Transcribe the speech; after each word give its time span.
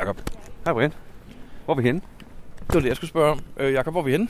Jacob. 0.00 0.16
Hej 0.64 0.72
Brian. 0.72 0.92
Hvor 1.64 1.74
er 1.74 1.76
vi 1.76 1.82
henne? 1.82 2.00
Det 2.58 2.74
var 2.74 2.80
det, 2.80 2.88
jeg 2.88 2.96
skulle 2.96 3.10
spørge 3.10 3.30
om. 3.30 3.40
Øh, 3.56 3.72
Jacob, 3.72 3.94
hvor 3.94 4.00
er 4.00 4.04
vi 4.04 4.10
henne? 4.10 4.28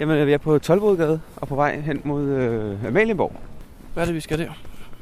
Jamen, 0.00 0.26
vi 0.26 0.32
er 0.32 0.38
på 0.38 0.58
Tolvodgade 0.58 1.20
og 1.36 1.48
på 1.48 1.54
vej 1.54 1.80
hen 1.80 2.00
mod 2.04 2.24
øh, 2.24 2.86
Amalienborg. 2.86 3.36
Hvad 3.92 4.02
er 4.02 4.06
det, 4.06 4.14
vi 4.14 4.20
skal 4.20 4.38
der? 4.38 4.50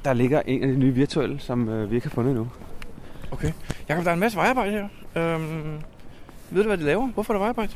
Der 0.05 0.13
ligger 0.13 0.43
en 0.47 0.63
af 0.63 0.69
de 0.69 0.79
nye 0.79 0.93
virtuelle, 0.93 1.41
som 1.41 1.69
øh, 1.69 1.91
vi 1.91 1.95
ikke 1.95 2.07
har 2.07 2.15
fundet 2.15 2.31
endnu. 2.31 2.49
Okay. 3.31 3.53
Jacob, 3.89 4.05
der 4.05 4.11
er 4.11 4.15
en 4.15 4.21
masse 4.21 4.39
vejarbejde 4.39 4.73
her. 4.73 4.89
Øhm, 5.35 5.81
ved 6.51 6.63
du, 6.63 6.69
hvad 6.69 6.79
de 6.79 6.85
laver? 6.85 7.07
Hvorfor 7.07 7.33
er 7.33 7.39
der 7.39 7.43
vejarbejde? 7.45 7.73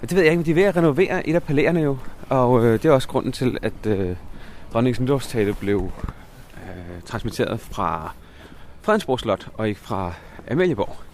Det 0.00 0.14
ved 0.14 0.22
jeg 0.22 0.32
ikke, 0.32 0.38
men 0.38 0.46
de 0.46 0.50
er 0.50 0.54
ved 0.54 0.62
at 0.62 0.76
renovere 0.76 1.28
et 1.28 1.34
af 1.34 1.42
palæerne 1.42 1.80
jo. 1.80 1.98
Og 2.28 2.64
øh, 2.64 2.72
det 2.72 2.84
er 2.84 2.92
også 2.92 3.08
grunden 3.08 3.32
til, 3.32 3.58
at 3.62 3.86
øh, 3.86 4.16
dronningens 4.72 5.00
nytårstale 5.00 5.54
blev 5.54 5.90
øh, 6.54 7.02
transmitteret 7.04 7.60
fra 7.60 8.14
Fredensborg 8.82 9.20
Slot 9.20 9.48
og 9.54 9.68
ikke 9.68 9.80
fra 9.80 10.12
Amalieborg. 10.50 11.09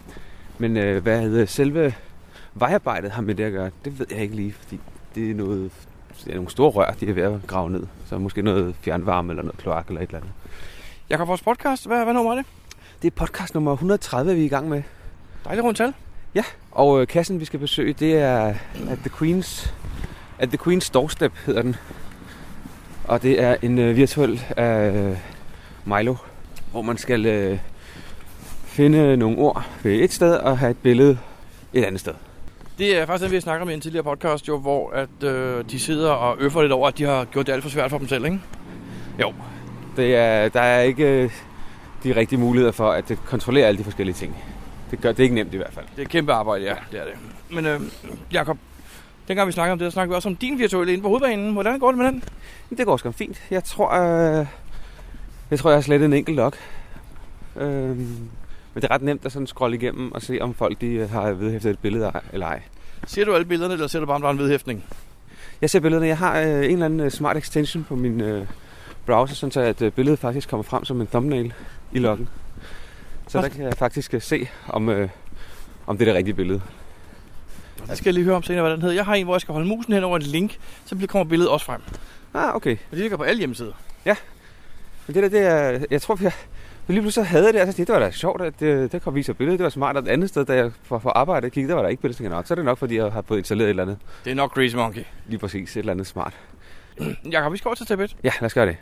Men 0.59 0.77
øh, 0.77 1.03
hvad 1.03 1.47
selve 1.47 1.95
vejarbejdet 2.55 3.11
har 3.11 3.23
med 3.23 3.35
det 3.35 3.45
at 3.45 3.53
gøre, 3.53 3.71
det 3.85 3.99
ved 3.99 4.07
jeg 4.11 4.19
ikke 4.19 4.37
lige, 4.37 4.53
fordi 4.53 4.81
det 5.15 5.31
er 5.31 5.35
noget 5.35 5.71
det 6.25 6.31
er 6.31 6.35
nogle 6.35 6.51
store 6.51 6.71
rør, 6.71 6.91
de 7.01 7.09
er 7.09 7.13
ved 7.13 7.23
at 7.23 7.41
grave 7.47 7.71
ned. 7.71 7.87
Så 8.07 8.19
måske 8.19 8.43
noget 8.43 8.75
fjernvarme 8.81 9.33
eller 9.33 9.43
noget 9.43 9.59
kloak 9.59 9.89
eller 9.89 10.01
et 10.01 10.07
eller 10.07 10.19
andet. 10.19 10.33
Jacob, 11.11 11.29
vores 11.29 11.43
podcast, 11.43 11.87
hvad, 11.87 12.05
hvad 12.05 12.15
nummer 12.15 12.33
er 12.33 12.37
det? 12.37 12.47
Det 13.03 13.07
er 13.09 13.15
podcast 13.17 13.55
nummer 13.55 13.73
130, 13.73 14.35
vi 14.35 14.41
er 14.41 14.45
i 14.45 14.49
gang 14.49 14.69
med. 14.69 14.83
Dejligt 15.45 15.65
rundt 15.65 15.79
tal. 15.79 15.95
Ja, 16.35 16.45
og 16.71 17.01
øh, 17.01 17.07
kassen, 17.07 17.41
vi 17.41 17.45
skal 17.45 17.61
besøge, 17.61 17.93
det 17.93 18.17
er 18.17 18.55
at 18.91 18.99
The 18.99 19.11
Queen's, 19.11 19.71
at 20.39 20.49
The 20.49 20.59
Queen's 20.63 20.91
Doorstep, 20.95 21.33
hedder 21.47 21.63
den. 21.63 21.77
Og 23.05 23.23
det 23.23 23.43
er 23.43 23.57
en 23.63 23.79
øh, 23.79 23.97
virtuel 23.97 24.45
af 24.57 24.93
øh, 24.93 25.17
Milo, 25.85 26.15
hvor 26.71 26.83
man 26.83 26.97
skal 26.97 27.27
øh, 27.27 27.59
finde 28.77 29.17
nogle 29.17 29.39
ord 29.39 29.67
ved 29.83 30.01
et 30.01 30.13
sted 30.13 30.35
og 30.35 30.59
have 30.59 30.71
et 30.71 30.79
billede 30.79 31.19
et 31.73 31.85
andet 31.85 32.01
sted. 32.01 32.13
Det 32.79 32.99
er 32.99 33.07
faktisk 33.07 33.23
det, 33.23 33.31
vi 33.31 33.37
har 33.37 33.41
snakket 33.41 33.63
om 33.63 33.71
i 33.71 33.75
en 33.75 33.81
tidligere 33.81 34.05
podcast, 34.05 34.49
jo, 34.49 34.59
hvor 34.59 34.91
at, 34.91 35.23
øh, 35.23 35.65
de 35.71 35.79
sidder 35.81 36.11
og 36.11 36.37
øffer 36.41 36.63
lidt 36.63 36.73
over, 36.73 36.89
at 36.89 36.99
de 36.99 37.05
har 37.05 37.25
gjort 37.25 37.47
det 37.47 37.53
alt 37.53 37.63
for 37.63 37.71
svært 37.71 37.91
for 37.91 37.99
dem 37.99 38.09
selv, 38.09 38.25
ikke? 38.25 38.41
Jo, 39.21 39.33
det 39.97 40.17
er, 40.17 40.49
der 40.49 40.61
er 40.61 40.83
ikke 40.83 41.23
øh, 41.23 41.31
de 42.05 42.17
rigtige 42.17 42.39
muligheder 42.39 42.73
for 42.73 42.91
at 42.91 43.13
kontrollere 43.27 43.67
alle 43.67 43.79
de 43.79 43.85
forskellige 43.85 44.15
ting. 44.15 44.37
Det, 44.91 45.01
gør, 45.01 45.13
det 45.13 45.23
ikke 45.23 45.35
nemt 45.35 45.55
i 45.55 45.57
hvert 45.57 45.73
fald. 45.73 45.87
Det 45.97 46.03
er 46.03 46.09
kæmpe 46.09 46.33
arbejde, 46.33 46.65
ja, 46.65 46.75
det 46.93 47.01
er 47.01 47.05
det. 47.05 47.15
Men 47.51 47.67
øh, 47.67 47.81
Jacob, 48.33 48.59
dengang 49.29 49.47
vi 49.47 49.53
snakkede 49.53 49.73
om 49.73 49.79
det, 49.79 49.87
så 49.87 49.95
snakkede 49.95 50.13
vi 50.13 50.17
også 50.17 50.29
om 50.29 50.37
din 50.37 50.59
virtuelle 50.59 50.93
inde 50.93 51.03
på 51.03 51.09
hovedbanen. 51.09 51.53
Hvordan 51.53 51.79
går 51.79 51.91
det 51.91 51.99
med 51.99 52.07
den? 52.07 52.25
Det 52.79 52.87
går 52.87 52.97
sgu 52.97 53.11
fint. 53.11 53.43
Jeg 53.51 53.65
tror, 53.65 53.91
øh, 53.91 54.47
jeg 55.51 55.59
tror, 55.59 55.71
jeg 55.71 55.77
har 55.77 55.83
slet 55.83 56.03
en 56.03 56.13
enkelt 56.13 56.37
log. 56.37 56.53
Øh, 57.57 57.99
men 58.77 58.83
det 58.83 58.91
er 58.91 58.95
ret 58.95 59.03
nemt 59.03 59.27
at 59.27 59.33
sådan 59.33 59.47
scrolle 59.47 59.77
igennem 59.77 60.13
og 60.13 60.23
se, 60.23 60.39
om 60.41 60.55
folk 60.55 60.81
de 60.81 60.87
øh, 60.87 61.11
har 61.11 61.31
vedhæftet 61.31 61.71
et 61.71 61.79
billede 61.79 62.13
eller 62.33 62.47
ej. 62.47 62.63
Ser 63.07 63.25
du 63.25 63.35
alle 63.35 63.45
billederne, 63.45 63.75
eller 63.75 63.87
ser 63.87 64.01
du 64.01 64.07
bare, 64.07 64.15
om 64.15 64.21
der 64.21 64.29
er 64.29 64.33
en 64.33 64.39
vedhæftning? 64.39 64.85
Jeg 65.61 65.71
ser 65.71 65.81
billederne. 65.81 66.07
Jeg 66.07 66.19
har 66.19 66.41
øh, 66.41 66.47
en 66.47 66.63
eller 66.63 66.85
anden 66.85 67.01
øh, 67.01 67.11
smart 67.11 67.37
extension 67.37 67.85
på 67.85 67.97
min 67.97 68.21
øh, 68.21 68.47
browser, 69.07 69.35
sådan 69.35 69.51
så 69.51 69.61
at 69.61 69.83
øh, 69.83 69.93
billedet 69.93 70.19
faktisk 70.19 70.49
kommer 70.49 70.65
frem 70.65 70.85
som 70.85 71.01
en 71.01 71.07
thumbnail 71.07 71.53
i 71.93 71.99
loggen. 71.99 72.29
Så 73.29 73.41
der 73.41 73.49
kan 73.49 73.65
jeg 73.65 73.75
faktisk 73.75 74.15
øh, 74.15 74.23
se, 74.23 74.49
om, 74.69 74.89
øh, 74.89 75.09
om 75.87 75.99
det 75.99 76.09
er 76.09 76.13
det 76.13 76.19
rigtige 76.19 76.35
billede. 76.35 76.63
Jeg 77.89 77.97
skal 77.97 78.15
lige 78.15 78.25
høre 78.25 78.37
om 78.37 78.43
senere, 78.43 78.63
hvad 78.63 78.73
den 78.73 78.81
hedder. 78.81 78.95
Jeg 78.95 79.05
har 79.05 79.15
en, 79.15 79.25
hvor 79.25 79.35
jeg 79.35 79.41
skal 79.41 79.53
holde 79.53 79.69
musen 79.69 79.93
hen 79.93 80.05
over 80.05 80.17
et 80.17 80.27
link, 80.27 80.59
så 80.85 81.07
kommer 81.09 81.25
billedet 81.25 81.53
også 81.53 81.67
frem. 81.67 81.81
Ah, 82.35 82.55
okay. 82.55 82.73
Og 82.73 82.91
det 82.91 82.99
ligger 82.99 83.17
på 83.17 83.23
alle 83.23 83.39
hjemmesider. 83.39 83.73
Men 85.07 85.15
det 85.15 85.23
der, 85.23 85.29
det 85.29 85.47
er, 85.47 85.87
jeg 85.91 86.03
tror, 86.03 86.15
vi, 86.15 86.29
vi 86.87 86.93
lige 86.93 87.03
pludselig 87.03 87.27
havde 87.27 87.53
det, 87.53 87.59
altså 87.59 87.77
det 87.77 87.89
var 87.89 87.99
da 87.99 88.11
sjovt, 88.11 88.43
at 88.43 88.61
det, 88.61 88.93
det 88.93 89.03
kom 89.03 89.15
vise 89.15 89.35
billedet. 89.35 89.59
Det 89.59 89.65
var 89.65 89.71
smart, 89.71 89.97
og 89.97 90.03
et 90.03 90.09
andet 90.09 90.29
sted, 90.29 90.45
da 90.45 90.55
jeg 90.55 90.71
for, 90.83 90.99
for 90.99 91.11
arbejde 91.11 91.51
kiggede, 91.51 91.69
der 91.69 91.75
var 91.75 91.83
der 91.83 91.89
ikke 91.89 92.03
billede, 92.03 92.19
så, 92.19 92.43
så 92.45 92.55
er 92.55 92.57
det 92.57 92.65
nok, 92.65 92.79
fordi 92.79 92.97
jeg 92.97 93.13
har 93.13 93.23
fået 93.29 93.39
installeret 93.39 93.67
et 93.67 93.71
eller 93.71 93.83
andet. 93.83 93.99
Det 94.25 94.31
er 94.31 94.35
nok 94.35 94.55
Crazy 94.55 94.75
Monkey. 94.75 95.03
Lige 95.27 95.39
præcis, 95.39 95.77
et 95.77 95.81
eller 95.81 95.93
andet 95.93 96.07
smart. 96.07 96.35
Jakob, 97.33 97.53
vi 97.53 97.59
skal 97.59 97.69
over 97.69 97.75
til 97.75 98.01
1. 98.01 98.17
Ja, 98.25 98.31
lad 98.41 98.47
os 98.47 98.55
gøre 98.55 98.67
det. 98.67 98.77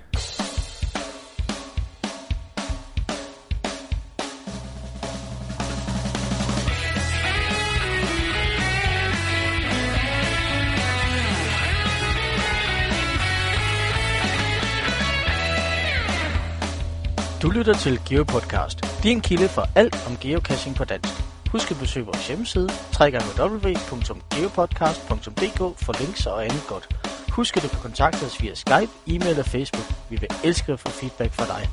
Lytter 17.67 17.81
til 17.81 18.01
GeoPodcast, 18.09 19.03
din 19.03 19.21
kilde 19.21 19.49
for 19.49 19.69
alt 19.75 20.07
om 20.09 20.17
geocaching 20.21 20.77
på 20.77 20.85
dansk. 20.85 21.13
Husk 21.53 21.71
at 21.71 21.77
besøge 21.81 22.07
vores 22.07 22.29
hjemmeside, 22.29 22.69
www.geopodcast.dk 23.01 25.59
for 25.85 26.01
links 26.01 26.27
og 26.27 26.45
andet 26.45 26.65
godt. 26.69 26.89
Husk 27.33 27.57
at 27.57 27.63
du 27.63 27.69
kan 27.69 27.79
kontakte 27.83 28.25
os 28.25 28.43
via 28.43 28.55
Skype, 28.55 28.91
e-mail 29.07 29.39
og 29.39 29.45
Facebook. 29.45 29.85
Vi 30.11 30.17
vil 30.17 30.29
elske 30.45 30.73
at 30.73 30.81
få 30.81 30.89
feedback 30.89 31.33
fra 31.33 31.47
dig. 31.47 31.69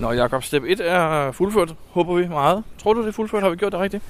Nå, 0.00 0.12
Jakob, 0.12 0.42
step 0.42 0.62
1 0.66 0.80
er 0.80 1.32
fuldført, 1.32 1.74
håber 1.90 2.14
vi 2.14 2.28
meget. 2.28 2.64
Tror 2.78 2.92
du, 2.92 3.00
det 3.00 3.08
er 3.08 3.12
fuldført? 3.12 3.42
Har 3.42 3.50
vi 3.50 3.56
gjort 3.56 3.72
det 3.72 3.80
rigtigt? 3.80 4.02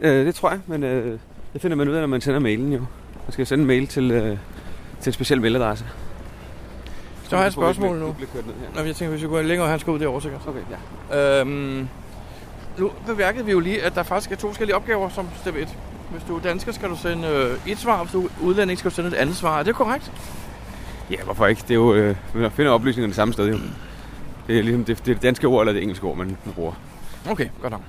Øh, 0.00 0.26
det 0.26 0.34
tror 0.34 0.50
jeg, 0.50 0.60
men 0.66 0.82
øh, 0.82 1.18
det 1.52 1.62
finder 1.62 1.76
man 1.76 1.88
ud 1.88 1.94
af, 1.94 2.00
når 2.00 2.06
man 2.06 2.20
sender 2.20 2.40
mailen 2.40 2.72
jo. 2.72 2.78
Man 3.26 3.32
skal 3.32 3.46
sende 3.46 3.62
en 3.62 3.66
mail 3.66 3.86
til, 3.86 4.10
øh, 4.10 4.38
til 5.00 5.10
en 5.10 5.12
speciel 5.12 5.40
mailadresse. 5.40 5.84
Så 7.32 7.36
har 7.36 7.42
jeg 7.42 7.46
et 7.48 7.52
spørgsmål 7.52 7.98
nu. 7.98 8.06
Du 8.06 8.12
bliver 8.12 8.30
kørt 8.34 8.46
ned 8.46 8.54
her. 8.54 8.80
Nå, 8.80 8.86
jeg 8.86 8.96
tænker, 8.96 9.10
hvis 9.10 9.22
vi 9.22 9.28
går 9.28 9.42
længere, 9.42 9.68
han 9.68 9.78
skal 9.78 9.90
ud 9.90 9.98
derovre 9.98 10.22
sikkert. 10.22 10.40
Okay, 10.46 10.60
ja. 11.10 11.40
Øhm, 11.40 11.88
nu 12.78 12.90
bemærkede 13.06 13.44
vi 13.44 13.50
jo 13.50 13.60
lige, 13.60 13.82
at 13.82 13.94
der 13.94 14.02
faktisk 14.02 14.32
er 14.32 14.36
to 14.36 14.48
forskellige 14.48 14.76
opgaver 14.76 15.08
som 15.08 15.28
step 15.40 15.56
1. 15.56 15.68
Hvis 16.10 16.22
du 16.28 16.36
er 16.36 16.40
dansker, 16.40 16.72
skal 16.72 16.88
du 16.88 16.96
sende 16.96 17.28
øh, 17.28 17.72
et 17.72 17.78
svar, 17.78 18.02
hvis 18.02 18.12
du 18.12 18.24
er 18.24 18.28
udlænding, 18.42 18.78
skal 18.78 18.90
du 18.90 18.94
sende 18.94 19.08
et 19.08 19.14
andet 19.14 19.36
svar. 19.36 19.58
Er 19.58 19.62
det 19.62 19.74
korrekt? 19.74 20.12
Ja, 21.10 21.16
hvorfor 21.24 21.46
ikke? 21.46 21.62
Det 21.62 21.70
er 21.70 21.74
jo, 21.74 21.94
øh, 21.94 22.16
man 22.34 22.50
finder 22.50 22.72
oplysningerne 22.72 23.10
det 23.10 23.16
samme 23.16 23.34
sted 23.34 23.48
jo. 23.48 23.58
Det 24.46 24.58
er 24.58 24.62
ligesom 24.62 24.84
det, 24.84 24.98
det, 24.98 25.08
er 25.08 25.14
det 25.14 25.22
danske 25.22 25.46
ord 25.46 25.62
eller 25.62 25.72
det 25.72 25.82
engelske 25.82 26.06
ord, 26.06 26.16
man 26.16 26.36
bruger. 26.54 26.72
Okay, 27.30 27.48
godt 27.60 27.72
nok. 27.72 27.82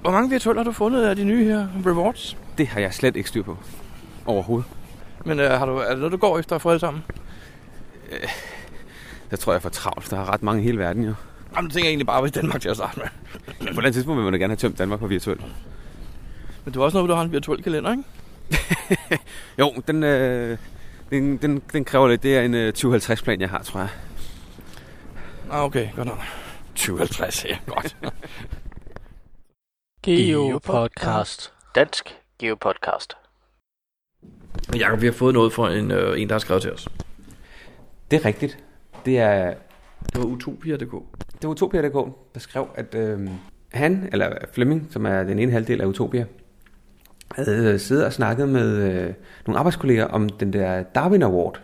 Hvor 0.00 0.10
mange 0.10 0.30
virtuelle 0.30 0.58
har 0.58 0.64
du 0.64 0.72
fundet 0.72 1.02
af 1.04 1.16
de 1.16 1.24
nye 1.24 1.44
her 1.44 1.66
rewards? 1.86 2.36
Det 2.58 2.68
har 2.68 2.80
jeg 2.80 2.94
slet 2.94 3.16
ikke 3.16 3.28
styr 3.28 3.42
på. 3.42 3.56
Overhovedet. 4.26 4.68
Men 5.24 5.40
øh, 5.40 5.50
har 5.50 5.66
du, 5.66 5.76
er 5.76 5.88
det 5.88 5.98
noget, 5.98 6.12
du 6.12 6.16
går 6.16 6.38
efter 6.38 6.56
at 6.56 6.62
få 6.62 6.68
alle 6.68 6.80
sammen? 6.80 7.02
Der 9.32 9.38
tror 9.38 9.52
jeg 9.52 9.56
er 9.56 9.60
for 9.60 9.68
travlt. 9.68 10.10
Der 10.10 10.20
er 10.20 10.32
ret 10.32 10.42
mange 10.42 10.62
i 10.62 10.64
hele 10.64 10.78
verden 10.78 11.04
jo. 11.04 11.14
Jamen, 11.56 11.68
det 11.68 11.74
tænker 11.74 11.86
jeg 11.86 11.90
egentlig 11.90 12.06
bare, 12.06 12.20
hvis 12.20 12.32
Danmark 12.32 12.60
til 12.60 12.68
at 12.68 12.76
starte 12.76 13.00
med. 13.00 13.74
På 13.74 13.80
den 13.80 13.92
tidspunkt 13.92 14.16
vil 14.16 14.24
man 14.24 14.32
da 14.32 14.38
gerne 14.38 14.50
have 14.50 14.56
tømt 14.56 14.78
Danmark 14.78 15.00
på 15.00 15.06
virtuelt. 15.06 15.40
Men 16.64 16.74
det 16.74 16.76
er 16.76 16.80
også 16.80 16.96
noget, 16.96 17.08
du 17.08 17.14
har 17.14 17.22
en 17.22 17.32
virtuel 17.32 17.62
kalender, 17.62 17.90
ikke? 17.90 18.04
Jo, 19.58 19.74
den, 19.86 20.02
øh, 20.02 20.58
den, 21.10 21.36
den, 21.36 21.62
den 21.72 21.84
kræver 21.84 22.08
lidt. 22.08 22.22
Det 22.22 22.36
er 22.36 22.42
en 22.42 22.54
øh, 22.54 22.72
2050 22.72 23.22
plan, 23.22 23.40
jeg 23.40 23.50
har, 23.50 23.62
tror 23.62 23.80
jeg. 23.80 23.88
Ah, 25.50 25.64
okay, 25.64 25.88
godt 25.96 26.08
nok. 26.08 26.18
2050, 26.74 27.44
ja, 27.44 27.58
godt. 27.66 27.96
GeoPodcast. 30.06 31.52
Dansk 31.74 32.16
GeoPodcast. 32.38 33.16
Jakob, 34.76 35.00
vi 35.00 35.06
har 35.06 35.12
fået 35.12 35.34
noget 35.34 35.52
fra 35.52 35.74
en, 35.74 35.90
øh, 35.90 36.20
en 36.20 36.28
der 36.28 36.34
har 36.34 36.38
skrevet 36.38 36.62
til 36.62 36.72
os. 36.72 36.88
Det 38.10 38.20
er 38.20 38.24
rigtigt. 38.24 38.58
Det 39.06 39.18
er 39.18 39.54
Det 40.12 40.22
var 40.22 40.24
utopia.dk. 40.24 40.92
det 41.32 41.42
var 41.42 41.48
Utopia.dk, 41.48 41.94
der 42.34 42.40
skrev, 42.40 42.68
at 42.74 42.94
øh, 42.94 43.28
han, 43.72 44.08
eller 44.12 44.28
Flemming, 44.52 44.86
som 44.90 45.06
er 45.06 45.22
den 45.22 45.38
ene 45.38 45.52
halvdel 45.52 45.80
af 45.80 45.86
Utopia, 45.86 46.24
havde 47.36 47.78
siddet 47.78 48.04
og 48.04 48.12
snakket 48.12 48.48
med 48.48 48.76
øh, 48.76 49.14
nogle 49.46 49.58
arbejdskolleger 49.58 50.04
om 50.04 50.28
den 50.28 50.52
der 50.52 50.82
Darwin 50.82 51.22
Award. 51.22 51.60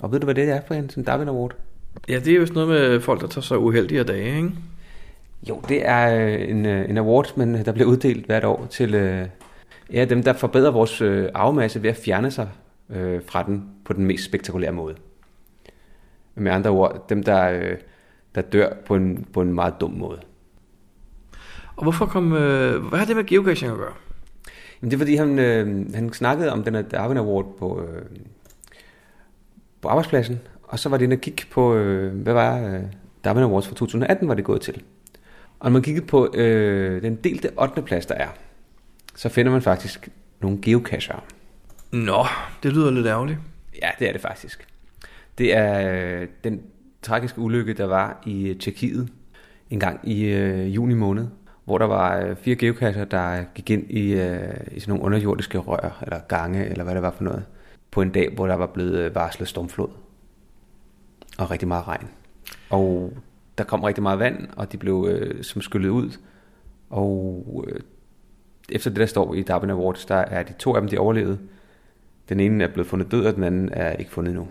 Og 0.00 0.12
ved 0.12 0.20
du, 0.20 0.24
hvad 0.24 0.34
det 0.34 0.48
er 0.48 0.60
for 0.66 0.74
en 0.74 0.90
sådan 0.90 1.04
Darwin 1.04 1.28
Award? 1.28 1.54
Ja, 2.08 2.18
det 2.18 2.28
er 2.28 2.36
jo 2.36 2.46
sådan 2.46 2.66
noget 2.66 2.68
med 2.68 3.00
folk, 3.00 3.20
der 3.20 3.26
tager 3.26 3.42
sig 3.42 3.58
uheldige 3.58 4.04
dage, 4.04 4.36
ikke? 4.36 4.50
Jo, 5.48 5.62
det 5.68 5.88
er 5.88 6.26
øh, 6.26 6.50
en, 6.50 6.66
øh, 6.66 6.90
en 6.90 6.98
award, 6.98 7.36
men 7.36 7.54
der 7.54 7.72
bliver 7.72 7.88
uddelt 7.88 8.26
hvert 8.26 8.44
år 8.44 8.66
til 8.70 8.94
øh, 8.94 9.26
ja, 9.92 10.04
dem, 10.04 10.22
der 10.22 10.32
forbedrer 10.32 10.70
vores 10.70 11.00
øh, 11.00 11.28
arvemasse 11.34 11.82
ved 11.82 11.90
at 11.90 11.96
fjerne 11.96 12.30
sig 12.30 12.48
øh, 12.90 13.20
fra 13.26 13.42
den 13.42 13.64
på 13.84 13.92
den 13.92 14.04
mest 14.04 14.24
spektakulære 14.24 14.72
måde. 14.72 14.94
Med 16.40 16.52
andre 16.52 16.70
ord, 16.70 17.08
dem, 17.08 17.22
der, 17.22 17.50
øh, 17.50 17.76
der 18.34 18.40
dør 18.40 18.72
på 18.86 18.96
en, 18.96 19.26
på 19.32 19.40
en 19.40 19.54
meget 19.54 19.74
dum 19.80 19.90
måde. 19.90 20.20
Og 21.76 21.82
hvorfor 21.82 22.06
kom... 22.06 22.32
Øh, 22.32 22.84
hvad 22.84 22.98
har 22.98 23.06
det 23.06 23.16
med 23.16 23.24
geocaching 23.24 23.72
at 23.72 23.78
gøre? 23.78 23.92
Jamen, 24.82 24.90
det 24.90 24.96
er 24.96 24.98
fordi, 24.98 25.14
han, 25.14 25.38
øh, 25.38 25.94
han 25.94 26.12
snakkede 26.12 26.52
om 26.52 26.64
den 26.64 26.74
her 26.74 26.82
Darwin 26.82 27.16
Award 27.16 27.56
på, 27.58 27.82
øh, 27.82 28.02
på 29.80 29.88
arbejdspladsen, 29.88 30.40
og 30.62 30.78
så 30.78 30.88
var 30.88 30.96
det 30.96 31.04
inde 31.04 31.14
og 31.14 31.20
kigge 31.20 31.44
på, 31.50 31.74
øh, 31.74 32.22
hvad 32.22 32.32
var 32.32 32.66
øh, 32.66 32.82
Darwin 33.24 33.44
Awards 33.44 33.68
for 33.68 33.74
2018 33.74 34.28
var 34.28 34.34
det 34.34 34.44
gået 34.44 34.60
til. 34.60 34.82
Og 35.58 35.70
når 35.70 35.72
man 35.72 35.82
kiggede 35.82 36.06
på 36.06 36.34
øh, 36.34 37.02
den 37.02 37.16
delte 37.16 37.50
8. 37.58 37.82
plads, 37.82 38.06
der 38.06 38.14
er, 38.14 38.28
så 39.14 39.28
finder 39.28 39.52
man 39.52 39.62
faktisk 39.62 40.08
nogle 40.40 40.58
geocacher. 40.62 41.24
Nå, 41.90 42.26
det 42.62 42.72
lyder 42.72 42.90
lidt 42.90 43.06
ærgerligt. 43.06 43.38
Ja, 43.82 43.88
det 43.98 44.08
er 44.08 44.12
det 44.12 44.20
faktisk. 44.20 44.69
Det 45.38 45.56
er 45.56 45.90
øh, 46.20 46.28
den 46.44 46.62
tragiske 47.02 47.40
ulykke, 47.40 47.72
der 47.72 47.84
var 47.84 48.22
i 48.26 48.48
øh, 48.48 48.58
Tjekkiet 48.58 49.08
en 49.70 49.80
gang 49.80 50.08
i 50.08 50.24
øh, 50.24 50.74
juni 50.74 50.94
måned, 50.94 51.26
hvor 51.64 51.78
der 51.78 51.86
var 51.86 52.20
øh, 52.20 52.36
fire 52.36 52.54
geokasser, 52.54 53.04
der 53.04 53.44
gik 53.54 53.70
ind 53.70 53.90
i, 53.90 54.12
øh, 54.12 54.54
i 54.72 54.80
sådan 54.80 54.92
nogle 54.92 55.04
underjordiske 55.04 55.58
rør, 55.58 56.02
eller 56.02 56.18
gange, 56.28 56.66
eller 56.66 56.84
hvad 56.84 56.94
det 56.94 57.02
var 57.02 57.10
for 57.10 57.24
noget, 57.24 57.44
på 57.90 58.02
en 58.02 58.10
dag, 58.10 58.32
hvor 58.34 58.46
der 58.46 58.54
var 58.54 58.66
blevet 58.66 58.98
øh, 58.98 59.14
varslet 59.14 59.48
stormflod. 59.48 59.88
Og 61.38 61.50
rigtig 61.50 61.68
meget 61.68 61.88
regn. 61.88 62.08
Og 62.70 63.12
der 63.58 63.64
kom 63.64 63.84
rigtig 63.84 64.02
meget 64.02 64.18
vand, 64.18 64.48
og 64.56 64.72
de 64.72 64.76
blev 64.76 65.08
øh, 65.10 65.44
som 65.44 65.62
skyllet 65.62 65.88
ud. 65.88 66.10
Og 66.90 67.64
øh, 67.68 67.80
efter 68.68 68.90
det, 68.90 69.00
der 69.00 69.06
står 69.06 69.34
i 69.34 69.42
Darwin 69.42 69.70
Awards, 69.70 70.06
der 70.06 70.14
er 70.14 70.42
de 70.42 70.52
to 70.52 70.74
af 70.74 70.80
dem, 70.80 70.90
de 70.90 70.98
overlevede. 70.98 71.38
Den 72.28 72.40
ene 72.40 72.64
er 72.64 72.68
blevet 72.68 72.86
fundet 72.86 73.10
død, 73.10 73.26
og 73.26 73.34
den 73.34 73.44
anden 73.44 73.68
er 73.72 73.92
ikke 73.92 74.10
fundet 74.10 74.30
endnu. 74.30 74.48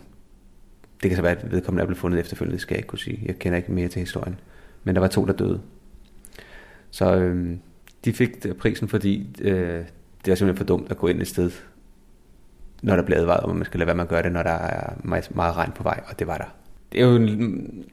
Det 1.03 1.09
kan 1.09 1.15
så 1.15 1.21
være, 1.21 1.31
at 1.31 1.51
vedkommende 1.51 1.81
er 1.81 1.85
blevet 1.85 1.99
fundet 1.99 2.19
efterfølgende, 2.19 2.53
det 2.53 2.61
skal 2.61 2.73
jeg 2.73 2.79
ikke 2.79 2.87
kunne 2.87 2.99
sige. 2.99 3.23
Jeg 3.25 3.39
kender 3.39 3.57
ikke 3.57 3.71
mere 3.71 3.87
til 3.87 3.99
historien. 3.99 4.39
Men 4.83 4.95
der 4.95 5.01
var 5.01 5.07
to, 5.07 5.25
der 5.25 5.33
døde. 5.33 5.61
Så 6.91 7.15
øh, 7.15 7.57
de 8.05 8.13
fik 8.13 8.29
prisen, 8.59 8.87
fordi 8.87 9.27
øh, 9.41 9.83
det 10.25 10.31
er 10.31 10.35
simpelthen 10.35 10.57
for 10.57 10.63
dumt 10.63 10.91
at 10.91 10.97
gå 10.97 11.07
ind 11.07 11.21
et 11.21 11.27
sted, 11.27 11.51
når 12.81 12.95
der 12.95 13.03
bliver 13.03 13.19
advaret 13.19 13.43
om, 13.43 13.55
man 13.55 13.65
skal 13.65 13.77
lade 13.79 13.87
være 13.87 13.95
med 13.95 14.03
at 14.03 14.09
gøre 14.09 14.23
det, 14.23 14.31
når 14.31 14.43
der 14.43 14.49
er 14.49 14.93
meget, 15.03 15.35
meget 15.35 15.55
regn 15.55 15.71
på 15.71 15.83
vej, 15.83 16.03
og 16.07 16.19
det 16.19 16.27
var 16.27 16.37
der. 16.37 16.55
Det 16.91 17.01
er 17.01 17.05
jo 17.05 17.17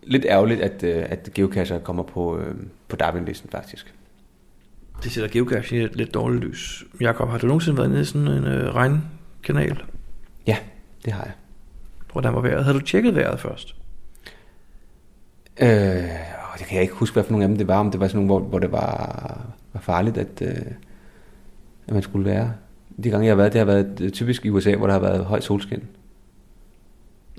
lidt 0.02 0.24
ærgerligt, 0.28 0.60
at, 0.60 0.82
øh, 0.82 1.04
at 1.08 1.30
geocacher 1.34 1.78
kommer 1.78 2.02
på, 2.02 2.38
øh, 2.38 2.54
på 2.88 2.96
Darwin-listen 2.96 3.50
faktisk. 3.50 3.94
Det 5.02 5.12
sætter 5.12 5.30
geocache 5.30 5.76
i 5.76 5.84
et 5.84 5.96
lidt 5.96 6.14
dårligt 6.14 6.44
lys. 6.44 6.84
Jakob, 7.00 7.28
har 7.28 7.38
du 7.38 7.46
nogensinde 7.46 7.78
været 7.78 7.90
nede 7.90 8.02
i 8.02 8.04
sådan 8.04 8.28
en 8.28 8.44
øh, 8.44 8.74
regnkanal? 8.74 9.82
Ja, 10.46 10.56
det 11.04 11.12
har 11.12 11.24
jeg. 11.24 11.32
Hvordan 12.16 12.34
var 12.34 12.40
vejret? 12.40 12.64
Havde 12.64 12.78
du 12.78 12.84
tjekket 12.84 13.14
vejret 13.14 13.40
først? 13.40 13.74
Øh, 15.60 15.68
det 16.58 16.66
kan 16.66 16.74
jeg 16.74 16.82
ikke 16.82 16.94
huske, 16.94 17.14
hvad 17.14 17.24
for 17.24 17.30
nogle 17.30 17.44
af 17.44 17.48
dem 17.48 17.58
det 17.58 17.68
var. 17.68 17.78
Om 17.78 17.90
det 17.90 18.00
var 18.00 18.08
sådan 18.08 18.26
nogle, 18.26 18.40
hvor, 18.40 18.48
hvor 18.48 18.58
det 18.58 18.72
var, 18.72 19.40
var 19.72 19.80
farligt, 19.80 20.18
at, 20.18 20.42
øh, 20.42 20.72
at 21.86 21.94
man 21.94 22.02
skulle 22.02 22.24
være. 22.24 22.52
De 23.04 23.10
gange, 23.10 23.26
jeg 23.26 23.32
har 23.32 23.36
været, 23.36 23.52
det 23.52 23.58
har 23.58 23.64
været 23.66 24.12
typisk 24.12 24.44
i 24.44 24.50
USA, 24.50 24.76
hvor 24.76 24.86
der 24.86 24.92
har 24.92 25.00
været 25.00 25.24
højt 25.24 25.44
solskin. 25.44 25.82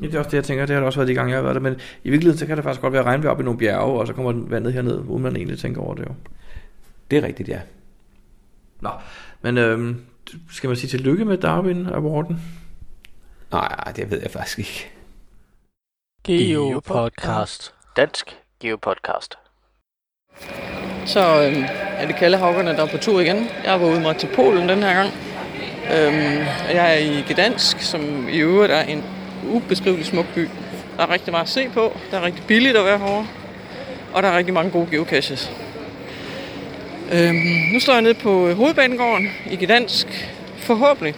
Ja, 0.02 0.08
det 0.08 0.16
er 0.16 0.20
også 0.20 0.30
det, 0.30 0.38
jeg 0.38 0.44
tænker. 0.44 0.66
Det 0.66 0.76
har 0.76 0.84
også 0.84 1.00
været 1.00 1.08
de 1.08 1.14
gange, 1.14 1.32
jeg 1.32 1.38
har 1.38 1.44
været 1.44 1.56
der. 1.56 1.62
Men 1.62 1.76
i 2.04 2.10
virkeligheden, 2.10 2.40
så 2.40 2.46
kan 2.46 2.58
det 2.58 2.64
faktisk 2.64 2.82
godt 2.82 2.94
være 2.94 3.04
regnvejr 3.04 3.32
op 3.32 3.40
i 3.40 3.44
nogle 3.44 3.60
bjerge, 3.60 4.00
og 4.00 4.08
så 4.08 4.14
kommer 4.14 4.34
vandet 4.34 4.74
herned, 4.74 5.00
uden 5.08 5.24
man 5.24 5.36
egentlig 5.36 5.60
tænker 5.60 5.82
over 5.82 5.96
det 5.96 6.06
jo. 6.06 6.14
Det 7.12 7.18
er 7.18 7.24
rigtigt, 7.24 7.50
ja. 7.50 7.60
Nå, 8.82 8.90
men 9.42 9.58
øhm, 9.58 9.96
skal 10.50 10.68
man 10.68 10.78
sige 10.78 10.90
tillykke 10.90 11.26
med 11.26 11.38
Darwin 11.38 11.86
Awarden? 11.86 12.40
Nej, 13.52 13.92
det 13.96 14.12
ved 14.12 14.22
jeg 14.22 14.32
faktisk 14.32 14.60
ikke. 14.60 14.92
Geopodcast. 16.24 17.74
Dansk 17.96 18.38
Geopodcast. 18.60 19.38
Så 21.06 21.44
øhm, 21.44 21.64
er 21.98 22.08
det 22.08 22.16
Kallehaugerne, 22.16 22.70
der 22.72 22.84
er 22.86 22.92
på 22.92 22.98
tur 22.98 23.20
igen. 23.20 23.48
Jeg 23.64 23.82
var 23.82 23.88
ude 23.88 24.00
mig 24.00 24.18
til 24.18 24.30
Polen 24.36 24.70
den 24.70 24.84
her 24.84 24.94
gang. 24.94 25.14
Øhm, 25.94 26.46
jeg 26.74 26.94
er 26.94 26.98
i 26.98 27.34
Gdansk, 27.34 27.82
som 27.82 28.30
i 28.30 28.38
øvrigt 28.38 28.72
er 28.72 28.82
en 28.82 29.04
ubeskrivelig 29.52 30.06
smuk 30.06 30.26
by. 30.36 30.50
Der 30.98 31.04
er 31.04 31.10
rigtig 31.10 31.32
meget 31.32 31.44
at 31.44 31.50
se 31.50 31.70
på. 31.70 31.98
Der 32.12 32.18
er 32.18 32.22
rigtig 32.22 32.44
billigt 32.48 32.78
at 32.78 32.86
være 32.86 32.98
herovre. 32.98 33.28
Og 34.14 34.24
der 34.24 34.30
er 34.30 34.38
rigtig 34.38 34.54
mange 34.54 34.72
gode 34.72 34.88
geocaches. 34.92 35.52
Øhm, 37.12 37.36
nu 37.74 37.80
står 37.80 37.94
jeg 37.94 38.02
nede 38.02 38.14
på 38.14 38.54
hovedbanegården 38.54 39.30
i 39.52 39.66
Gdansk. 39.66 40.30
Forhåbentlig 40.58 41.16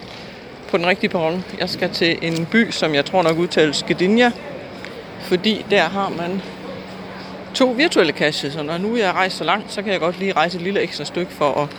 på 0.71 0.77
den 0.77 0.88
rigtige 0.88 1.10
perron. 1.10 1.45
Jeg 1.60 1.69
skal 1.69 1.89
til 1.89 2.18
en 2.21 2.45
by, 2.45 2.71
som 2.71 2.95
jeg 2.95 3.06
tror 3.06 3.24
nok 3.24 3.38
udtales 3.38 3.86
Gdynia. 3.89 4.31
Fordi 5.19 5.66
der 5.69 5.81
har 5.81 6.10
man 6.10 6.42
to 7.54 7.66
virtuelle 7.66 8.13
caches, 8.13 8.56
og 8.56 8.66
når 8.66 8.77
nu 8.77 8.98
jeg 8.98 9.06
rejser 9.06 9.13
rejst 9.13 9.38
så 9.38 9.44
langt, 9.44 9.71
så 9.71 9.81
kan 9.81 9.92
jeg 9.92 10.00
godt 10.00 10.19
lige 10.19 10.33
rejse 10.33 10.57
et 10.57 10.63
lille 10.63 10.80
ekstra 10.80 11.06
stykke 11.06 11.31
for 11.31 11.62
at, 11.62 11.69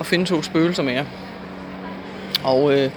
at 0.00 0.06
finde 0.06 0.24
to 0.24 0.42
spøgelser 0.42 0.82
mere. 0.82 1.04
Og 2.44 2.72
øh, 2.72 2.90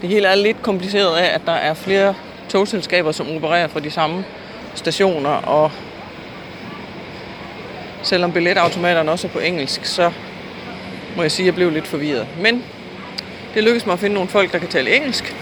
det 0.00 0.08
hele 0.08 0.28
er 0.28 0.34
lidt 0.34 0.62
kompliceret 0.62 1.16
af, 1.16 1.34
at 1.34 1.40
der 1.46 1.52
er 1.52 1.74
flere 1.74 2.14
togselskaber, 2.48 3.12
som 3.12 3.36
opererer 3.36 3.68
fra 3.68 3.80
de 3.80 3.90
samme 3.90 4.24
stationer, 4.74 5.30
og 5.30 5.70
selvom 8.02 8.32
billetautomaterne 8.32 9.10
også 9.10 9.26
er 9.26 9.30
på 9.30 9.38
engelsk, 9.38 9.84
så 9.84 10.12
må 11.16 11.22
jeg 11.22 11.30
sige, 11.30 11.44
at 11.44 11.46
jeg 11.46 11.54
blev 11.54 11.70
lidt 11.70 11.86
forvirret. 11.86 12.26
Men 12.40 12.64
det 13.54 13.64
lykkedes 13.64 13.86
mig 13.86 13.92
at 13.92 13.98
finde 13.98 14.14
nogle 14.14 14.28
folk, 14.28 14.52
der 14.52 14.58
kan 14.58 14.68
tale 14.68 14.96
engelsk. 14.96 15.34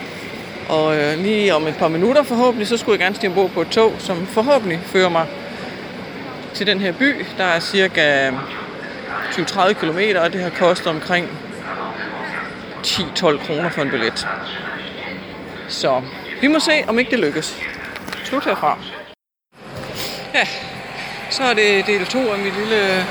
Og 0.69 0.97
øh, 0.97 1.19
lige 1.19 1.55
om 1.55 1.67
et 1.67 1.77
par 1.77 1.89
minutter 1.89 2.23
forhåbentlig, 2.23 2.69
så 2.69 2.77
skulle 2.77 2.93
jeg 2.93 2.99
gerne 2.99 3.15
stige 3.15 3.31
ombord 3.31 3.51
på 3.51 3.61
et 3.61 3.69
tog, 3.69 3.93
som 3.99 4.27
forhåbentlig 4.27 4.81
fører 4.85 5.09
mig 5.09 5.27
til 6.55 6.67
den 6.67 6.81
her 6.81 6.93
by. 6.93 7.25
Der 7.39 7.45
er 7.45 7.61
cirka 7.61 8.31
20-30 9.31 9.73
km, 9.73 9.99
og 10.17 10.33
det 10.33 10.41
har 10.41 10.51
kostet 10.51 10.87
omkring 10.87 11.29
10-12 12.87 13.47
kroner 13.47 13.71
for 13.71 13.83
en 13.83 13.91
billet. 13.91 14.29
Så 15.69 16.03
vi 16.41 16.47
må 16.47 16.59
se, 16.59 16.73
om 16.89 16.99
ikke 16.99 17.11
det 17.11 17.19
lykkes. 17.19 17.62
Slut 18.25 18.45
herfra. 18.45 18.79
Ja, 20.35 20.47
så 21.31 21.43
er 21.43 21.55
det 21.55 21.87
del 21.87 22.07
2 22.07 22.19
af 22.19 22.39
mit 22.39 22.55
lille 22.59 23.05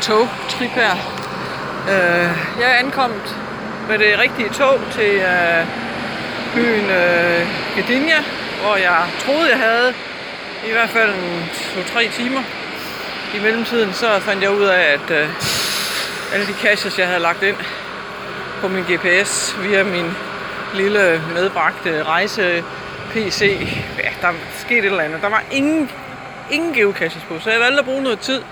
togtrip 0.00 0.70
her. 0.70 0.92
Øh, 1.88 2.60
jeg 2.60 2.70
er 2.70 2.74
ankommet 2.74 3.36
med 3.88 3.98
det 3.98 4.18
rigtige 4.18 4.48
tog 4.48 4.80
til 4.92 5.14
øh, 5.14 5.66
byen 6.54 6.90
øh, 6.90 7.46
Gdynia, 7.76 8.24
hvor 8.62 8.76
jeg 8.76 9.06
troede, 9.18 9.50
jeg 9.50 9.58
havde 9.58 9.94
i 10.68 10.72
hvert 10.72 10.90
fald 10.90 11.14
2-3 11.76 12.12
timer. 12.12 12.42
I 13.34 13.38
mellemtiden 13.42 13.92
så 13.92 14.20
fandt 14.20 14.42
jeg 14.42 14.50
ud 14.50 14.64
af, 14.64 14.92
at 14.92 15.10
øh, 15.10 15.28
alle 16.32 16.46
de 16.46 16.52
caches, 16.62 16.98
jeg 16.98 17.06
havde 17.06 17.20
lagt 17.20 17.42
ind 17.42 17.56
på 18.60 18.68
min 18.68 18.82
GPS 18.82 19.56
via 19.62 19.84
min 19.84 20.10
lille 20.74 21.22
medbragte 21.34 22.02
rejse 22.02 22.64
PC, 23.12 23.68
ja, 23.98 24.10
der 24.22 24.32
skete 24.58 24.78
et 24.78 24.84
eller 24.84 25.02
andet. 25.02 25.22
Der 25.22 25.28
var 25.28 25.42
ingen, 25.50 25.90
ingen 26.50 26.74
geocaches 26.74 27.22
på, 27.28 27.40
så 27.40 27.50
jeg 27.50 27.60
valgte 27.60 27.78
at 27.78 27.84
bruge 27.84 28.02
noget 28.02 28.20
tid 28.20 28.42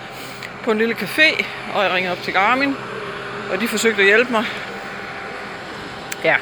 på 0.65 0.71
en 0.71 0.79
lille 0.79 0.95
café, 0.95 1.45
og 1.75 1.85
jeg 1.85 1.93
ringede 1.93 2.13
op 2.13 2.23
til 2.23 2.33
Garmin, 2.33 2.77
og 3.53 3.61
de 3.61 3.69
forsøgte 3.69 4.01
at 4.01 4.07
hjælpe 4.07 4.33
mig. 4.33 4.45
Ja, 6.25 6.37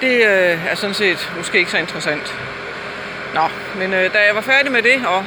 det 0.00 0.26
øh, 0.26 0.66
er 0.70 0.74
sådan 0.74 0.94
set 0.94 1.32
måske 1.36 1.58
ikke 1.58 1.70
så 1.70 1.78
interessant. 1.78 2.34
Nå, 3.34 3.40
men 3.76 3.94
øh, 3.94 4.12
da 4.12 4.18
jeg 4.26 4.34
var 4.34 4.40
færdig 4.40 4.72
med 4.72 4.82
det, 4.82 5.06
og 5.06 5.24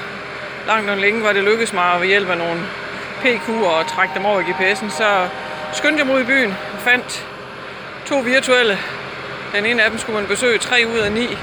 langt 0.68 0.90
og 0.90 0.98
længe 0.98 1.24
var 1.24 1.34
det 1.34 1.44
lykkedes 1.44 1.74
mig 1.74 2.02
ved 2.02 2.08
hjælp 2.08 2.30
af 2.30 2.38
nogle 2.38 2.62
PQ'er 3.24 3.66
og 3.66 3.88
trække 3.88 4.14
dem 4.16 4.26
over 4.26 4.40
i 4.40 4.44
GPS'en, 4.44 4.90
så 4.90 5.28
skyndte 5.74 6.00
jeg 6.00 6.08
mig 6.08 6.16
ud 6.16 6.22
i 6.22 6.26
byen 6.26 6.56
og 6.74 6.80
fandt 6.80 7.28
to 8.06 8.20
virtuelle. 8.20 8.78
Den 9.56 9.66
ene 9.66 9.84
af 9.84 9.90
dem 9.90 10.00
skulle 10.00 10.20
man 10.20 10.28
besøge 10.28 10.58
3 10.58 10.86
ud 10.94 11.00
af 11.00 11.12
9 11.12 11.38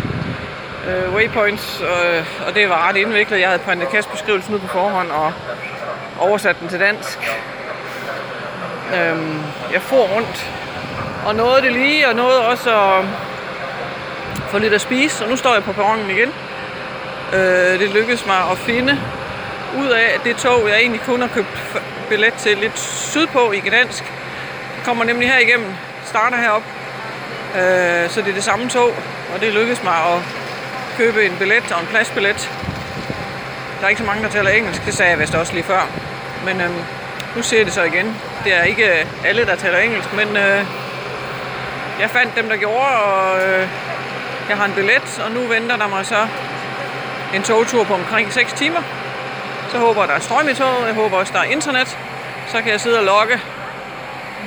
øh, 0.89 1.15
waypoints, 1.15 1.81
øh, 1.81 2.47
og 2.47 2.55
det 2.55 2.69
var 2.69 2.89
ret 2.89 2.97
indviklet. 2.97 3.41
Jeg 3.41 3.49
havde 3.49 3.63
printet 3.63 3.89
kastbeskrivelsen 3.89 4.55
ud 4.55 4.61
på 4.61 4.67
forhånd 4.67 5.11
og 5.11 5.33
oversat 6.19 6.57
den 6.61 6.69
til 6.69 6.81
dansk. 6.81 7.19
Øhm, 8.95 9.43
jeg 9.73 9.83
får 9.83 10.09
rundt 10.15 10.51
og 11.27 11.35
nåede 11.35 11.63
det 11.63 11.73
lige, 11.73 12.09
og 12.09 12.15
nåede 12.15 12.47
også 12.47 12.71
at 12.71 13.05
få 14.51 14.59
lidt 14.59 14.75
at 14.75 14.81
spise, 14.81 15.25
og 15.25 15.31
nu 15.31 15.37
står 15.37 15.55
jeg 15.55 15.65
på 15.65 15.73
perronen 15.73 16.11
igen. 16.11 16.33
Øh, 17.33 17.81
det 17.81 17.91
lykkedes 17.91 18.27
mig 18.27 18.51
at 18.51 18.59
finde 18.59 18.99
ud 19.79 19.89
af, 19.89 20.13
at 20.15 20.21
det 20.25 20.37
tog, 20.37 20.69
jeg 20.69 20.79
egentlig 20.79 21.01
kun 21.01 21.21
har 21.21 21.29
købt 21.29 21.83
billet 22.09 22.35
til 22.35 22.59
lidt 22.59 22.79
sydpå 22.79 23.53
i 23.53 23.61
Gdansk, 23.61 24.05
kommer 24.85 25.05
nemlig 25.05 25.29
her 25.29 25.39
igennem, 25.39 25.73
starter 26.05 26.37
herop. 26.37 26.63
Øh, 27.55 28.11
så 28.11 28.21
det 28.21 28.29
er 28.29 28.35
det 28.35 28.45
samme 28.45 28.69
tog, 28.69 28.95
og 29.35 29.41
det 29.41 29.53
lykkedes 29.55 29.83
mig 29.83 29.95
at 29.95 30.23
købe 30.97 31.27
en 31.27 31.37
billet 31.39 31.73
og 31.73 31.81
en 31.81 31.87
pladsbillet. 31.87 32.51
Der 33.79 33.85
er 33.85 33.89
ikke 33.89 34.01
så 34.01 34.07
mange, 34.07 34.23
der 34.23 34.31
taler 34.31 34.51
engelsk, 34.51 34.87
det 34.87 34.95
sagde 34.95 35.11
jeg 35.11 35.21
vist 35.21 35.35
også 35.35 35.53
lige 35.53 35.65
før. 35.65 35.89
Men 36.45 36.61
øh, 36.61 36.71
nu 37.37 37.43
ser 37.43 37.57
jeg 37.57 37.67
det 37.67 37.75
så 37.75 37.83
igen. 37.83 38.17
Det 38.45 38.55
er 38.55 38.63
ikke 38.63 39.07
alle, 39.25 39.47
der 39.47 39.57
taler 39.57 39.79
engelsk, 39.79 40.13
men 40.13 40.37
øh, 40.37 40.65
jeg 42.01 42.11
fandt 42.11 42.37
dem, 42.37 42.49
der 42.49 42.57
gjorde, 42.57 42.89
og 42.89 43.39
øh, 43.43 43.69
jeg 44.49 44.57
har 44.57 44.65
en 44.65 44.73
billet, 44.73 45.23
og 45.25 45.31
nu 45.31 45.41
venter 45.41 45.77
der 45.77 45.89
mig 45.89 46.07
så 46.07 46.27
en 47.35 47.43
togtur 47.43 47.85
på 47.85 47.95
omkring 47.95 48.33
6 48.33 48.53
timer. 48.53 48.83
Så 49.71 49.79
håber 49.79 50.07
der 50.07 50.15
er 50.15 50.19
strøm 50.19 50.49
i 50.49 50.55
toget, 50.55 50.87
jeg 50.87 50.95
håber 50.95 51.17
også, 51.17 51.33
der 51.33 51.39
er 51.39 51.45
internet. 51.45 51.99
Så 52.49 52.63
kan 52.63 52.73
jeg 52.73 52.81
sidde 52.81 52.99
og 52.99 53.05
logge 53.05 53.41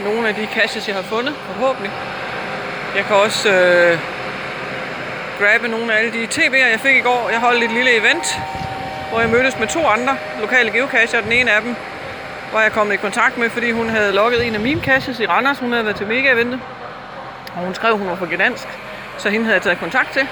nogle 0.03 0.27
af 0.27 0.35
de 0.35 0.47
caches, 0.53 0.87
jeg 0.87 0.95
har 0.95 1.03
fundet, 1.03 1.35
forhåbentlig. 1.45 1.91
Jeg 2.95 3.05
kan 3.05 3.15
også 3.15 3.49
øh, 3.49 3.99
grabbe 5.39 5.67
nogle 5.67 5.93
af 5.93 5.99
alle 5.99 6.11
de 6.11 6.27
TV'er, 6.35 6.69
jeg 6.71 6.79
fik 6.79 6.95
i 6.95 6.99
går. 6.99 7.29
Jeg 7.31 7.39
holdt 7.39 7.63
et 7.63 7.71
lille 7.71 7.91
event, 7.99 8.41
hvor 9.09 9.19
jeg 9.19 9.29
mødtes 9.29 9.59
med 9.59 9.67
to 9.67 9.87
andre 9.87 10.17
lokale 10.41 10.71
geocacher. 10.71 11.21
Den 11.21 11.31
ene 11.31 11.51
af 11.51 11.61
dem 11.61 11.75
var 12.53 12.61
jeg 12.61 12.71
kommet 12.71 12.93
i 12.93 12.97
kontakt 12.97 13.37
med, 13.37 13.49
fordi 13.49 13.71
hun 13.71 13.89
havde 13.89 14.11
logget 14.11 14.47
en 14.47 14.53
af 14.55 14.59
mine 14.59 14.81
caches 14.81 15.19
i 15.19 15.25
Randers. 15.25 15.59
Hun 15.59 15.71
havde 15.71 15.85
været 15.85 15.97
til 15.97 16.07
mega-eventet. 16.07 16.59
Og 17.55 17.61
hun 17.61 17.75
skrev, 17.75 17.97
hun 17.97 18.07
var 18.07 18.15
fra 18.15 18.25
Gdansk, 18.25 18.67
så 19.17 19.29
hende 19.29 19.45
havde 19.45 19.55
jeg 19.55 19.61
taget 19.61 19.79
kontakt 19.79 20.13
til. 20.13 20.27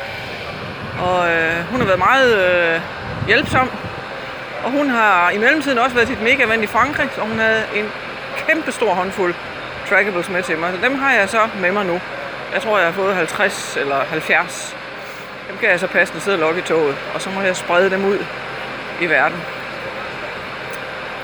Og 1.02 1.32
øh, 1.32 1.66
hun 1.70 1.80
har 1.80 1.86
været 1.86 2.00
meget 2.00 2.30
øh, 2.48 2.82
hjælpsom. 3.28 3.70
Og 4.64 4.72
hun 4.72 4.90
har 4.90 5.30
i 5.30 5.38
mellemtiden 5.38 5.78
også 5.78 5.96
været 5.96 6.08
til 6.08 6.18
mega 6.24 6.46
vand 6.46 6.64
i 6.64 6.68
Frankrig, 6.68 7.10
så 7.16 7.22
hun 7.22 7.40
havde 7.40 7.64
en 7.76 7.86
kæmpe 8.38 8.72
stor 8.72 8.94
håndfuld 8.94 9.36
trackables 9.90 10.30
med 10.30 10.44
til 10.44 10.58
mig. 10.58 10.74
Så 10.74 10.88
dem 10.88 11.00
har 11.00 11.14
jeg 11.14 11.30
så 11.30 11.50
med 11.62 11.72
mig 11.72 11.86
nu. 11.86 12.00
Jeg 12.54 12.62
tror, 12.62 12.78
jeg 12.78 12.88
har 12.88 12.94
fået 12.94 13.16
50 13.16 13.78
eller 13.78 14.04
70. 14.04 14.76
Dem 15.50 15.58
kan 15.58 15.70
jeg 15.70 15.80
så 15.80 15.88
passende 15.88 16.22
sidde 16.22 16.36
og 16.36 16.40
lokke 16.40 16.60
i 16.60 16.64
toget, 16.64 16.96
og 17.16 17.22
så 17.22 17.30
må 17.30 17.42
jeg 17.42 17.56
sprede 17.56 17.90
dem 17.90 18.06
ud 18.06 18.18
i 19.02 19.06
verden. 19.06 19.38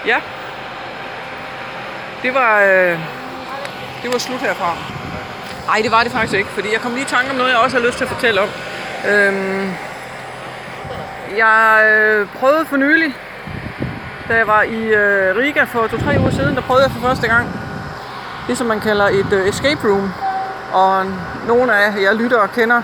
Ja, 0.05 0.17
det 2.21 2.33
var, 2.33 2.61
øh, 2.61 2.99
det 4.03 4.13
var 4.13 4.17
slut 4.17 4.39
herfra. 4.39 4.96
Nej, 5.67 5.79
det 5.83 5.91
var 5.91 6.03
det 6.03 6.11
faktisk 6.11 6.37
ikke, 6.37 6.49
fordi 6.49 6.73
jeg 6.73 6.81
kom 6.81 6.93
lige 6.93 7.03
i 7.03 7.09
tanke 7.09 7.29
om 7.31 7.35
noget, 7.35 7.49
jeg 7.49 7.59
også 7.59 7.77
har 7.77 7.85
lyst 7.85 7.97
til 7.97 8.03
at 8.03 8.09
fortælle 8.09 8.41
om. 8.41 8.49
Øhm, 9.09 9.71
jeg 11.37 11.89
øh, 11.91 12.27
prøvede 12.39 12.65
for 12.65 12.77
nylig, 12.77 13.15
da 14.27 14.35
jeg 14.35 14.47
var 14.47 14.61
i 14.61 14.83
øh, 14.83 15.35
Riga 15.35 15.63
for 15.63 15.87
to-tre 15.87 16.19
uger 16.19 16.31
siden, 16.31 16.55
der 16.55 16.61
prøvede 16.61 16.83
jeg 16.83 16.91
for 16.91 17.01
første 17.01 17.27
gang 17.27 17.47
det, 18.47 18.57
som 18.57 18.67
man 18.67 18.79
kalder 18.79 19.07
et 19.07 19.33
øh, 19.33 19.47
escape 19.47 19.87
room. 19.87 20.11
Og 20.73 21.05
nogle 21.47 21.75
af 21.75 22.01
jer 22.01 22.13
lytter 22.13 22.37
og 22.37 22.51
kender 22.51 22.81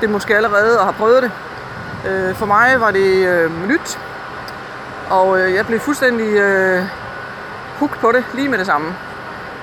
det 0.00 0.10
måske 0.10 0.36
allerede 0.36 0.78
og 0.80 0.84
har 0.84 0.92
prøvet 0.92 1.22
det. 1.22 1.30
Øh, 2.08 2.34
for 2.34 2.46
mig 2.46 2.80
var 2.80 2.90
det 2.90 3.26
øh, 3.26 3.68
nyt, 3.68 3.98
og 5.10 5.40
øh, 5.40 5.54
jeg 5.54 5.66
blev 5.66 5.80
fuldstændig 5.80 6.26
øh, 6.26 6.82
hooked 7.78 7.98
på 8.00 8.12
det 8.12 8.24
lige 8.34 8.48
med 8.48 8.58
det 8.58 8.66
samme. 8.66 8.94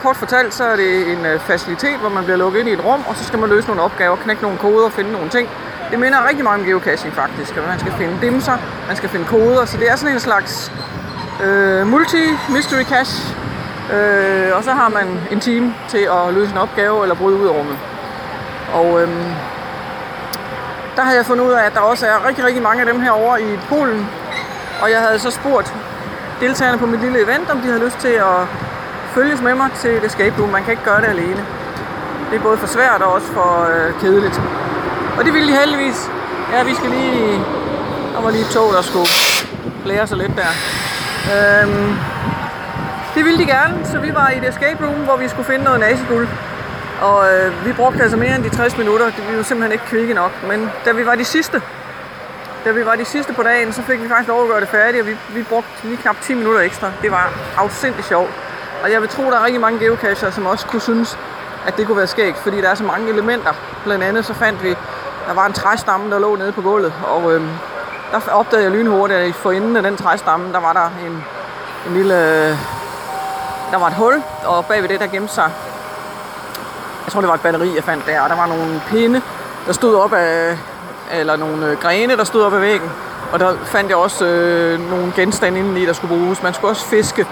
Kort 0.04 0.18
fortalt, 0.18 0.54
så 0.54 0.64
er 0.64 0.76
det 0.76 1.12
en 1.12 1.26
øh, 1.26 1.40
facilitet, 1.40 1.98
hvor 2.00 2.10
man 2.10 2.24
bliver 2.24 2.38
lukket 2.38 2.60
ind 2.60 2.70
i 2.70 2.74
et 2.74 2.86
rum, 2.86 3.04
og 3.08 3.16
så 3.16 3.24
skal 3.24 3.40
man 3.40 3.50
løse 3.50 3.68
nogle 3.68 3.82
opgaver, 3.82 4.16
knække 4.16 4.42
nogle 4.42 4.58
koder 4.58 4.86
og 4.86 4.92
finde 4.92 5.12
nogle 5.12 5.30
ting. 5.30 5.50
Det 5.92 6.00
minder 6.00 6.28
rigtig 6.30 6.44
meget 6.44 6.60
om 6.60 6.66
geocaching 6.66 7.14
faktisk, 7.14 7.58
og 7.58 7.68
man 7.68 7.80
skal 7.80 7.92
finde 7.92 8.18
dimser, 8.22 8.58
man 8.88 8.96
skal 8.96 9.10
finde 9.10 9.26
koder, 9.26 9.66
så 9.66 9.78
det 9.78 9.92
er 9.92 9.96
sådan 9.96 10.14
en 10.14 10.20
slags 10.20 10.72
øh, 11.44 11.88
multi-mystery 11.88 12.84
cache, 12.84 13.36
øh, 13.94 14.58
og 14.58 14.64
så 14.64 14.72
har 14.72 14.90
man 14.90 15.08
en 15.32 15.40
time 15.40 15.76
til 15.90 16.08
at 16.18 16.34
løse 16.34 16.52
en 16.52 16.58
opgave 16.58 17.02
eller 17.02 17.16
bryde 17.16 17.38
ud 17.38 17.48
af 17.48 17.52
rummet. 17.52 17.78
Og 18.74 19.02
øh, 19.02 19.08
der 20.96 21.02
havde 21.02 21.18
jeg 21.18 21.26
fundet 21.26 21.46
ud 21.46 21.52
af, 21.52 21.64
at 21.64 21.74
der 21.74 21.80
også 21.80 22.08
er 22.08 22.28
rigtig, 22.28 22.46
rigtig 22.46 22.64
mange 22.64 22.82
af 22.82 22.86
dem 22.94 23.02
her 23.02 23.12
over 23.12 23.38
i 23.38 23.60
Polen, 23.70 24.10
og 24.82 24.92
jeg 24.92 25.00
havde 25.00 25.20
så 25.20 25.32
spurgt 25.32 25.74
deltagerne 26.40 26.78
på 26.78 26.86
mit 26.86 27.02
lille 27.02 27.24
event, 27.24 27.50
om 27.50 27.58
de 27.58 27.68
havde 27.68 27.86
lyst 27.86 27.98
til 27.98 28.08
at 28.08 28.48
følges 29.14 29.42
med 29.42 29.56
mig 29.56 29.70
til 29.82 29.92
et 29.98 30.04
escape 30.06 30.36
room. 30.40 30.50
Man 30.50 30.64
kan 30.64 30.72
ikke 30.72 30.84
gøre 30.84 31.02
det 31.02 31.08
alene. 31.08 31.42
Det 32.30 32.36
er 32.40 32.44
både 32.44 32.58
for 32.58 32.68
svært 32.68 33.02
og 33.02 33.14
også 33.14 33.28
for 33.28 33.50
øh, 33.74 34.00
kedeligt. 34.02 34.42
Og 35.18 35.26
det 35.26 35.34
ville 35.34 35.48
de 35.52 35.58
heldigvis. 35.58 36.10
Ja, 36.54 36.64
vi 36.64 36.74
skal 36.76 36.90
lige... 36.90 37.46
Der 38.14 38.22
var 38.22 38.32
lige 38.32 38.42
et 38.42 38.52
tog, 38.58 38.74
der 38.74 38.82
skulle 38.82 39.10
blære 39.84 40.08
sig 40.08 40.18
lidt 40.18 40.32
der. 40.42 40.52
Øhm, 41.34 41.96
det 43.16 43.26
ville 43.26 43.40
de 43.40 43.46
gerne, 43.46 43.86
så 43.92 44.00
vi 44.00 44.14
var 44.14 44.30
i 44.30 44.38
et 44.38 44.50
escape 44.50 44.86
room, 44.86 45.00
hvor 45.08 45.18
vi 45.18 45.28
skulle 45.28 45.46
finde 45.46 45.64
noget 45.66 45.80
naziguld. 45.80 46.28
Og 47.02 47.18
øh, 47.34 47.66
vi 47.66 47.74
brugte 47.74 48.02
altså 48.02 48.18
mere 48.18 48.36
end 48.36 48.44
de 48.44 48.50
60 48.50 48.78
minutter. 48.78 49.06
Vi 49.30 49.38
var 49.38 49.44
simpelthen 49.44 49.72
ikke 49.72 49.86
kvikke 49.86 50.14
nok. 50.14 50.32
Men 50.50 50.70
da 50.86 50.92
vi 50.92 51.06
var 51.06 51.16
de 51.16 51.26
sidste, 51.26 51.62
da 52.66 52.72
vi 52.72 52.86
var 52.86 52.96
de 52.96 53.06
sidste 53.06 53.34
på 53.34 53.44
dagen, 53.44 53.74
så 53.74 53.82
fik 53.82 54.04
vi 54.04 54.08
faktisk 54.08 54.28
lov 54.28 54.44
at 54.44 54.50
gøre 54.50 54.62
det 54.62 54.70
færdigt, 54.70 55.02
og 55.02 55.08
vi, 55.08 55.16
vi 55.30 55.44
brugte 55.44 55.70
lige 55.84 55.98
knap 55.98 56.16
10 56.22 56.34
minutter 56.34 56.62
ekstra. 56.62 56.92
Det 57.02 57.12
var 57.12 57.34
afsindigt 57.58 58.08
sjovt. 58.08 58.43
Og 58.84 58.92
jeg 58.92 59.02
vil 59.02 59.10
tro, 59.10 59.24
der 59.24 59.40
er 59.40 59.46
rigtig 59.46 59.62
mange 59.62 59.80
geocacher, 59.80 60.32
som 60.32 60.46
også 60.46 60.66
kunne 60.68 60.82
synes, 60.82 61.18
at 61.68 61.78
det 61.78 61.88
kunne 61.88 61.98
være 61.98 62.08
skægt, 62.08 62.38
fordi 62.38 62.62
der 62.62 62.70
er 62.70 62.76
så 62.76 62.84
mange 62.84 63.10
elementer. 63.10 63.54
Blandt 63.84 64.04
andet 64.04 64.26
så 64.26 64.34
fandt 64.34 64.64
vi, 64.64 64.70
der 65.28 65.34
var 65.34 65.46
en 65.46 65.54
træstamme, 65.54 66.12
der 66.12 66.20
lå 66.20 66.36
nede 66.36 66.52
på 66.52 66.62
gulvet, 66.62 66.94
og 67.08 67.34
øhm, 67.34 67.50
der 68.12 68.32
opdagede 68.32 68.64
jeg 68.64 68.72
lynhurtigt, 68.72 69.20
at 69.20 69.36
for 69.36 69.52
enden 69.52 69.76
af 69.76 69.84
den 69.84 69.98
træstamme, 69.98 70.54
der 70.54 70.60
var 70.60 70.74
der 70.74 71.06
en, 71.06 71.24
en 71.88 71.94
lille... 71.94 72.14
Øh, 72.14 72.58
der 73.72 73.80
var 73.80 73.88
et 73.88 73.94
hul, 73.94 74.24
og 74.46 74.66
bagved 74.66 74.90
det, 74.90 75.00
der 75.00 75.08
gemte 75.08 75.34
sig... 75.34 75.52
Jeg 77.06 77.12
tror, 77.12 77.22
det 77.22 77.28
var 77.28 77.36
et 77.36 77.42
batteri, 77.42 77.76
jeg 77.76 77.84
fandt 77.84 78.06
der, 78.06 78.22
og 78.22 78.30
der 78.30 78.36
var 78.36 78.46
nogle 78.46 78.82
pinde, 78.88 79.22
der 79.68 79.74
stod 79.74 79.96
op 79.96 80.14
af... 80.14 80.58
Eller 81.12 81.36
nogle 81.36 81.68
øh, 81.68 81.78
grene, 81.78 82.18
der 82.18 82.24
stod 82.24 82.44
op 82.44 82.54
af 82.54 82.62
væggen. 82.62 82.92
Og 83.32 83.40
der 83.40 83.56
fandt 83.66 83.90
jeg 83.90 83.98
også 83.98 84.26
øh, 84.26 84.90
nogle 84.90 85.14
genstande 85.16 85.60
indeni, 85.60 85.86
der 85.86 85.94
skulle 85.94 86.18
bruges. 86.18 86.44
Man 86.44 86.54
skulle 86.54 86.72
også 86.72 86.86
fiske 86.86 87.28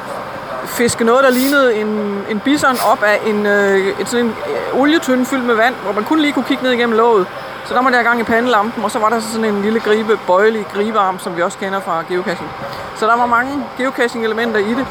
fiske 0.81 1.03
noget, 1.03 1.23
der 1.23 1.29
lignede 1.29 1.75
en, 1.75 1.87
en 2.29 2.39
bison 2.39 2.77
op 2.91 3.03
af 3.03 3.19
en, 3.25 3.45
øh, 3.45 3.99
et, 3.99 4.09
sådan 4.09 4.25
en 4.25 4.31
øh, 4.31 4.81
olietønde 4.81 5.25
fyldt 5.25 5.45
med 5.45 5.55
vand, 5.55 5.75
hvor 5.83 5.91
man 5.91 6.03
kun 6.03 6.19
lige 6.19 6.33
kunne 6.33 6.45
kigge 6.45 6.63
ned 6.63 6.71
igennem 6.71 6.97
låget. 6.97 7.27
Så 7.65 7.73
der 7.73 7.81
var 7.81 7.89
der 7.89 8.03
gang 8.03 8.19
i 8.19 8.23
pandelampen, 8.23 8.83
og 8.83 8.91
så 8.91 8.99
var 8.99 9.09
der 9.09 9.19
sådan 9.19 9.45
en 9.45 9.61
lille 9.61 9.79
gribe, 9.79 10.19
bøjelig 10.27 10.65
gribearm, 10.73 11.19
som 11.19 11.37
vi 11.37 11.41
også 11.41 11.57
kender 11.57 11.79
fra 11.79 12.03
geocaching. 12.09 12.49
Så 12.95 13.07
der 13.07 13.17
var 13.17 13.25
mange 13.25 13.65
geocaching-elementer 13.77 14.59
i 14.59 14.73
det, 14.73 14.85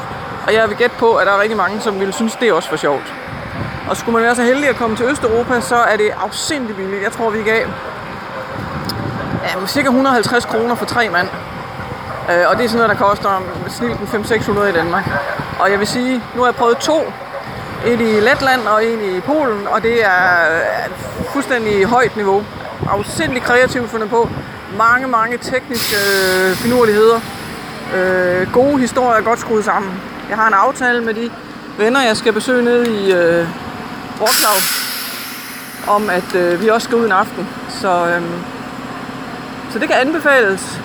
og 0.47 0.53
jeg 0.53 0.69
vil 0.69 0.77
gætte 0.77 0.95
på, 0.99 1.13
at 1.13 1.27
der 1.27 1.33
er 1.33 1.41
rigtig 1.41 1.57
mange, 1.57 1.81
som 1.81 1.99
ville 1.99 2.13
synes, 2.13 2.35
det 2.35 2.53
også 2.53 2.69
var 2.69 2.77
sjovt. 2.77 3.13
Og 3.89 3.97
skulle 3.97 4.13
man 4.13 4.23
være 4.23 4.35
så 4.35 4.43
heldig 4.43 4.69
at 4.69 4.75
komme 4.75 4.95
til 4.95 5.05
Østeuropa, 5.05 5.61
så 5.61 5.75
er 5.75 5.97
det 5.97 6.09
afsindig 6.23 6.75
billigt. 6.75 7.03
Jeg 7.03 7.11
tror, 7.11 7.29
vi 7.29 7.43
gav 7.43 7.67
ja, 9.43 9.67
cirka 9.67 9.87
150 9.87 10.45
kroner 10.45 10.75
for 10.75 10.85
tre 10.85 11.09
mand. 11.09 11.27
Øh, 12.31 12.49
og 12.49 12.57
det 12.57 12.65
er 12.65 12.69
sådan 12.69 12.87
noget, 12.87 12.99
der 12.99 13.05
koster 13.05 13.43
snilt 13.69 13.99
500-600 13.99 14.63
i 14.63 14.71
Danmark. 14.71 15.05
Og 15.61 15.71
jeg 15.71 15.79
vil 15.79 15.87
sige, 15.87 16.23
nu 16.35 16.41
har 16.41 16.47
jeg 16.47 16.55
prøvet 16.55 16.77
to. 16.77 17.13
En 17.85 18.01
i 18.01 18.19
Letland 18.19 18.67
og 18.67 18.85
en 18.85 19.15
i 19.15 19.19
Polen, 19.19 19.67
og 19.67 19.83
det 19.83 20.05
er 20.05 20.47
fuldstændig 21.33 21.85
højt 21.85 22.15
niveau. 22.15 22.43
Afsindigt 22.89 23.45
kreativt 23.45 23.89
fundet 23.89 24.09
på. 24.09 24.29
Mange, 24.77 25.07
mange 25.07 25.37
tekniske 25.37 25.95
øh, 25.95 26.55
finurligheder. 26.55 27.19
Øh, 27.95 28.53
gode 28.53 28.79
historier, 28.79 29.21
godt 29.21 29.39
skruet 29.39 29.65
sammen. 29.65 30.01
Jeg 30.29 30.37
har 30.37 30.47
en 30.47 30.53
aftale 30.53 31.01
med 31.01 31.13
de 31.13 31.31
venner, 31.77 32.01
jeg 32.01 32.17
skal 32.17 32.33
besøge 32.33 32.63
ned 32.63 32.87
i 32.87 33.11
øh, 33.11 33.47
Wroclaw, 34.19 34.57
om 35.95 36.09
at 36.09 36.35
øh, 36.35 36.61
vi 36.61 36.67
også 36.67 36.85
skal 36.85 36.97
ud 36.97 37.05
en 37.05 37.11
aften. 37.11 37.47
Så, 37.69 38.07
øh, 38.07 38.21
så 39.71 39.79
det 39.79 39.87
kan 39.89 39.97
anbefales. 39.97 40.81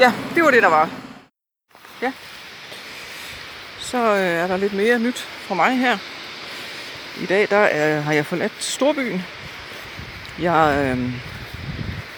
Ja, 0.00 0.12
det 0.34 0.44
var 0.44 0.50
det, 0.50 0.62
der 0.62 0.68
var. 0.68 0.88
Ja. 2.02 2.12
Så 3.92 4.14
øh, 4.14 4.20
er 4.20 4.46
der 4.46 4.56
lidt 4.56 4.72
mere 4.72 4.98
nyt 4.98 5.18
fra 5.18 5.54
mig 5.54 5.78
her. 5.78 5.98
I 7.22 7.26
dag 7.26 7.50
der 7.50 7.56
er, 7.56 8.00
har 8.00 8.12
jeg 8.12 8.26
forladt 8.26 8.52
Storbyen. 8.58 9.22
Jeg 10.40 10.94
øh, 10.98 11.12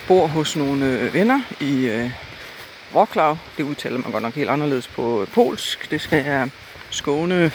bor 0.08 0.26
hos 0.26 0.56
nogle 0.56 0.86
øh, 0.86 1.14
venner 1.14 1.40
i 1.60 1.86
øh, 1.86 2.10
Wroclaw. 2.94 3.36
Det 3.56 3.62
udtaler 3.62 3.98
man 3.98 4.12
godt 4.12 4.22
nok 4.22 4.34
helt 4.34 4.50
anderledes 4.50 4.88
på 4.88 5.26
polsk. 5.32 5.90
Det 5.90 6.00
skal 6.00 6.24
jeg 6.24 6.50
skåne 6.90 7.52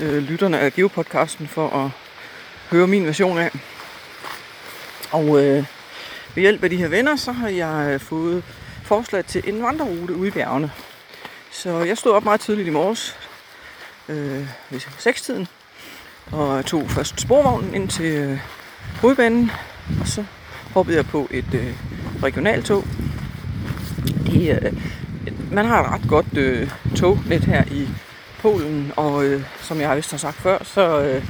øh, 0.00 0.22
lytterne 0.22 0.58
af 0.58 0.72
Geopodcasten 0.72 1.48
for 1.48 1.84
at 1.84 1.90
høre 2.70 2.86
min 2.86 3.06
version 3.06 3.38
af. 3.38 3.50
Og 5.10 5.24
øh, 5.24 5.64
ved 6.34 6.42
hjælp 6.42 6.64
af 6.64 6.70
de 6.70 6.76
her 6.76 6.88
venner, 6.88 7.16
så 7.16 7.32
har 7.32 7.48
jeg 7.48 8.00
fået 8.00 8.44
forslag 8.84 9.24
til 9.24 9.42
en 9.46 9.62
vandrerute 9.62 10.14
ude 10.14 10.28
i 10.28 10.30
bjergene. 10.30 10.70
Så 11.50 11.78
jeg 11.78 11.98
stod 11.98 12.12
op 12.12 12.24
meget 12.24 12.40
tidligt 12.40 12.68
i 12.68 12.70
morges, 12.70 13.16
øh, 14.08 14.46
ved 14.70 14.80
6-tiden, 14.80 15.48
og 16.32 16.66
tog 16.66 16.90
først 16.90 17.20
sporvognen 17.20 17.74
ind 17.74 17.88
til 17.88 18.04
øh, 18.04 18.38
hovedbanen, 19.00 19.50
og 20.00 20.08
så 20.08 20.24
hoppede 20.74 20.96
jeg 20.96 21.06
på 21.06 21.28
et 21.30 21.54
øh, 21.54 21.74
regionaltog. 22.22 22.84
Det, 24.26 24.60
øh, 24.62 24.72
man 25.52 25.64
har 25.66 25.82
et 25.82 25.90
ret 25.90 26.08
godt 26.08 26.36
øh, 26.36 26.70
tognet 26.96 27.44
her 27.44 27.64
i 27.70 27.88
Polen, 28.40 28.92
og 28.96 29.24
øh, 29.24 29.42
som 29.60 29.80
jeg 29.80 29.96
vist 29.96 30.10
har 30.10 30.18
sagt 30.18 30.36
før, 30.36 30.58
så 30.64 31.00
øh, 31.00 31.24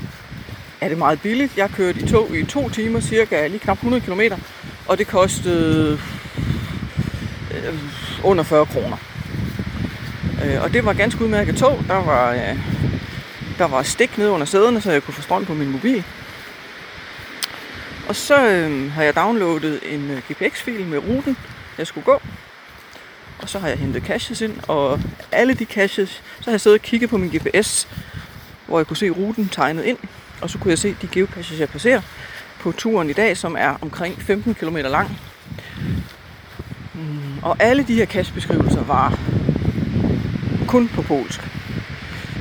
er 0.81 0.89
det 0.89 0.99
meget 0.99 1.21
billigt. 1.21 1.57
Jeg 1.57 1.71
kørte 1.71 2.01
i 2.01 2.07
tog 2.07 2.37
i 2.37 2.45
to 2.45 2.69
timer, 2.69 3.01
cirka 3.01 3.47
lige 3.47 3.59
knap 3.59 3.77
100 3.77 4.03
km, 4.05 4.21
og 4.89 4.99
det 4.99 5.07
kostede 5.07 5.99
øh, 7.55 7.79
under 8.25 8.45
40 8.45 8.67
kroner. 8.67 8.97
Øh, 10.45 10.63
og 10.63 10.73
det 10.73 10.85
var 10.85 10.93
ganske 10.93 11.25
udmærket 11.25 11.57
tog. 11.57 11.85
Der 11.89 12.05
var, 12.05 12.33
øh, 12.33 12.59
der 13.59 13.65
var 13.65 13.83
stik 13.83 14.19
ned 14.19 14.29
under 14.29 14.47
sæderne, 14.47 14.81
så 14.81 14.93
jeg 14.93 15.03
kunne 15.03 15.15
få 15.15 15.23
strøm 15.23 15.45
på 15.45 15.55
min 15.55 15.69
mobil. 15.69 16.05
Og 18.09 18.17
så 18.17 18.49
øh, 18.49 18.93
har 18.93 19.03
jeg 19.03 19.17
downloadet 19.17 19.81
en 19.95 20.11
øh, 20.11 20.23
GPX-fil 20.29 20.87
med 20.87 20.99
ruten, 20.99 21.37
jeg 21.79 21.87
skulle 21.87 22.05
gå. 22.05 22.23
Og 23.43 23.49
så 23.49 23.59
har 23.59 23.69
jeg 23.69 23.79
hentet 23.79 24.03
caches 24.03 24.41
ind, 24.41 24.57
og 24.69 25.01
alle 25.33 25.55
de 25.55 25.65
caches, 25.65 26.23
så 26.41 26.45
har 26.45 26.53
jeg 26.53 26.61
siddet 26.61 26.79
og 26.79 26.83
kigget 26.83 27.11
på 27.11 27.19
min 27.19 27.31
GPS, 27.31 27.89
hvor 28.67 28.79
jeg 28.79 28.87
kunne 28.87 28.97
se 28.97 29.11
ruten 29.11 29.49
tegnet 29.49 29.85
ind. 29.85 29.99
Og 30.41 30.51
så 30.51 30.59
kunne 30.59 30.71
jeg 30.71 30.79
se 30.79 30.97
de 31.03 31.09
geocaches, 31.13 31.61
jeg 31.61 31.69
passerer 31.69 32.01
på 32.61 32.73
turen 32.73 33.11
i 33.11 33.13
dag, 33.13 33.37
som 33.37 33.57
er 33.59 33.75
omkring 33.81 34.23
15 34.23 34.55
km 34.55 34.77
lang. 34.77 35.19
Mm, 36.95 37.39
og 37.43 37.57
alle 37.59 37.83
de 37.83 37.95
her 37.95 38.07
cachebeskrivelser 38.07 38.85
var 38.85 39.19
kun 40.73 40.89
på 40.89 41.03
polsk. 41.03 41.41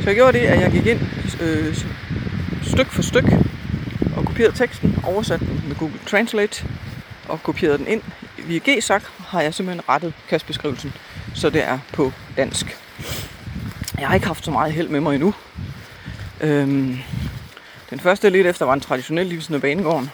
Så 0.01 0.03
jeg 0.05 0.15
gjorde 0.15 0.39
det, 0.39 0.45
at 0.45 0.61
jeg 0.61 0.71
gik 0.71 0.85
ind 0.85 0.99
øh, 1.41 1.77
styk 2.63 2.87
for 2.87 3.01
styk 3.01 3.23
og 4.17 4.25
kopierede 4.25 4.55
teksten, 4.55 4.95
oversatte 5.07 5.45
den 5.45 5.63
med 5.67 5.75
Google 5.75 5.99
Translate 6.07 6.65
og 7.27 7.43
kopierede 7.43 7.77
den 7.77 7.87
ind. 7.87 8.01
Via 8.37 8.59
GSAC 8.59 9.03
har 9.19 9.41
jeg 9.41 9.53
simpelthen 9.53 9.89
rettet 9.89 10.13
kastbeskrivelsen 10.29 10.93
så 11.33 11.49
det 11.49 11.63
er 11.63 11.79
på 11.93 12.11
dansk. 12.37 12.77
Jeg 13.99 14.07
har 14.07 14.15
ikke 14.15 14.27
haft 14.27 14.45
så 14.45 14.51
meget 14.51 14.73
held 14.73 14.87
med 14.87 14.99
mig 14.99 15.15
endnu. 15.15 15.33
Øhm, 16.41 16.97
den 17.89 17.99
første 17.99 18.25
jeg 18.25 18.31
lidt 18.31 18.47
efter 18.47 18.65
var 18.65 18.73
en 18.73 18.81
traditionel 18.81 19.25
livsende 19.25 19.59
banegården, 19.59 20.09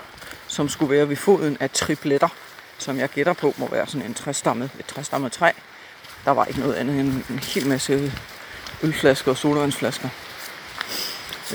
som 0.47 0.69
skulle 0.69 0.95
være 0.95 1.09
ved 1.09 1.15
foden 1.15 1.57
af 1.59 1.69
tripletter, 1.69 2.29
som 2.77 2.97
jeg 2.97 3.09
gætter 3.09 3.33
på 3.33 3.53
må 3.57 3.67
være 3.71 3.87
sådan 3.87 4.07
en 4.07 4.13
træstammet, 4.13 4.69
et 4.79 4.85
træstammet 4.85 5.31
træ. 5.31 5.51
Der 6.27 6.33
var 6.33 6.45
ikke 6.45 6.59
noget 6.59 6.73
andet 6.73 6.99
end 6.99 7.23
en 7.29 7.39
hel 7.39 7.67
masse 7.67 8.13
ølflasker 8.83 9.31
og 9.31 9.37
sodavandsflasker. 9.37 10.09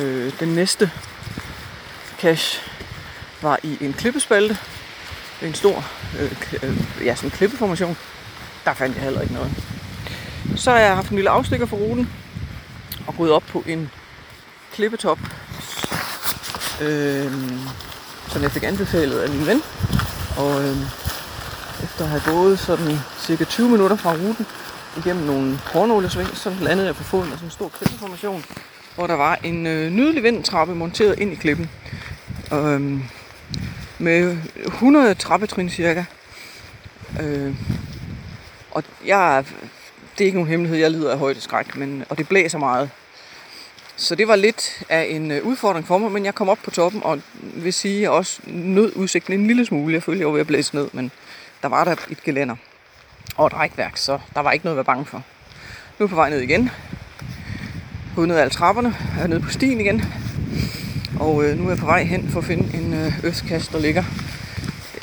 Øh, 0.00 0.32
den 0.40 0.48
næste 0.48 0.90
cache 2.20 2.62
var 3.42 3.58
i 3.62 3.78
en 3.80 3.92
klippespalte. 3.92 4.58
En 5.42 5.54
stor 5.54 5.84
øh, 6.20 6.32
øh, 6.62 6.78
ja, 7.04 7.14
sådan 7.14 7.26
en 7.26 7.30
klippeformation. 7.30 7.96
Der 8.64 8.74
fandt 8.74 8.96
jeg 8.96 9.04
heller 9.04 9.20
ikke 9.20 9.34
noget. 9.34 9.52
Så 10.56 10.70
har 10.70 10.78
jeg 10.78 10.94
haft 10.94 11.10
en 11.10 11.16
lille 11.16 11.30
afstikker 11.30 11.66
for 11.66 11.76
ruten 11.76 12.12
og 13.06 13.14
gået 13.16 13.32
op 13.32 13.44
på 13.48 13.64
en 13.66 13.90
klippetop, 14.72 15.18
øh, 16.82 17.32
som 18.28 18.42
jeg 18.42 18.50
fik 18.50 18.62
anbefalet 18.62 19.18
af 19.18 19.30
min 19.30 19.46
ven. 19.46 19.62
Og 20.36 20.62
øh, 20.64 20.76
efter 21.82 22.04
at 22.04 22.08
have 22.08 22.22
gået 22.26 22.58
sådan 22.58 22.98
cirka 23.18 23.44
20 23.44 23.68
minutter 23.68 23.96
fra 23.96 24.12
ruten 24.12 24.46
igennem 24.96 25.24
nogle 25.24 25.56
hårnålesving, 25.56 26.36
så 26.36 26.54
landede 26.60 26.86
jeg 26.86 26.96
på 26.96 27.02
foden 27.02 27.32
af 27.32 27.38
sådan 27.38 27.46
en 27.46 27.50
stor 27.50 27.68
klippeformation, 27.68 28.44
hvor 28.94 29.06
der 29.06 29.14
var 29.14 29.38
en 29.44 29.66
øh, 29.66 29.90
nydelig 29.90 30.22
vindtrappe 30.22 30.74
monteret 30.74 31.18
ind 31.18 31.32
i 31.32 31.34
klippen. 31.34 31.70
Øhm, 32.52 33.02
med 33.98 34.36
100 34.66 35.14
trappetrin 35.14 35.70
cirka. 35.70 36.04
Øh, 37.20 37.54
og 38.70 38.84
jeg, 39.06 39.44
det 40.18 40.20
er 40.20 40.26
ikke 40.26 40.38
nogen 40.38 40.50
hemmelighed, 40.50 40.78
jeg 40.78 40.90
lider 40.90 41.12
af 41.12 41.18
højdeskræk, 41.18 41.76
men, 41.76 42.04
og 42.08 42.18
det 42.18 42.28
blæser 42.28 42.58
meget. 42.58 42.90
Så 43.96 44.14
det 44.14 44.28
var 44.28 44.36
lidt 44.36 44.82
af 44.88 45.06
en 45.10 45.30
øh, 45.30 45.44
udfordring 45.44 45.86
for 45.86 45.98
mig, 45.98 46.12
men 46.12 46.24
jeg 46.24 46.34
kom 46.34 46.48
op 46.48 46.58
på 46.64 46.70
toppen, 46.70 47.02
og 47.04 47.20
vil 47.34 47.72
sige, 47.72 47.96
at 47.96 48.02
jeg 48.02 48.10
også 48.10 48.40
nød 48.46 48.92
udsigten 48.96 49.32
en 49.32 49.46
lille 49.46 49.66
smule. 49.66 49.94
Jeg 49.94 50.02
følte, 50.02 50.20
jeg 50.20 50.26
var 50.26 50.32
ved 50.32 50.40
at 50.40 50.46
blæse 50.46 50.74
ned, 50.74 50.88
men 50.92 51.10
der 51.62 51.68
var 51.68 51.84
der 51.84 51.92
et 52.10 52.22
gelænder 52.24 52.56
og 53.36 53.46
et 53.46 53.54
rækværk, 53.54 53.96
så 53.96 54.18
der 54.34 54.40
var 54.40 54.52
ikke 54.52 54.64
noget 54.64 54.74
at 54.74 54.76
være 54.76 54.94
bange 54.94 55.04
for. 55.04 55.18
Nu 55.18 56.04
er 56.04 56.08
jeg 56.08 56.08
på 56.08 56.16
vej 56.16 56.30
ned 56.30 56.40
igen. 56.40 56.70
Gået 58.16 58.28
ned 58.28 58.36
ad 58.36 58.40
alle 58.40 58.50
trapperne, 58.50 58.96
er 59.20 59.26
nede 59.26 59.40
på 59.40 59.50
stien 59.50 59.80
igen. 59.80 60.04
Og 61.20 61.44
øh, 61.44 61.58
nu 61.58 61.64
er 61.64 61.68
jeg 61.68 61.78
på 61.78 61.86
vej 61.86 62.02
hen 62.04 62.28
for 62.28 62.38
at 62.38 62.44
finde 62.44 62.76
en 62.76 62.94
øh, 62.94 63.24
østkast, 63.24 63.72
der 63.72 63.78
ligger 63.78 64.04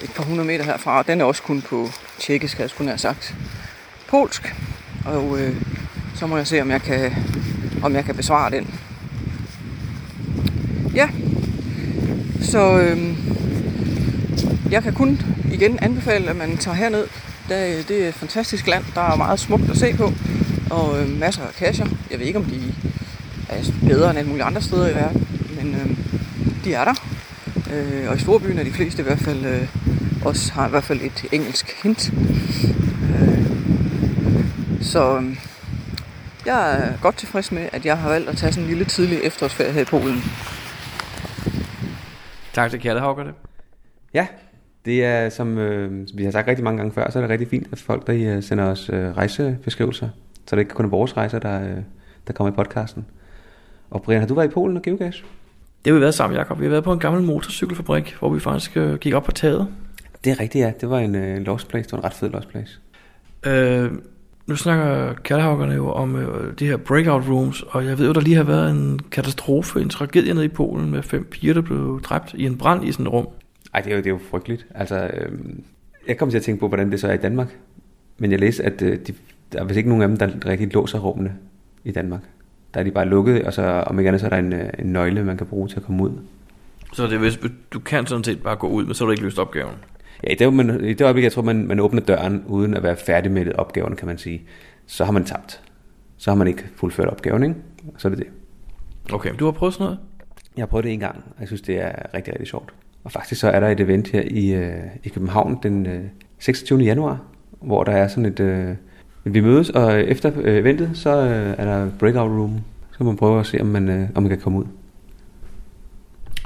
et 0.03 0.11
par 0.15 0.23
hundrede 0.23 0.47
meter 0.47 0.63
herfra. 0.63 1.03
Den 1.03 1.21
er 1.21 1.25
også 1.25 1.43
kun 1.43 1.61
på 1.61 1.89
tjekkisk, 2.19 2.59
jeg 2.59 2.69
skulle 2.69 2.89
have 2.89 2.97
sagt. 2.97 3.35
Polsk. 4.07 4.55
Og 5.05 5.39
øh, 5.39 5.55
så 6.15 6.27
må 6.27 6.37
jeg 6.37 6.47
se, 6.47 6.61
om 6.61 6.71
jeg 6.71 6.81
kan, 6.81 7.13
om 7.83 7.95
jeg 7.95 8.05
kan 8.05 8.15
besvare 8.15 8.51
den. 8.51 8.79
Ja. 10.95 11.09
Så 12.41 12.79
øh, 12.79 13.17
jeg 14.71 14.83
kan 14.83 14.93
kun 14.93 15.21
igen 15.51 15.79
anbefale, 15.81 16.29
at 16.29 16.35
man 16.35 16.57
tager 16.57 16.75
herned. 16.75 17.07
Det, 17.49 17.87
det 17.87 18.03
er 18.03 18.07
et 18.07 18.13
fantastisk 18.13 18.67
land. 18.67 18.83
Der 18.95 19.01
er 19.01 19.15
meget 19.15 19.39
smukt 19.39 19.69
at 19.69 19.77
se 19.77 19.93
på. 19.93 20.13
Og 20.69 21.01
øh, 21.01 21.19
masser 21.19 21.41
af 21.41 21.53
kasser. 21.53 21.85
Jeg 22.11 22.19
ved 22.19 22.25
ikke, 22.25 22.39
om 22.39 22.45
de 22.45 22.73
er 23.49 23.71
bedre 23.87 24.09
end 24.09 24.19
alle 24.19 24.29
mulige 24.29 24.45
andre 24.45 24.61
steder 24.61 24.87
i 24.87 24.95
verden. 24.95 25.27
Men 25.55 25.75
øh, 25.75 25.97
de 26.63 26.73
er 26.73 26.83
der. 26.83 26.93
Øh, 27.73 28.09
og 28.09 28.15
i 28.15 28.19
storbyen 28.19 28.59
er 28.59 28.63
de 28.63 28.71
fleste 28.71 29.01
i 29.01 29.03
hvert 29.03 29.19
fald 29.19 29.45
øh, 29.45 29.75
også 30.25 30.53
har 30.53 30.67
i 30.67 30.69
hvert 30.69 30.83
fald 30.83 31.01
et 31.01 31.25
engelsk 31.31 31.75
hint. 31.83 32.13
Øh, 33.03 33.45
så 34.81 35.17
øh, 35.17 35.37
jeg 36.45 36.73
er 36.73 36.97
godt 37.01 37.17
tilfreds 37.17 37.51
med, 37.51 37.69
at 37.71 37.85
jeg 37.85 37.97
har 37.97 38.09
valgt 38.09 38.29
at 38.29 38.37
tage 38.37 38.51
sådan 38.51 38.63
en 38.63 38.69
lille 38.69 38.85
tidlig 38.85 39.19
efterårsferie 39.23 39.71
her 39.71 39.81
i 39.81 39.85
Polen. 39.85 40.23
Tak 42.53 42.71
til 42.71 42.81
Kalle 42.81 43.01
Havgerne. 43.01 43.33
Ja, 44.13 44.27
det 44.85 45.03
er 45.03 45.29
som 45.29 45.57
øh, 45.57 46.07
vi 46.13 46.23
har 46.23 46.31
sagt 46.31 46.47
rigtig 46.47 46.63
mange 46.63 46.77
gange 46.77 46.93
før, 46.93 47.11
så 47.11 47.19
er 47.19 47.23
det 47.23 47.29
rigtig 47.29 47.47
fint, 47.47 47.67
at 47.71 47.79
folk 47.79 48.07
der 48.07 48.35
øh, 48.35 48.43
sender 48.43 48.65
os 48.65 48.89
øh, 48.93 49.17
rejsebeskrivelser, 49.17 50.09
så 50.47 50.55
det 50.55 50.61
ikke 50.61 50.73
kun 50.73 50.85
er 50.85 50.89
vores 50.89 51.17
rejser, 51.17 51.39
der, 51.39 51.61
øh, 51.61 51.77
der 52.27 52.33
kommer 52.33 52.53
i 52.53 52.55
podcasten. 52.55 53.05
Og 53.89 54.01
Brian, 54.01 54.19
har 54.19 54.27
du 54.27 54.33
været 54.33 54.47
i 54.47 54.53
Polen 54.53 54.77
og 54.77 54.83
geocache? 54.83 55.25
Det 55.85 55.91
har 55.91 55.95
vi 55.95 56.01
været 56.01 56.13
sammen, 56.13 56.37
Jacob. 56.37 56.59
Vi 56.59 56.65
har 56.65 56.69
været 56.69 56.83
på 56.83 56.93
en 56.93 56.99
gammel 56.99 57.23
motorcykelfabrik, 57.23 58.15
hvor 58.19 58.29
vi 58.29 58.39
faktisk 58.39 58.77
øh, 58.77 58.97
gik 58.97 59.13
op 59.13 59.23
på 59.23 59.31
taget. 59.31 59.67
Det 60.23 60.31
er 60.31 60.39
rigtigt, 60.39 60.65
ja. 60.65 60.71
Det 60.81 60.89
var 60.89 60.99
en 60.99 61.15
øh, 61.15 61.37
lost 61.37 61.67
place. 61.67 61.87
Det 61.87 61.91
var 61.91 61.97
en 61.97 62.05
ret 62.05 62.13
fed 62.13 62.29
lost 62.29 62.49
place. 62.49 62.79
Øh, 63.45 63.91
nu 64.47 64.55
snakker 64.55 65.13
Kærlehavgerne 65.13 65.73
jo 65.73 65.91
om 65.91 66.15
øh, 66.15 66.53
de 66.59 66.67
her 66.67 66.77
breakout 66.77 67.23
rooms, 67.29 67.61
og 67.61 67.85
jeg 67.85 67.99
ved 67.99 68.07
jo, 68.07 68.13
der 68.13 68.21
lige 68.21 68.35
har 68.35 68.43
været 68.43 68.71
en 68.71 68.99
katastrofe, 69.11 69.81
en 69.81 69.89
tragedie 69.89 70.33
nede 70.33 70.45
i 70.45 70.49
Polen 70.49 70.91
med 70.91 71.03
fem 71.03 71.27
piger, 71.31 71.53
der 71.53 71.61
blev 71.61 72.01
dræbt 72.01 72.33
i 72.33 72.45
en 72.45 72.57
brand 72.57 72.85
i 72.85 72.91
sådan 72.91 73.05
et 73.05 73.13
rum. 73.13 73.27
Ej, 73.73 73.81
det 73.81 73.91
er 73.91 73.95
jo, 73.95 73.97
det 73.97 74.05
er 74.05 74.13
jo 74.13 74.19
frygteligt. 74.31 74.67
Altså, 74.75 75.11
øh, 75.13 75.31
jeg 76.07 76.17
kom 76.17 76.29
til 76.29 76.37
at 76.37 76.43
tænke 76.43 76.59
på, 76.59 76.67
hvordan 76.67 76.91
det 76.91 76.99
så 76.99 77.07
er 77.07 77.13
i 77.13 77.17
Danmark. 77.17 77.57
Men 78.17 78.31
jeg 78.31 78.39
læste, 78.39 78.63
at 78.63 78.81
øh, 78.81 78.99
de, 79.07 79.13
der 79.51 79.59
er 79.59 79.63
vist 79.63 79.77
ikke 79.77 79.89
nogen 79.89 80.01
af 80.01 80.07
dem, 80.07 80.17
der 80.17 80.49
rigtig 80.49 80.73
låser 80.73 80.99
rummene 80.99 81.35
i 81.83 81.91
Danmark. 81.91 82.21
Der 82.73 82.79
er 82.79 82.83
de 82.83 82.91
bare 82.91 83.05
lukket, 83.05 83.43
og 83.43 83.53
så 83.53 83.63
om 83.63 83.99
ikke 83.99 84.07
andet, 84.07 84.19
så 84.19 84.27
er 84.27 84.29
der 84.29 84.37
en, 84.37 84.53
øh, 84.53 84.69
en 84.79 84.93
nøgle, 84.93 85.23
man 85.23 85.37
kan 85.37 85.47
bruge 85.47 85.67
til 85.67 85.75
at 85.75 85.83
komme 85.83 86.03
ud. 86.03 86.11
Så 86.93 87.07
det 87.07 87.19
hvis 87.19 87.39
du 87.71 87.79
kan 87.79 88.05
sådan 88.05 88.23
set 88.23 88.43
bare 88.43 88.55
gå 88.55 88.67
ud, 88.67 88.85
men 88.85 88.93
så 88.93 89.03
har 89.03 89.05
du 89.05 89.11
ikke 89.11 89.23
løst 89.23 89.39
opgaven. 89.39 89.73
Ja, 90.23 90.31
i 90.31 90.35
det, 90.35 90.53
man, 90.53 90.85
i 90.85 90.93
det 90.93 91.01
øjeblik, 91.01 91.23
jeg 91.23 91.31
tror, 91.31 91.41
man, 91.41 91.67
man 91.67 91.79
åbner 91.79 92.01
døren, 92.01 92.43
uden 92.47 92.73
at 92.73 92.83
være 92.83 92.95
færdig 92.95 93.31
med 93.31 93.51
opgaven, 93.55 93.95
kan 93.95 94.07
man 94.07 94.17
sige, 94.17 94.43
så 94.85 95.05
har 95.05 95.11
man 95.11 95.23
tabt. 95.23 95.61
Så 96.17 96.31
har 96.31 96.35
man 96.35 96.47
ikke 96.47 96.65
fuldført 96.75 97.07
opgaven, 97.07 97.43
ikke? 97.43 97.55
Så 97.97 98.07
er 98.07 98.09
det 98.09 98.19
det. 98.19 98.27
Okay, 99.13 99.33
du 99.39 99.45
har 99.45 99.51
prøvet 99.51 99.73
sådan 99.73 99.83
noget? 99.83 99.99
Jeg 100.55 100.61
har 100.61 100.67
prøvet 100.67 100.83
det 100.83 100.93
en 100.93 100.99
gang, 100.99 101.15
og 101.15 101.39
jeg 101.39 101.47
synes, 101.47 101.61
det 101.61 101.81
er 101.81 101.91
rigtig, 102.13 102.33
rigtig 102.33 102.47
sjovt. 102.47 102.73
Og 103.03 103.11
faktisk 103.11 103.41
så 103.41 103.49
er 103.49 103.59
der 103.59 103.67
et 103.67 103.79
event 103.79 104.07
her 104.07 104.21
i, 104.21 104.53
øh, 104.53 104.73
i 105.03 105.09
København 105.09 105.59
den 105.63 105.85
øh, 105.85 106.03
26. 106.39 106.79
januar, 106.79 107.21
hvor 107.61 107.83
der 107.83 107.91
er 107.91 108.07
sådan 108.07 108.25
et... 108.25 108.39
Øh, 108.39 108.75
vi 109.23 109.39
mødes, 109.39 109.69
og 109.69 110.01
efter 110.01 110.31
øh, 110.35 110.57
eventet, 110.57 110.91
så 110.93 111.09
øh, 111.09 111.55
er 111.57 111.65
der 111.65 111.89
breakout 111.99 112.31
room. 112.31 112.59
Så 112.91 112.97
kan 112.97 113.05
man 113.05 113.17
prøve 113.17 113.39
at 113.39 113.45
se, 113.45 113.61
om 113.61 113.67
man, 113.67 113.89
øh, 113.89 114.09
om 114.15 114.23
man 114.23 114.29
kan 114.29 114.39
komme 114.39 114.59
ud. 114.59 114.65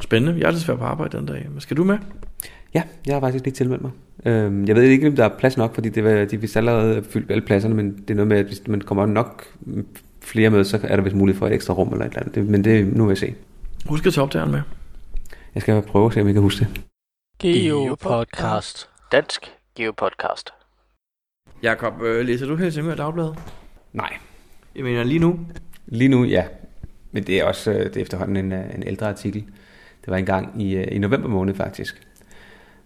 Spændende. 0.02 0.40
Jeg 0.40 0.48
er 0.48 0.52
desværre 0.52 0.78
på 0.78 0.84
arbejde 0.84 1.18
den 1.18 1.26
dag. 1.26 1.48
Men 1.52 1.62
skal 1.62 1.78
du 1.78 1.84
med? 1.84 1.98
Ja, 2.74 2.84
jeg 3.08 3.16
har 3.16 3.20
faktisk 3.20 3.46
lige 3.46 3.54
tilmeldt 3.54 3.82
mig. 3.82 3.92
Øhm, 4.26 4.66
jeg 4.66 4.76
ved 4.76 4.84
ikke, 4.84 5.08
om 5.08 5.16
der 5.16 5.26
er 5.26 5.30
plads 5.40 5.58
nok, 5.58 5.76
fordi 5.76 5.90
det 5.90 6.04
var, 6.04 6.26
de 6.26 6.42
vist 6.42 6.58
allerede 6.58 7.04
fyldt 7.10 7.32
alle 7.32 7.42
pladserne, 7.42 7.76
men 7.76 7.92
det 7.92 8.10
er 8.10 8.16
noget 8.16 8.28
med, 8.28 8.38
at 8.38 8.46
hvis 8.46 8.68
man 8.68 8.82
kommer 8.82 9.06
nok 9.06 9.48
flere 10.22 10.50
med, 10.50 10.64
så 10.64 10.80
er 10.84 10.96
der 10.96 11.04
vist 11.04 11.16
mulighed 11.16 11.40
for 11.40 11.48
et 11.48 11.54
ekstra 11.54 11.74
rum 11.74 11.88
eller 11.92 12.06
et 12.06 12.10
eller 12.10 12.20
andet. 12.20 12.36
Det, 12.36 12.48
men 12.48 12.64
det 12.64 12.96
nu 12.96 13.04
vil 13.04 13.12
jeg 13.12 13.18
se. 13.18 13.36
Husk 13.86 14.08
at 14.08 14.14
tage 14.14 14.24
opdageren 14.24 14.52
med. 14.52 14.62
Jeg 15.56 15.62
skal 15.62 15.82
prøve 15.82 16.06
at 16.06 16.14
se, 16.14 16.22
om 16.22 16.28
jeg 16.28 16.34
kan 16.34 16.44
huske 16.44 16.60
det. 16.66 16.82
Geo 17.40 17.96
Podcast. 18.02 18.90
Dansk 19.12 19.52
Geo 19.76 19.92
Podcast. 19.92 20.50
Jakob, 21.64 22.02
øh, 22.02 22.26
læser 22.26 22.46
du 22.46 22.56
Helsingør 22.56 22.96
Dagblad? 22.96 23.34
Nej. 23.94 24.14
Jeg 24.76 24.84
mener 24.84 25.04
lige 25.04 25.20
nu. 25.20 25.40
Lige 25.86 26.10
nu, 26.10 26.24
ja. 26.24 26.46
Men 27.12 27.24
det 27.24 27.40
er 27.40 27.46
også 27.46 27.72
øh, 27.72 27.86
det 27.86 27.98
er 27.98 28.02
efterhånden 28.02 28.38
en, 28.38 28.52
øh, 28.52 28.76
en 28.76 28.84
ældre 28.84 29.10
artikel. 29.10 29.44
Det 30.02 30.08
var 30.08 30.18
engang 30.18 30.62
i, 30.62 30.76
øh, 30.76 30.88
i 30.92 30.98
november 30.98 31.30
måned 31.30 31.56
faktisk. 31.56 32.08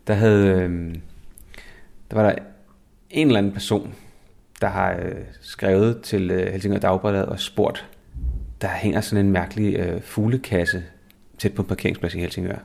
Der 0.08 0.14
havde, 0.14 0.48
øh, 0.48 0.96
der 2.12 2.16
var 2.16 2.24
der 2.24 2.36
en 3.10 3.28
eller 3.28 3.38
anden 3.38 3.54
person, 3.54 3.96
der 4.62 4.68
har 4.68 4.94
øh, 4.94 5.16
skrevet 5.42 6.02
til 6.02 6.32
øh, 6.32 6.52
Helsingør 6.52 6.80
Dagblad 6.80 7.24
og 7.24 7.40
spurgt, 7.40 7.90
der 8.62 8.68
hænger 8.68 9.02
sådan 9.02 9.26
en 9.26 9.32
mærkelig 9.32 9.76
øh, 9.76 10.02
fuglekasse 10.02 10.84
tæt 11.38 11.54
på 11.54 11.62
en 11.62 11.68
parkeringsplads 11.68 12.16
i 12.16 12.20
Helsingør. 12.20 12.58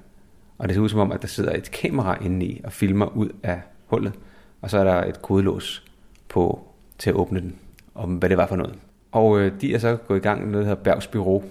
Og 0.58 0.68
det 0.68 0.74
ser 0.74 0.82
ud 0.82 0.88
som 0.88 1.00
om, 1.00 1.12
at 1.12 1.22
der 1.22 1.28
sidder 1.28 1.52
et 1.52 1.70
kamera 1.70 2.24
inde 2.24 2.46
i 2.46 2.61
og 2.64 2.72
filmer 2.72 3.16
ud 3.16 3.28
af 3.42 3.61
hullet. 3.87 4.12
Og 4.61 4.70
så 4.70 4.78
er 4.78 4.85
der 4.85 5.04
et 5.04 5.22
kodelås 5.22 5.85
på 6.28 6.68
til 6.98 7.11
at 7.11 7.16
åbne 7.16 7.40
den, 7.40 7.56
om 7.94 8.14
hvad 8.14 8.28
det 8.28 8.37
var 8.37 8.46
for 8.46 8.56
noget. 8.56 8.74
Og 9.12 9.40
øh, 9.40 9.61
de 9.61 9.74
er 9.74 9.78
så 9.78 9.96
gået 9.96 10.18
i 10.18 10.22
gang 10.22 10.42
med 10.42 10.50
noget, 10.50 10.66
der 10.66 10.70
hedder 10.70 10.82
Bergs 10.82 11.06
Bureau. 11.06 11.42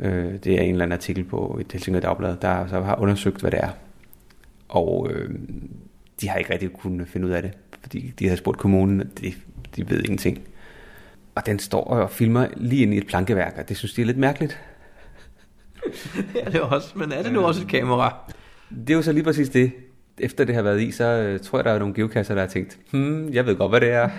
Øh, 0.00 0.34
det 0.44 0.54
er 0.54 0.62
en 0.62 0.70
eller 0.70 0.84
anden 0.84 0.92
artikel 0.92 1.24
på 1.24 1.58
et 1.60 1.72
Helsingør 1.72 2.00
Dagblad, 2.00 2.36
der 2.42 2.66
så 2.66 2.80
har 2.80 3.00
undersøgt, 3.00 3.40
hvad 3.40 3.50
det 3.50 3.60
er. 3.60 3.70
Og 4.68 5.10
øh, 5.10 5.34
de 6.20 6.28
har 6.28 6.38
ikke 6.38 6.52
rigtig 6.52 6.72
kunnet 6.72 7.08
finde 7.08 7.26
ud 7.26 7.32
af 7.32 7.42
det, 7.42 7.52
fordi 7.82 8.12
de 8.18 8.28
har 8.28 8.36
spurgt 8.36 8.58
kommunen, 8.58 9.00
og 9.00 9.06
de, 9.20 9.32
de 9.76 9.90
ved 9.90 10.02
ingenting. 10.02 10.40
Og 11.34 11.46
den 11.46 11.58
står 11.58 11.84
og 11.84 12.10
filmer 12.10 12.46
lige 12.56 12.82
ind 12.82 12.94
i 12.94 12.98
et 12.98 13.06
plankeværk, 13.06 13.54
og 13.58 13.68
det 13.68 13.76
synes 13.76 13.94
de 13.94 14.02
er 14.02 14.06
lidt 14.06 14.18
mærkeligt. 14.18 14.60
ja, 16.34 16.44
det 16.44 16.54
er 16.54 16.60
også, 16.60 16.98
men 16.98 17.12
er 17.12 17.22
det 17.22 17.32
nu 17.32 17.40
også 17.40 17.62
et 17.62 17.68
kamera? 17.68 18.16
Det 18.70 18.90
er 18.90 18.94
jo 18.94 19.02
så 19.02 19.12
lige 19.12 19.24
præcis 19.24 19.48
det. 19.48 19.72
Efter 20.18 20.44
det 20.44 20.54
har 20.54 20.62
været 20.62 20.80
i, 20.80 20.90
så 20.90 21.04
øh, 21.04 21.40
tror 21.40 21.58
jeg, 21.58 21.64
der 21.64 21.70
er 21.70 21.78
nogle 21.78 21.94
geokasser, 21.94 22.34
der 22.34 22.42
har 22.42 22.48
tænkt, 22.48 22.78
hmm, 22.90 23.32
jeg 23.32 23.46
ved 23.46 23.56
godt, 23.56 23.70
hvad 23.70 23.80
det 23.80 23.90
er. 23.90 24.10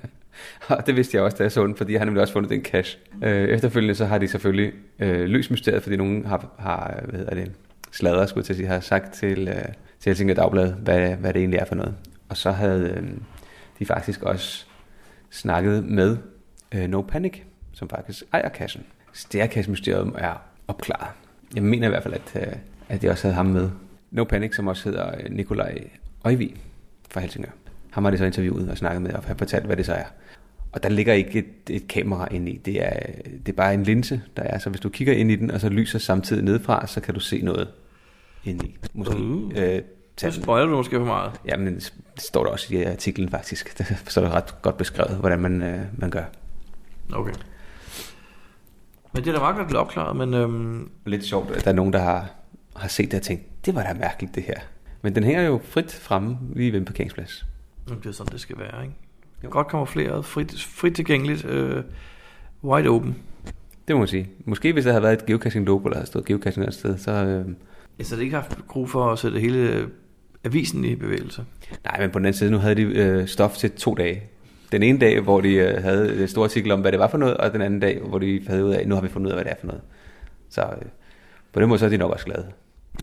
og 0.68 0.86
det 0.86 0.96
vidste 0.96 1.16
jeg 1.16 1.24
også, 1.24 1.36
da 1.36 1.42
jeg 1.42 1.52
så 1.52 1.66
den, 1.66 1.76
fordi 1.76 1.92
jeg 1.92 2.00
har 2.00 2.04
nemlig 2.04 2.20
også 2.20 2.32
fundet 2.32 2.50
den 2.50 2.64
cache. 2.64 2.98
Øh, 3.22 3.48
efterfølgende 3.48 3.94
så 3.94 4.04
har 4.04 4.18
de 4.18 4.28
selvfølgelig 4.28 4.72
øh, 4.98 5.20
løst 5.20 5.50
mysteriet, 5.50 5.82
fordi 5.82 5.96
nogen 5.96 6.26
har, 6.26 6.54
har 6.58 7.00
hvad 7.08 7.18
hedder 7.18 7.34
det, 7.34 7.52
sladder, 7.92 8.26
skulle 8.26 8.40
jeg 8.40 8.44
til 8.44 8.52
at 8.52 8.56
sige, 8.56 8.68
har 8.68 8.80
sagt 8.80 9.12
til, 9.12 9.48
øh, 9.48 9.54
til 10.00 10.10
Helsingør 10.10 10.34
Dagblad, 10.34 10.72
hvad, 10.72 11.16
hvad 11.16 11.32
det 11.32 11.40
egentlig 11.40 11.58
er 11.58 11.64
for 11.64 11.74
noget. 11.74 11.94
Og 12.28 12.36
så 12.36 12.50
havde 12.50 12.88
øh, 12.96 13.02
de 13.78 13.86
faktisk 13.86 14.22
også 14.22 14.64
snakkede 15.30 15.82
med 15.82 16.16
øh, 16.74 16.88
No 16.88 17.02
Panic, 17.02 17.40
som 17.72 17.88
faktisk 17.88 18.22
ejer 18.32 18.48
kassen. 18.48 18.84
Stærkasse-mysteriet 19.12 20.12
er 20.18 20.42
opklaret. 20.72 21.08
Jeg 21.54 21.62
mener 21.62 21.86
i 21.86 21.90
hvert 21.90 22.02
fald, 22.02 22.14
at, 22.14 22.32
øh, 22.34 22.52
at 22.88 23.02
de 23.02 23.08
også 23.10 23.22
havde 23.22 23.34
ham 23.34 23.46
med. 23.46 23.70
No 24.10 24.24
Panic, 24.24 24.56
som 24.56 24.66
også 24.66 24.88
hedder 24.88 25.10
øh, 25.20 25.30
Nikolaj 25.30 25.78
Øjvi 26.24 26.56
fra 27.10 27.20
Helsingør. 27.20 27.50
Ham 27.90 28.04
har 28.04 28.10
de 28.10 28.18
så 28.18 28.24
interviewet 28.24 28.70
og 28.70 28.78
snakket 28.78 29.02
med, 29.02 29.12
og 29.12 29.22
har 29.22 29.34
fortalt, 29.34 29.64
hvad 29.66 29.76
det 29.76 29.86
så 29.86 29.92
er. 29.92 30.04
Og 30.72 30.82
der 30.82 30.88
ligger 30.88 31.12
ikke 31.12 31.38
et, 31.38 31.76
et 31.76 31.88
kamera 31.88 32.28
inde 32.30 32.52
i. 32.52 32.56
Det 32.56 32.84
er, 32.86 33.00
det 33.46 33.52
er 33.52 33.56
bare 33.56 33.74
en 33.74 33.82
linse, 33.82 34.22
der 34.36 34.42
er. 34.42 34.58
Så 34.58 34.70
hvis 34.70 34.80
du 34.80 34.88
kigger 34.88 35.14
ind 35.14 35.30
i 35.30 35.36
den, 35.36 35.50
og 35.50 35.60
så 35.60 35.68
lyser 35.68 35.98
samtidig 35.98 36.44
nedefra, 36.44 36.86
så 36.86 37.00
kan 37.00 37.14
du 37.14 37.20
se 37.20 37.42
noget 37.42 37.68
ind 38.44 38.64
i. 38.64 38.76
Måske 38.94 39.16
Uh. 39.16 39.50
øh, 39.56 39.82
Så 40.16 40.30
spoiler 40.30 40.66
du 40.66 40.76
måske 40.76 40.96
for 40.96 41.04
meget. 41.04 41.32
Jamen, 41.48 41.74
det 41.74 41.92
står 42.18 42.44
der 42.44 42.50
også 42.50 42.74
i 42.74 42.82
artiklen 42.84 43.28
faktisk. 43.28 43.78
Der 43.78 43.84
står 44.06 44.22
der 44.22 44.30
ret 44.30 44.62
godt 44.62 44.76
beskrevet, 44.76 45.16
hvordan 45.16 45.38
man, 45.38 45.62
øh, 45.62 45.80
man 45.98 46.10
gør. 46.10 46.24
Okay. 47.12 47.32
Men 49.14 49.24
det 49.24 49.28
er 49.30 49.32
da 49.34 49.38
meget 49.40 49.56
godt 49.56 49.68
blevet 49.68 49.80
opklaret, 49.80 50.16
men 50.16 50.34
øhm, 50.34 50.90
Lidt 51.06 51.24
sjovt, 51.24 51.50
at 51.50 51.64
der 51.64 51.70
er 51.70 51.74
nogen, 51.74 51.92
der 51.92 51.98
har, 51.98 52.30
har 52.76 52.88
set 52.88 53.10
det 53.10 53.18
og 53.18 53.22
tænkt, 53.22 53.66
det 53.66 53.74
var 53.74 53.82
da 53.82 53.94
mærkeligt 53.94 54.34
det 54.34 54.42
her. 54.42 54.54
Men 55.02 55.14
den 55.14 55.24
hænger 55.24 55.42
jo 55.42 55.60
frit 55.64 55.92
fremme 55.94 56.38
lige 56.56 56.72
ved 56.72 56.78
en 56.78 56.84
parkeringsplads. 56.84 57.46
det 57.88 58.06
er 58.06 58.12
sådan, 58.12 58.32
det 58.32 58.40
skal 58.40 58.58
være, 58.58 58.82
ikke? 58.82 58.94
Jo. 59.44 59.48
Godt 59.50 59.68
kamufleret, 59.68 60.24
frit, 60.24 60.62
frit 60.64 60.94
tilgængeligt, 60.94 61.44
øh, 61.44 61.82
wide 62.64 62.88
open. 62.88 63.16
Det 63.88 63.96
må 63.96 63.98
man 63.98 64.08
sige. 64.08 64.28
Måske 64.44 64.72
hvis 64.72 64.84
der 64.84 64.90
havde 64.90 65.02
været 65.02 65.12
et 65.22 65.26
geocaching-logo, 65.26 65.84
eller 65.84 65.96
havde 65.96 66.06
stået 66.06 66.24
geocaching 66.24 66.66
et 66.66 66.74
sted, 66.74 66.98
så... 66.98 67.10
Øh, 67.10 67.46
Jeg 67.98 68.06
så 68.06 68.16
det 68.16 68.22
ikke 68.22 68.34
haft 68.34 68.58
brug 68.68 68.90
for 68.90 69.12
at 69.12 69.18
sætte 69.18 69.40
hele 69.40 69.58
øh, 69.58 69.88
avisen 70.44 70.84
i 70.84 70.94
bevægelse. 70.94 71.44
nej, 71.84 72.00
men 72.00 72.10
på 72.10 72.18
den 72.18 72.26
anden 72.26 72.38
side, 72.38 72.50
nu 72.50 72.58
havde 72.58 72.74
de 72.74 72.82
øh, 72.82 73.26
stof 73.28 73.56
til 73.56 73.70
to 73.72 73.94
dage. 73.94 74.22
Den 74.72 74.82
ene 74.82 74.98
dag, 74.98 75.20
hvor 75.20 75.40
de 75.40 75.54
øh, 75.54 75.82
havde 75.82 76.22
en 76.22 76.28
stor 76.28 76.44
artikel 76.44 76.70
om, 76.72 76.80
hvad 76.80 76.92
det 76.92 77.00
var 77.00 77.08
for 77.08 77.18
noget, 77.18 77.36
og 77.36 77.52
den 77.52 77.62
anden 77.62 77.80
dag, 77.80 78.00
hvor 78.00 78.18
de 78.18 78.42
havde 78.46 78.64
ud 78.64 78.70
af, 78.70 78.88
nu 78.88 78.94
har 78.94 79.02
vi 79.02 79.08
fundet 79.08 79.26
ud 79.26 79.32
af, 79.32 79.36
hvad 79.36 79.44
det 79.44 79.52
er 79.52 79.56
for 79.60 79.66
noget. 79.66 79.82
Så 80.50 80.62
øh, 80.62 80.88
på 81.52 81.60
den 81.60 81.68
måde, 81.68 81.78
så 81.78 81.84
er 81.84 81.90
de 81.90 81.96
nok 81.96 82.10
også 82.10 82.24
glade. 82.24 82.46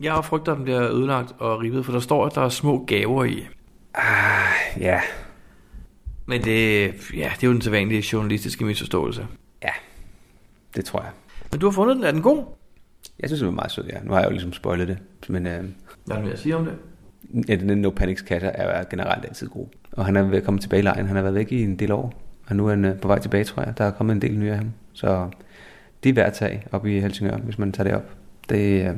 Jeg 0.02 0.12
har 0.12 0.22
frygter, 0.22 0.52
at 0.52 0.56
den 0.56 0.64
bliver 0.64 0.92
ødelagt 0.92 1.32
og 1.38 1.60
ribbet, 1.60 1.84
for 1.84 1.92
der 1.92 2.00
står, 2.00 2.26
at 2.26 2.34
der 2.34 2.40
er 2.40 2.48
små 2.48 2.84
gaver 2.84 3.24
i. 3.24 3.46
Ah, 3.94 4.80
ja, 4.80 5.00
Men 6.26 6.44
det, 6.44 6.84
ja, 7.16 7.32
det 7.36 7.42
er 7.44 7.46
jo 7.46 7.52
den 7.52 7.60
sædvanlige 7.60 8.04
journalistiske 8.12 8.64
misforståelse. 8.64 9.26
ja, 9.62 9.70
det 10.76 10.84
tror 10.84 11.00
jeg. 11.00 11.10
Men 11.50 11.60
du 11.60 11.66
har 11.66 11.70
fundet 11.72 11.96
den, 11.96 12.04
er 12.04 12.10
den 12.10 12.22
god? 12.22 12.44
Jeg 13.20 13.28
synes, 13.28 13.40
det 13.40 13.46
var 13.46 13.52
meget 13.54 13.70
sødt, 13.70 13.86
ja. 13.86 13.98
Nu 14.04 14.12
har 14.12 14.18
jeg 14.20 14.26
jo 14.26 14.30
ligesom 14.32 14.52
spoilet 14.52 14.88
det. 14.88 14.98
Men 15.28 15.46
øh, 15.46 15.64
Hvad 16.04 16.16
er 16.16 16.22
med 16.22 16.32
at 16.32 16.38
sige 16.38 16.56
om 16.56 16.64
det? 16.64 16.74
ja, 17.48 17.56
den 17.56 17.78
No 17.78 17.90
Panics 17.90 18.22
katter 18.22 18.48
er 18.48 18.84
generelt 18.84 19.24
altid 19.24 19.48
god. 19.48 19.66
Og 19.92 20.04
han 20.04 20.16
er 20.16 20.22
ved 20.22 20.38
at 20.38 20.44
komme 20.44 20.60
tilbage 20.60 20.80
i 20.80 20.82
lejen. 20.82 21.06
Han 21.06 21.16
har 21.16 21.22
været 21.22 21.34
væk 21.34 21.52
i 21.52 21.62
en 21.62 21.76
del 21.76 21.92
år. 21.92 22.14
Og 22.48 22.56
nu 22.56 22.66
er 22.66 22.70
han 22.70 22.84
øh, 22.84 23.00
på 23.00 23.08
vej 23.08 23.18
tilbage, 23.18 23.44
tror 23.44 23.62
jeg. 23.62 23.78
Der 23.78 23.84
er 23.84 23.90
kommet 23.90 24.14
en 24.14 24.22
del 24.22 24.38
nye 24.38 24.50
af 24.50 24.56
ham. 24.56 24.72
Så 24.92 25.30
det 26.02 26.10
er 26.10 26.14
værd 26.14 26.26
at 26.26 26.32
tage 26.32 26.64
op 26.72 26.86
i 26.86 27.00
Helsingør, 27.00 27.36
hvis 27.36 27.58
man 27.58 27.72
tager 27.72 27.88
det 27.88 27.96
op. 27.96 28.16
Det, 28.48 28.88
øh, 28.88 28.96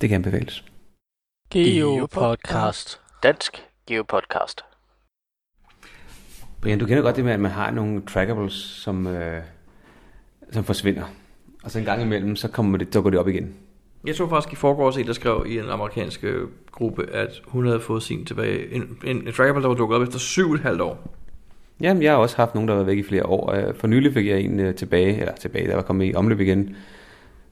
det 0.00 0.08
kan 0.08 0.14
anbefales. 0.14 0.64
Geopodcast. 1.50 3.00
Dansk 3.22 3.62
Geopodcast. 3.86 4.64
Brian, 6.60 6.78
du 6.78 6.86
kender 6.86 7.02
godt 7.02 7.16
det 7.16 7.24
med, 7.24 7.32
at 7.32 7.40
man 7.40 7.50
har 7.50 7.70
nogle 7.70 8.02
trackables, 8.02 8.52
som, 8.52 9.06
øh, 9.06 9.42
som 10.52 10.64
forsvinder. 10.64 11.04
Og 11.64 11.70
så 11.70 11.78
en 11.78 11.84
gang 11.84 12.02
imellem, 12.02 12.36
så 12.36 12.48
kommer 12.48 12.78
det, 12.78 12.94
dukker 12.94 13.10
det 13.10 13.20
op 13.20 13.28
igen. 13.28 13.54
Jeg 14.06 14.14
så 14.14 14.28
faktisk 14.28 14.52
i 14.52 14.56
forgårs 14.56 14.96
en, 14.96 15.06
der 15.06 15.12
skrev 15.12 15.44
i 15.48 15.58
en 15.58 15.70
amerikansk 15.70 16.24
øh, 16.24 16.48
gruppe, 16.82 17.10
at 17.12 17.42
hun 17.46 17.66
havde 17.66 17.80
fået 17.80 18.02
sin 18.02 18.24
tilbage. 18.24 18.74
En, 18.74 18.82
en, 19.04 19.16
en 19.16 19.32
trackable, 19.32 19.62
der 19.62 19.68
var 19.68 19.74
dukket 19.74 19.96
op 19.96 20.02
efter 20.02 20.18
syv 20.18 20.48
og 20.48 20.54
et 20.54 20.60
halvt 20.60 20.80
år. 20.80 21.14
Jamen, 21.80 22.02
jeg 22.02 22.12
har 22.12 22.18
også 22.18 22.36
haft 22.36 22.54
nogen, 22.54 22.68
der 22.68 22.74
været 22.74 22.86
væk 22.86 22.98
i 22.98 23.02
flere 23.02 23.26
år. 23.26 23.52
Øh, 23.52 23.74
For 23.74 23.86
nylig 23.86 24.12
fik 24.12 24.26
jeg 24.26 24.40
en 24.40 24.60
øh, 24.60 24.74
tilbage, 24.74 25.20
eller 25.20 25.34
tilbage, 25.34 25.68
der 25.68 25.74
var 25.74 25.82
kommet 25.82 26.10
i 26.10 26.14
omløb 26.14 26.40
igen, 26.40 26.76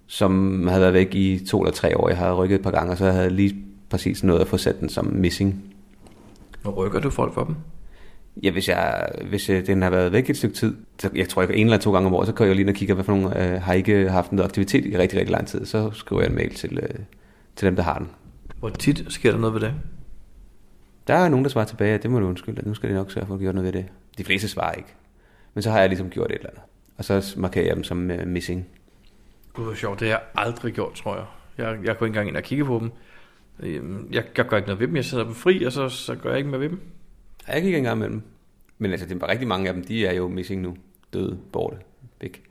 som 0.07 0.67
havde 0.69 0.81
været 0.81 0.95
væk 0.95 1.15
i 1.15 1.47
to 1.47 1.61
eller 1.63 1.73
tre 1.73 1.97
år. 1.97 2.09
Jeg 2.09 2.19
havde 2.19 2.35
rykket 2.35 2.55
et 2.55 2.63
par 2.63 2.71
gange, 2.71 2.93
og 2.93 2.99
så 2.99 3.05
havde 3.05 3.25
jeg 3.25 3.33
lige 3.33 3.57
præcis 3.91 4.25
noget 4.25 4.41
at 4.41 4.47
få 4.47 4.57
sat 4.57 4.81
den 4.81 4.89
som 4.89 5.07
missing. 5.07 5.65
Hvor 6.63 6.73
rykker 6.73 7.01
du 7.01 7.11
folk 7.11 7.35
for 7.35 7.45
dem? 7.45 7.55
Ja, 8.43 8.51
hvis, 8.51 8.69
jeg, 8.69 9.09
hvis 9.29 9.51
øh, 9.51 9.67
den 9.67 9.83
har 9.83 9.91
været 9.91 10.13
væk 10.13 10.31
et 10.31 10.37
stykke 10.37 10.55
tid, 10.57 10.77
så 10.99 11.11
jeg 11.15 11.29
tror, 11.29 11.43
jeg 11.43 11.51
en 11.55 11.67
eller 11.67 11.79
to 11.79 11.93
gange 11.93 12.07
om 12.07 12.15
året, 12.15 12.27
så 12.27 12.33
går 12.33 12.45
jeg 12.45 12.55
lige 12.55 12.63
ind 12.63 12.71
og 12.71 12.75
kigger, 12.75 12.95
hvad 12.95 13.05
for 13.05 13.13
nogle 13.13 13.55
øh, 13.55 13.63
har 13.63 13.73
ikke 13.73 14.09
haft 14.09 14.33
noget 14.33 14.49
aktivitet 14.49 14.87
i 14.87 14.99
rigtig, 14.99 15.19
rigtig 15.19 15.33
lang 15.33 15.47
tid. 15.47 15.67
Så 15.67 15.91
skriver 15.93 16.23
jeg 16.23 16.29
en 16.29 16.37
mail 16.37 16.55
til, 16.55 16.79
øh, 16.83 16.99
til 17.57 17.67
dem, 17.67 17.77
der 17.77 17.83
har 17.83 17.99
den. 17.99 18.09
Hvor 18.61 18.69
tit 18.69 19.05
sker 19.09 19.31
der 19.33 19.39
noget 19.39 19.55
ved 19.55 19.61
det? 19.61 19.75
Der 21.07 21.15
er 21.15 21.29
nogen, 21.29 21.45
der 21.45 21.51
svarer 21.51 21.65
tilbage, 21.67 21.95
at 21.95 22.03
det 22.03 22.11
må 22.11 22.21
du 22.21 22.27
undskylde, 22.27 22.59
at 22.59 22.67
nu 22.67 22.75
skal 22.75 22.89
de 22.89 22.95
nok 22.95 23.11
sørge 23.13 23.27
for 23.27 23.35
at 23.35 23.41
gøre 23.41 23.53
noget 23.53 23.65
ved 23.75 23.83
det. 23.83 23.89
De 24.19 24.25
fleste 24.25 24.49
svarer 24.49 24.73
ikke. 24.73 24.89
Men 25.55 25.63
så 25.63 25.71
har 25.71 25.81
jeg 25.81 25.89
ligesom 25.89 26.11
gjort 26.11 26.31
et 26.31 26.35
eller 26.35 26.51
andet. 26.51 26.63
Og 26.99 27.05
så 27.05 27.35
markerer 27.37 27.67
jeg 27.67 27.77
dem 27.77 27.85
som 27.85 28.11
uh, 28.11 28.27
missing. 28.27 28.67
Gud, 29.53 29.65
hvor 29.65 29.75
sjovt. 29.75 30.01
Det 30.01 30.09
har 30.09 30.15
jeg 30.15 30.23
aldrig 30.35 30.75
gjort, 30.75 30.93
tror 30.93 31.17
jeg. 31.17 31.25
Jeg, 31.59 31.79
jeg 31.85 31.97
går 31.99 32.07
ikke 32.07 32.13
engang 32.13 32.29
ind 32.29 32.37
og 32.37 32.43
kigge 32.43 32.65
på 32.65 32.79
dem. 32.79 32.91
Øhm, 33.61 34.09
Jeg, 34.13 34.25
jeg 34.37 34.47
gør 34.47 34.57
ikke 34.57 34.69
noget 34.69 34.81
ved 34.81 34.87
dem. 34.87 34.97
Jeg 34.97 35.05
sætter 35.05 35.25
dem 35.25 35.35
fri, 35.35 35.65
og 35.65 35.73
så, 35.73 35.89
så 35.89 36.15
gør 36.15 36.31
jeg 36.31 36.39
ikke 36.39 36.51
mere 36.51 36.61
ved 36.61 36.69
dem. 36.69 36.81
Ja, 37.49 37.53
Jeg 37.53 37.63
kigger 37.63 37.79
en 37.79 37.85
gang 37.85 37.97
imellem. 37.99 38.23
Men 38.79 38.91
altså, 38.91 39.07
det 39.07 39.23
er 39.23 39.29
rigtig 39.29 39.49
mange 39.49 39.69
af 39.69 39.75
dem, 39.75 39.85
de 39.85 40.07
er 40.07 40.13
jo 40.13 40.29
missing 40.29 40.63
nu. 40.63 40.77
Døde, 41.13 41.39
borte, 41.53 41.77
væk. 42.21 42.43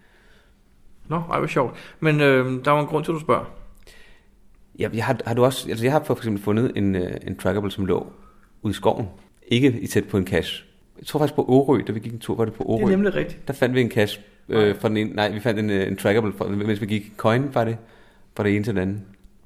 Nå, 1.08 1.15
ej, 1.32 1.38
hvor 1.39 1.48
sjovt. 1.48 1.76
Men 2.00 2.22
øh, 2.22 2.65
der 2.65 2.72
var 2.72 2.80
en 2.82 2.88
grund 2.88 3.06
til, 3.06 3.12
at 3.12 3.15
du 3.15 3.19
spørger. 3.19 3.45
Ja, 4.80 4.89
jeg 4.94 5.06
har, 5.06 5.20
har 5.26 5.34
du 5.34 5.44
også, 5.46 5.70
altså 5.70 5.86
jeg 5.86 5.92
har 5.92 6.04
for 6.04 6.15
eksempel 6.15 6.44
fundet 6.44 6.72
en, 6.76 6.96
øh, 6.96 7.12
en 7.28 7.36
trackable, 7.38 7.72
som 7.72 7.86
lå 7.86 8.08
ude 8.62 8.72
i 8.72 8.74
skoven. 8.74 9.06
Ikke 9.48 9.80
i 9.82 9.88
tæt 9.88 10.06
på 10.06 10.18
en 10.18 10.28
cache. 10.28 10.63
Jeg 11.00 11.08
tror 11.08 11.20
faktisk 11.20 11.36
på 11.36 11.46
Årø, 11.48 11.82
da 11.88 11.92
vi 11.92 12.00
gik 12.00 12.13
en 12.13 12.20
tur, 12.20 12.36
var 12.36 12.46
det 12.46 12.54
på 12.54 12.63
Det 12.63 12.70
Årø. 12.70 12.84
er 12.84 12.89
nemlig 12.89 13.15
rigtigt. 13.15 13.48
Der 13.48 13.54
fandt 13.54 13.76
vi 13.76 13.82
en 13.82 13.92
cache 13.92 14.22
øh, 14.50 14.76
fra 14.76 14.89
den 14.89 14.98
ene, 14.98 15.10
nej, 15.15 15.32
vi 15.32 15.39
fandt 15.39 15.60
en, 15.60 15.70
øh, 15.70 15.88
en 15.88 15.96
trackable, 15.98 16.34
fra, 16.38 16.48
mens 16.48 16.82
vi 16.82 16.86
gik 16.86 17.12
coin, 17.18 17.50
var 17.54 17.63
det, 17.63 17.78
fra 18.38 18.44
det 18.44 18.56
ene 18.56 18.63
til 18.63 18.76
det 18.76 18.82
andet. 18.82 19.02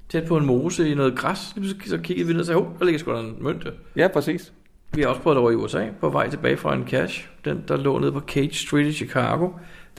Tæt 0.09 0.25
på 0.27 0.37
en 0.37 0.45
mose 0.45 0.89
i 0.89 0.95
noget 0.95 1.15
græs. 1.17 1.55
Så 1.85 1.97
kiggede 1.97 2.27
vi 2.27 2.33
ned 2.33 2.39
og 2.39 2.45
sagde, 2.45 2.61
oh, 2.61 2.67
der 2.79 2.85
ligger 2.85 2.99
sgu 2.99 3.11
da 3.13 3.19
en 3.19 3.35
mønte. 3.39 3.71
Ja, 3.95 4.07
præcis. 4.07 4.53
Vi 4.93 5.01
har 5.01 5.07
også 5.09 5.21
prøvet 5.21 5.35
det 5.35 5.41
over 5.41 5.51
i 5.51 5.55
USA, 5.55 5.85
på 5.99 6.09
vej 6.09 6.29
tilbage 6.29 6.57
fra 6.57 6.75
en 6.75 6.87
cache. 6.87 7.27
Den, 7.45 7.63
der 7.67 7.77
lå 7.77 7.99
nede 7.99 8.11
på 8.11 8.19
Cage 8.19 8.53
Street 8.53 8.87
i 8.87 8.93
Chicago. 8.93 9.49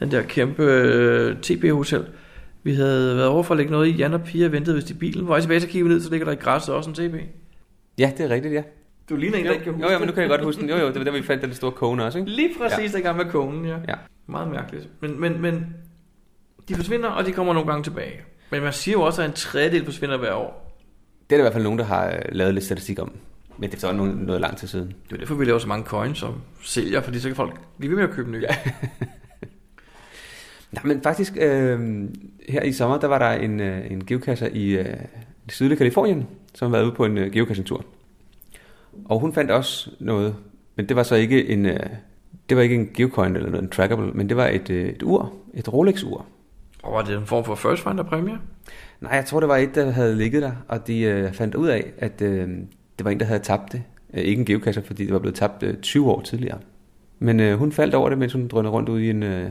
Den 0.00 0.10
der 0.10 0.22
kæmpe 0.22 0.62
øh, 0.64 1.36
TB-hotel. 1.36 2.04
Vi 2.64 2.74
havde 2.74 3.16
været 3.16 3.28
over 3.28 3.42
for 3.42 3.54
at 3.54 3.58
lægge 3.58 3.72
noget 3.72 3.86
i. 3.88 3.90
Jan 3.90 4.14
og 4.14 4.22
Pia 4.22 4.46
ventede 4.46 4.76
vist 4.76 4.90
i 4.90 4.94
bilen. 4.94 5.24
På 5.24 5.28
vej 5.28 5.40
tilbage, 5.40 5.60
så 5.60 5.66
kiggede 5.66 5.88
ned, 5.94 6.00
så 6.00 6.10
ligger 6.10 6.24
der 6.24 6.32
i 6.32 6.36
græsset 6.36 6.74
også 6.74 6.90
en 6.90 6.96
TB. 6.96 7.14
Ja, 7.98 8.12
det 8.18 8.26
er 8.26 8.30
rigtigt, 8.30 8.54
ja. 8.54 8.62
Du 9.08 9.16
ligner 9.16 9.38
en, 9.38 9.44
der 9.44 9.52
ikke 9.52 9.64
kan 9.64 9.72
huske 9.72 9.86
jo, 9.86 9.92
jo, 9.92 9.98
men 9.98 10.08
nu 10.08 10.12
kan 10.12 10.22
jeg 10.22 10.30
godt 10.30 10.44
huske 10.44 10.60
den. 10.60 10.70
Jo, 10.70 10.76
jo, 10.76 10.86
det 10.86 10.94
var 10.94 11.04
der, 11.04 11.12
vi 11.12 11.22
fandt 11.22 11.42
den 11.42 11.54
store 11.54 11.72
kone 11.72 12.04
også, 12.04 12.18
ikke? 12.18 12.30
Lige 12.30 12.50
præcis 12.58 12.92
ja. 12.92 12.98
der 12.98 13.02
gang 13.02 13.16
med 13.16 13.24
konen, 13.24 13.64
ja. 13.64 13.76
Ja. 13.88 13.94
Meget 14.26 14.50
mærkeligt. 14.50 14.88
Men, 15.00 15.20
men, 15.20 15.42
men 15.42 15.66
de 16.68 16.74
forsvinder, 16.74 17.08
og 17.08 17.26
de 17.26 17.32
kommer 17.32 17.52
nogle 17.52 17.70
gange 17.70 17.84
tilbage. 17.84 18.20
Men 18.50 18.62
man 18.62 18.72
siger 18.72 18.92
jo 18.92 19.02
også, 19.02 19.22
at 19.22 19.28
en 19.28 19.34
tredjedel 19.34 19.84
forsvinder 19.84 20.16
hver 20.16 20.32
år. 20.32 20.78
Det 21.30 21.36
er 21.36 21.36
der 21.36 21.42
i 21.42 21.44
hvert 21.44 21.52
fald 21.52 21.64
nogen, 21.64 21.78
der 21.78 21.84
har 21.84 22.10
øh, 22.10 22.18
lavet 22.32 22.54
lidt 22.54 22.64
statistik 22.64 22.98
om. 22.98 23.12
Men 23.58 23.70
det 23.70 23.76
er 23.76 23.80
så 23.80 23.92
noget, 23.92 24.16
noget 24.16 24.40
lang 24.40 24.56
tid 24.56 24.68
siden. 24.68 24.94
Det 25.08 25.12
er 25.12 25.16
derfor, 25.16 25.34
vi 25.34 25.44
laver 25.44 25.58
så 25.58 25.68
mange 25.68 25.84
coins 25.84 26.18
som 26.18 26.34
sælger, 26.62 27.00
fordi 27.00 27.20
så 27.20 27.28
kan 27.28 27.36
folk 27.36 27.60
blive 27.78 27.90
ved 27.90 27.96
med 27.96 28.08
at 28.08 28.14
købe 28.14 28.30
nye. 28.30 28.46
Ja. 28.50 28.56
Nej, 30.74 30.84
men 30.84 31.02
faktisk, 31.02 31.36
øh, 31.40 32.08
her 32.48 32.62
i 32.62 32.72
sommer, 32.72 32.98
der 32.98 33.08
var 33.08 33.18
der 33.18 33.30
en, 33.30 33.60
øh, 33.60 33.90
en 33.90 34.04
geocacher 34.04 34.48
i 34.52 34.68
øh, 34.70 34.84
det 35.46 35.52
sydlige 35.52 35.76
Kalifornien, 35.78 36.26
som 36.54 36.72
var 36.72 36.82
ude 36.82 36.92
på 36.92 37.04
en 37.04 37.18
øh, 37.18 37.32
geocaching-tur. 37.32 37.84
Og 39.04 39.20
hun 39.20 39.32
fandt 39.32 39.50
også 39.50 39.90
noget, 40.00 40.36
men 40.76 40.88
det 40.88 40.96
var 40.96 41.02
så 41.02 41.14
ikke 41.14 41.48
en, 41.48 41.66
øh, 41.66 41.80
det 42.48 42.56
var 42.56 42.62
ikke 42.62 42.74
en 42.74 42.90
geocoin 42.94 43.36
eller 43.36 43.50
noget, 43.50 43.62
en 43.62 43.70
trackable, 43.70 44.12
men 44.12 44.28
det 44.28 44.36
var 44.36 44.46
et, 44.46 44.70
øh, 44.70 44.88
et 44.88 45.02
ur, 45.02 45.32
et 45.54 45.72
Rolex-ur. 45.72 46.26
Og 46.82 46.92
var 46.92 47.02
det 47.02 47.16
en 47.18 47.26
form 47.26 47.44
for 47.44 47.54
first 47.54 47.82
finder 47.82 48.04
præmie? 48.04 48.38
Nej, 49.00 49.12
jeg 49.12 49.24
tror, 49.24 49.40
det 49.40 49.48
var 49.48 49.56
et, 49.56 49.74
der 49.74 49.90
havde 49.90 50.16
ligget 50.16 50.42
der, 50.42 50.52
og 50.68 50.86
de 50.86 51.00
øh, 51.00 51.32
fandt 51.32 51.54
ud 51.54 51.68
af, 51.68 51.92
at 51.98 52.22
øh, 52.22 52.48
det 52.98 53.04
var 53.04 53.10
en, 53.10 53.20
der 53.20 53.26
havde 53.26 53.40
tabt 53.40 53.72
det. 53.72 53.82
Øh, 54.14 54.22
ikke 54.22 54.40
en 54.40 54.46
geocacher, 54.46 54.82
fordi 54.82 55.04
det 55.04 55.12
var 55.12 55.18
blevet 55.18 55.34
tabt 55.34 55.62
øh, 55.62 55.76
20 55.76 56.10
år 56.10 56.20
tidligere. 56.20 56.58
Men 57.18 57.40
øh, 57.40 57.58
hun 57.58 57.72
faldt 57.72 57.94
over 57.94 58.08
det, 58.08 58.18
mens 58.18 58.32
hun 58.32 58.48
drønede 58.48 58.72
rundt 58.72 58.88
ude 58.88 59.06
i 59.06 59.10
en, 59.10 59.22
øh, 59.22 59.50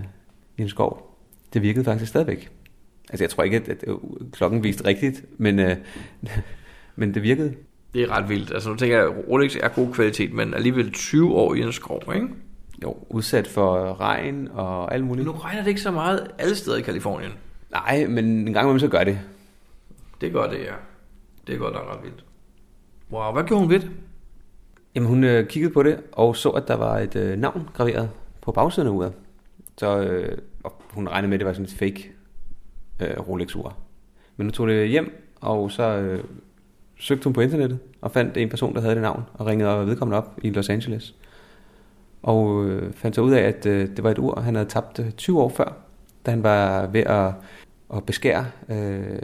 i 0.58 0.62
en 0.62 0.70
skov. 0.70 1.13
Det 1.54 1.62
virkede 1.62 1.86
faktisk 1.86 2.10
stadigvæk. 2.10 2.52
Altså, 3.10 3.24
jeg 3.24 3.30
tror 3.30 3.44
ikke, 3.44 3.58
at, 3.58 3.70
at 3.70 3.96
klokken 4.32 4.64
viste 4.64 4.86
rigtigt, 4.86 5.26
men, 5.38 5.60
øh, 5.60 5.76
men 6.96 7.14
det 7.14 7.24
virkede. 7.24 7.56
Det 7.94 8.04
er 8.04 8.18
ret 8.18 8.30
vildt. 8.30 8.52
Altså 8.54 8.70
nu 8.70 8.76
tænker 8.76 8.98
jeg, 8.98 9.06
at 9.06 9.14
Rolex 9.30 9.56
er 9.62 9.68
god 9.68 9.94
kvalitet, 9.94 10.34
men 10.34 10.54
alligevel 10.54 10.92
20 10.92 11.34
år 11.34 11.54
i 11.54 11.62
en 11.62 11.72
skov, 11.72 12.02
ikke? 12.16 12.28
Jo, 12.84 12.98
udsat 13.10 13.48
for 13.48 14.00
regn 14.02 14.48
og 14.54 14.94
alt 14.94 15.04
muligt. 15.04 15.26
nu 15.26 15.32
regner 15.32 15.62
det 15.62 15.70
ikke 15.70 15.82
så 15.82 15.92
meget 15.92 16.32
alle 16.40 16.56
steder 16.56 16.78
i 16.78 16.82
Kalifornien. 16.82 17.32
Nej, 17.72 18.08
men 18.08 18.26
en 18.26 18.54
gang 18.54 18.66
imellem 18.66 18.80
så 18.80 18.88
gør 18.88 19.04
det. 19.04 19.20
Det 20.22 20.34
gør 20.34 20.50
det, 20.50 20.60
ja. 20.60 20.74
Det 21.48 21.60
godt 21.60 21.74
nok 21.74 21.84
ret 21.92 22.04
vildt. 22.04 22.26
Wow, 23.12 23.34
hvad 23.34 23.44
gjorde 23.44 23.62
hun 23.62 23.70
ved 23.70 23.80
det? 23.80 23.92
Jamen, 24.96 25.10
hun 25.10 25.24
øh, 25.24 25.48
kiggede 25.48 25.74
på 25.74 25.84
det 25.84 26.00
og 26.12 26.36
så, 26.36 26.50
at 26.50 26.68
der 26.68 26.76
var 26.76 27.00
et 27.00 27.16
øh, 27.16 27.38
navn 27.38 27.70
graveret 27.74 28.10
på 28.42 28.52
bagsiden 28.52 28.88
af 28.88 28.92
uret. 28.92 29.14
Så 29.78 30.00
øh, 30.00 30.38
og 30.64 30.82
hun 30.92 31.08
regnede 31.08 31.28
med, 31.30 31.36
at 31.36 31.40
det 31.40 31.48
var 31.48 31.54
sådan 31.54 31.66
et 31.66 31.72
fake 31.72 32.12
øh, 33.00 33.30
Rolex-ur. 33.30 33.78
Men 34.38 34.48
hun 34.48 34.52
tog 34.52 34.68
det 34.68 34.90
hjem, 34.90 35.34
og 35.42 35.72
så 35.72 35.84
øh, 35.84 36.24
søgte 36.96 37.24
hun 37.24 37.34
på 37.34 37.42
internettet 37.42 37.80
og 38.02 38.12
fandt 38.12 38.38
en 38.38 38.50
person, 38.50 38.76
der 38.76 38.82
havde 38.82 38.96
det 38.96 39.02
navn, 39.02 39.24
og 39.34 39.46
ringede 39.46 39.88
vedkommende 39.88 40.18
op 40.18 40.40
i 40.44 40.50
Los 40.50 40.70
Angeles. 40.70 41.16
og 42.24 42.66
øh, 42.66 42.94
fandt 42.94 43.16
så 43.16 43.22
ud 43.22 43.32
af, 43.32 43.42
at 43.42 43.66
øh, 43.66 43.90
det 43.90 44.04
var 44.04 44.12
et 44.12 44.20
ur, 44.20 44.42
han 44.42 44.56
havde 44.56 44.70
tabt 44.70 45.00
øh, 45.00 45.12
20 45.12 45.42
år 45.42 45.50
før, 45.50 45.74
da 46.26 46.32
han 46.32 46.44
var 46.44 46.88
ved 46.88 47.02
at, 47.02 47.34
at 47.94 48.04
beskære 48.06 48.46
øh, 48.70 49.20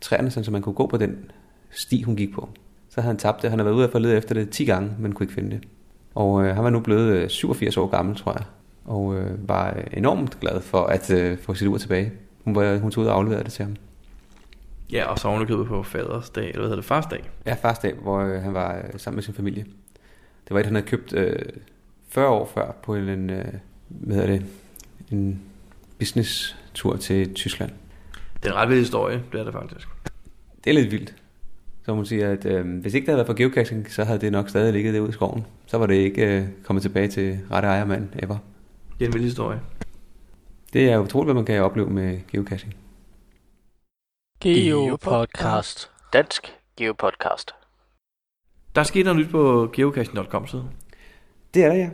træerne, 0.00 0.30
sådan, 0.30 0.44
så 0.44 0.50
man 0.50 0.62
kunne 0.62 0.74
gå 0.74 0.86
på 0.86 0.96
den 0.96 1.30
sti, 1.70 2.02
hun 2.02 2.16
gik 2.16 2.32
på. 2.32 2.48
Så 2.88 3.00
havde 3.00 3.12
han 3.12 3.18
tabt 3.18 3.42
det. 3.42 3.50
Han 3.50 3.58
havde 3.58 3.66
været 3.66 3.76
ude 3.76 3.90
at 3.94 4.02
lede 4.02 4.16
efter 4.16 4.34
det 4.34 4.50
10 4.50 4.64
gange, 4.64 4.92
men 4.98 5.12
kunne 5.12 5.24
ikke 5.24 5.34
finde 5.34 5.50
det. 5.50 5.68
Og 6.14 6.44
øh, 6.44 6.54
han 6.54 6.64
var 6.64 6.70
nu 6.70 6.80
blevet 6.80 7.08
øh, 7.12 7.28
87 7.28 7.76
år 7.76 7.86
gammel, 7.86 8.16
tror 8.16 8.32
jeg, 8.32 8.44
og 8.84 9.16
øh, 9.16 9.48
var 9.48 9.76
enormt 9.92 10.40
glad 10.40 10.60
for 10.60 10.82
at 10.86 11.10
øh, 11.10 11.38
få 11.38 11.54
sit 11.54 11.68
ur 11.68 11.78
tilbage. 11.78 12.12
Hun, 12.44 12.54
var, 12.54 12.78
hun 12.78 12.90
tog 12.90 13.04
ud 13.04 13.08
og 13.08 13.14
afleverede 13.14 13.44
det 13.44 13.52
til 13.52 13.64
ham. 13.64 13.76
Ja, 14.92 15.04
og 15.04 15.18
så 15.18 15.28
ovenikøbet 15.28 15.66
på 15.66 15.82
faders 15.82 16.30
dag, 16.30 16.44
eller 16.44 16.58
hvad 16.58 16.68
hedder 16.68 16.76
det, 16.76 16.84
fars 16.84 17.06
dag. 17.06 17.30
Ja, 17.46 17.54
fars 17.54 17.78
dag, 17.78 17.94
hvor 17.94 18.18
øh, 18.18 18.42
han 18.42 18.54
var 18.54 18.76
øh, 18.76 19.00
sammen 19.00 19.16
med 19.16 19.22
sin 19.22 19.34
familie. 19.34 19.64
Det 20.48 20.54
var 20.54 20.60
et, 20.60 20.66
han 20.66 20.74
havde 20.74 20.86
købt 20.86 21.12
øh, 21.12 21.38
40 22.08 22.28
år 22.28 22.50
før 22.54 22.72
på 22.82 22.94
en, 22.94 23.30
øh, 23.30 23.44
hvad 23.88 24.16
hedder 24.16 24.32
det, 24.32 24.46
en 25.10 25.42
business-tur 25.98 26.96
til 26.96 27.34
Tyskland. 27.34 27.70
Det 28.42 28.48
er 28.48 28.52
en 28.52 28.58
ret 28.58 28.68
vild 28.68 28.78
historie, 28.78 29.22
det 29.32 29.40
er 29.40 29.44
det 29.44 29.52
faktisk. 29.52 29.88
Det 30.64 30.70
er 30.70 30.74
lidt 30.74 30.90
vildt. 30.90 31.14
Så 31.84 31.92
hun 31.92 32.06
siger, 32.06 32.30
at 32.32 32.44
øh, 32.44 32.80
hvis 32.80 32.94
ikke 32.94 33.06
det 33.06 33.12
havde 33.12 33.16
været 33.16 33.26
for 33.26 33.34
geocaching, 33.34 33.92
så 33.92 34.04
havde 34.04 34.18
det 34.18 34.32
nok 34.32 34.48
stadig 34.48 34.72
ligget 34.72 34.94
derude 34.94 35.08
i 35.08 35.12
skoven. 35.12 35.46
Så 35.66 35.78
var 35.78 35.86
det 35.86 35.94
ikke 35.94 36.36
øh, 36.36 36.46
kommet 36.64 36.82
tilbage 36.82 37.08
til 37.08 37.38
rette 37.50 37.68
ejermand 37.68 38.08
ever. 38.22 38.38
Det 39.00 39.06
er 39.06 39.08
en 39.08 39.14
vild 39.14 39.24
historie. 39.24 39.60
Det 40.72 40.90
er 40.90 40.98
utroligt, 40.98 41.26
hvad 41.26 41.34
man 41.34 41.44
kan 41.44 41.62
opleve 41.62 41.90
med 41.90 42.18
geocaching. 42.32 42.74
Geopodcast. 44.40 45.90
Dansk 46.12 46.54
Geopodcast. 46.76 47.54
Der 48.74 48.80
er 48.80 48.84
sket 48.84 49.04
noget 49.04 49.20
nyt 49.20 49.30
på 49.30 49.70
geocaching.com 49.72 50.46
siden. 50.46 50.64
Det 51.54 51.64
er 51.64 51.68
der, 51.68 51.74
ja. 51.74 51.90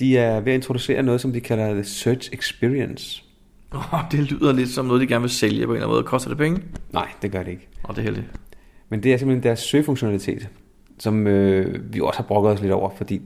De 0.00 0.18
er 0.18 0.40
ved 0.40 0.52
at 0.52 0.56
introducere 0.56 1.02
noget, 1.02 1.20
som 1.20 1.32
de 1.32 1.40
kalder 1.40 1.72
The 1.72 1.84
Search 1.84 2.30
Experience. 2.32 3.24
Oh, 3.72 4.00
det 4.10 4.32
lyder 4.32 4.52
lidt 4.52 4.70
som 4.70 4.86
noget, 4.86 5.00
de 5.00 5.06
gerne 5.06 5.22
vil 5.22 5.30
sælge 5.30 5.66
på 5.66 5.72
en 5.72 5.76
eller 5.76 5.86
anden 5.86 5.94
måde. 5.94 6.04
Koster 6.04 6.28
det 6.28 6.38
penge? 6.38 6.62
Nej, 6.92 7.08
det 7.22 7.32
gør 7.32 7.42
det 7.42 7.50
ikke. 7.50 7.68
Og 7.82 7.96
det 7.96 8.00
er 8.00 8.04
heldigt. 8.04 8.26
Men 8.88 9.02
det 9.02 9.12
er 9.12 9.16
simpelthen 9.16 9.42
deres 9.42 9.60
søgefunktionalitet, 9.60 10.48
som 10.98 11.26
øh, 11.26 11.94
vi 11.94 12.00
også 12.00 12.18
har 12.18 12.24
brokket 12.24 12.52
os 12.52 12.60
lidt 12.60 12.72
over, 12.72 12.90
fordi 12.96 13.22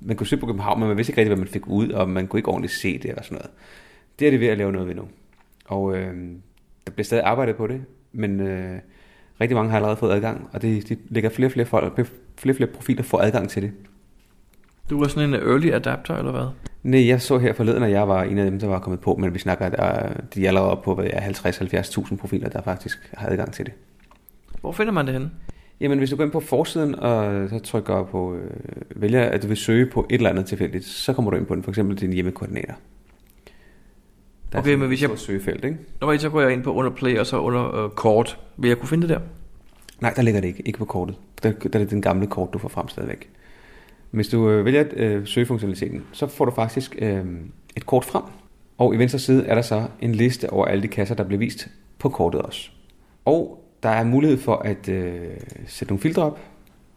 man 0.00 0.16
kunne 0.16 0.26
søge 0.26 0.40
på 0.40 0.46
København, 0.46 0.80
men 0.80 0.88
man 0.88 0.96
vidste 0.96 1.10
ikke 1.10 1.20
rigtig, 1.20 1.34
hvad 1.34 1.44
man 1.44 1.52
fik 1.52 1.66
ud, 1.66 1.88
og 1.88 2.08
man 2.08 2.26
kunne 2.26 2.38
ikke 2.38 2.48
ordentligt 2.48 2.72
se 2.72 2.98
det 2.98 3.04
eller 3.10 3.22
sådan 3.22 3.34
noget. 3.34 3.50
Det 4.18 4.26
er 4.26 4.30
det 4.30 4.40
ved 4.40 4.48
at 4.48 4.58
lave 4.58 4.72
noget 4.72 4.88
ved 4.88 4.94
nu. 4.94 5.08
Og 5.64 5.96
øh, 5.96 6.14
der 6.86 6.92
bliver 6.92 7.04
stadig 7.04 7.24
arbejdet 7.24 7.56
på 7.56 7.66
det, 7.66 7.82
men 8.12 8.40
øh, 8.40 8.78
rigtig 9.40 9.56
mange 9.56 9.70
har 9.70 9.76
allerede 9.76 9.96
fået 9.96 10.12
adgang, 10.12 10.48
og 10.52 10.62
det, 10.62 10.88
de 10.88 10.96
lægger 11.08 11.30
flere 11.30 11.48
og 11.48 11.52
flere, 11.52 11.66
folk, 11.66 12.06
flere, 12.38 12.54
flere 12.54 12.70
profiler 12.70 13.02
får 13.02 13.20
adgang 13.20 13.48
til 13.48 13.62
det. 13.62 13.72
Du 14.90 14.98
var 14.98 15.08
sådan 15.08 15.28
en 15.28 15.34
early 15.34 15.70
adapter, 15.70 16.16
eller 16.16 16.32
hvad? 16.32 16.46
Nej, 16.82 17.06
jeg 17.06 17.22
så 17.22 17.38
her 17.38 17.52
forleden, 17.52 17.82
at 17.82 17.90
jeg 17.90 18.08
var 18.08 18.22
en 18.22 18.38
af 18.38 18.50
dem, 18.50 18.60
der 18.60 18.66
var 18.66 18.78
kommet 18.78 19.00
på, 19.00 19.16
men 19.16 19.34
vi 19.34 19.38
snakker, 19.38 19.66
at 19.66 20.34
de 20.34 20.44
er 20.44 20.48
allerede 20.48 20.80
på 20.84 20.94
hvad 20.94 21.06
er 21.12 21.20
50-70.000 21.20 22.16
profiler, 22.16 22.48
der 22.48 22.62
faktisk 22.62 23.10
har 23.14 23.28
adgang 23.28 23.52
til 23.52 23.66
det. 23.66 23.74
Hvor 24.60 24.72
finder 24.72 24.92
man 24.92 25.06
det 25.06 25.12
henne? 25.12 25.30
Jamen, 25.80 25.98
hvis 25.98 26.10
du 26.10 26.16
går 26.16 26.24
ind 26.24 26.32
på 26.32 26.40
forsiden, 26.40 26.94
og 26.94 27.48
så 27.48 27.58
trykker 27.58 28.04
på, 28.04 28.34
øh, 28.34 29.02
vælger, 29.02 29.24
at 29.24 29.42
du 29.42 29.46
vil 29.48 29.56
søge 29.56 29.86
på 29.86 30.06
et 30.10 30.14
eller 30.14 30.30
andet 30.30 30.46
tilfældigt, 30.46 30.84
så 30.84 31.12
kommer 31.12 31.30
du 31.30 31.36
ind 31.36 31.46
på 31.46 31.54
den, 31.54 31.62
for 31.62 31.70
eksempel 31.70 32.00
dine 32.00 32.14
hjemmekoordinater. 32.14 32.74
Der 34.52 34.58
okay, 34.58 34.74
men 34.74 34.88
hvis 34.88 35.02
jeg... 35.02 35.10
Søgefelt, 35.16 35.64
ikke? 35.64 35.76
Når 36.00 36.16
så 36.16 36.28
går 36.28 36.40
jeg 36.40 36.52
ind 36.52 36.62
på 36.62 36.72
under 36.72 36.90
play 36.90 37.18
og 37.18 37.26
så 37.26 37.38
under 37.38 37.84
uh, 37.84 37.90
kort. 37.90 38.38
Vil 38.56 38.68
jeg 38.68 38.78
kunne 38.78 38.88
finde 38.88 39.08
det 39.08 39.10
der? 39.10 39.20
Nej, 40.00 40.12
der 40.16 40.22
ligger 40.22 40.40
det 40.40 40.48
ikke. 40.48 40.62
Ikke 40.66 40.78
på 40.78 40.84
kortet. 40.84 41.16
Der, 41.42 41.52
der 41.52 41.68
er 41.72 41.78
det 41.78 41.90
den 41.90 42.02
gamle 42.02 42.26
kort, 42.26 42.52
du 42.52 42.58
får 42.58 42.68
frem 42.68 42.88
stadigvæk. 42.88 43.30
Hvis 44.10 44.28
du 44.28 44.50
øh, 44.50 44.64
vælger 44.64 44.84
øh, 44.96 45.26
søgefunktionaliteten, 45.26 46.04
så 46.12 46.26
får 46.26 46.44
du 46.44 46.50
faktisk 46.50 46.96
øh, 46.98 47.24
et 47.76 47.86
kort 47.86 48.04
frem. 48.04 48.22
Og 48.78 48.94
i 48.94 48.98
venstre 48.98 49.18
side 49.18 49.46
er 49.46 49.54
der 49.54 49.62
så 49.62 49.84
en 50.00 50.14
liste 50.14 50.50
over 50.50 50.66
alle 50.66 50.82
de 50.82 50.88
kasser, 50.88 51.14
der 51.14 51.24
bliver 51.24 51.38
vist 51.38 51.68
på 51.98 52.08
kortet 52.08 52.42
også. 52.42 52.70
Og 53.24 53.64
der 53.82 53.88
er 53.88 54.04
mulighed 54.04 54.38
for 54.38 54.56
at 54.56 54.88
øh, 54.88 55.28
sætte 55.66 55.92
nogle 55.92 56.02
filtre 56.02 56.22
op 56.22 56.40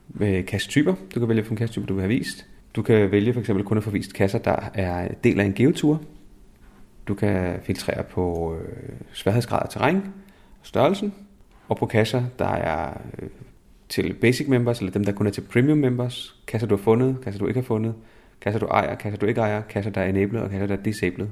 med 0.10 0.44
kassetyper. 0.44 0.96
Du 1.16 1.20
kan 1.20 1.30
vælge, 1.30 1.42
hvilken 1.42 1.58
kassetype 1.58 1.86
du 1.86 1.94
vil 1.94 2.02
have 2.02 2.10
vist. 2.10 2.46
Du 2.76 2.82
kan 2.82 3.12
vælge 3.12 3.34
for 3.34 3.40
eksempel 3.40 3.66
kun 3.66 3.78
at 3.78 3.84
få 3.84 3.90
vist 3.90 4.14
kasser, 4.14 4.40
der 4.40 4.70
er 4.74 5.08
del 5.24 5.40
af 5.40 5.46
en 5.46 5.54
geotur. 5.54 6.02
Du 7.08 7.14
kan 7.14 7.60
filtrere 7.64 8.04
på 8.04 8.56
øh, 8.56 8.96
sværhedsgrad 9.14 9.60
af 9.64 9.70
terræn, 9.70 10.14
størrelsen, 10.62 11.14
og 11.70 11.78
på 11.78 11.86
kasser, 11.86 12.24
der 12.40 12.50
er 12.50 13.02
øh, 13.20 13.30
til 13.90 14.14
basic 14.14 14.48
members, 14.48 14.80
eller 14.80 14.92
dem, 14.92 15.04
der 15.04 15.12
kun 15.12 15.28
er 15.28 15.32
til 15.32 15.42
premium 15.42 15.78
members, 15.78 16.36
kasser 16.48 16.68
du 16.68 16.76
har 16.76 16.84
fundet, 16.84 17.18
kasser 17.24 17.40
du 17.40 17.48
ikke 17.48 17.60
har 17.60 17.66
fundet, 17.66 17.94
kasser 18.42 18.60
du 18.60 18.66
ejer, 18.66 18.96
kasser 18.96 19.18
du 19.20 19.26
ikke 19.26 19.42
ejer, 19.42 19.62
kasser 19.62 19.92
der 19.92 20.02
er 20.02 20.10
enabled 20.10 20.42
og 20.42 20.50
kasser 20.50 20.68
der 20.68 20.78
er 20.78 20.82
disabled, 20.82 21.28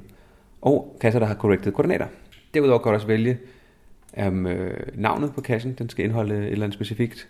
og 0.60 0.96
kasser 1.00 1.20
der 1.20 1.26
har 1.26 1.34
corrected 1.34 1.72
koordinater. 1.72 2.06
Derudover 2.54 2.78
kan 2.78 2.90
du 2.90 2.94
også 2.94 3.06
vælge 3.06 3.38
um, 4.26 4.46
øh, 4.46 4.86
navnet 4.94 5.32
på 5.34 5.40
kassen, 5.40 5.72
den 5.72 5.88
skal 5.88 6.04
indeholde 6.04 6.34
et 6.34 6.52
eller 6.52 6.64
andet 6.64 6.74
specifikt, 6.74 7.28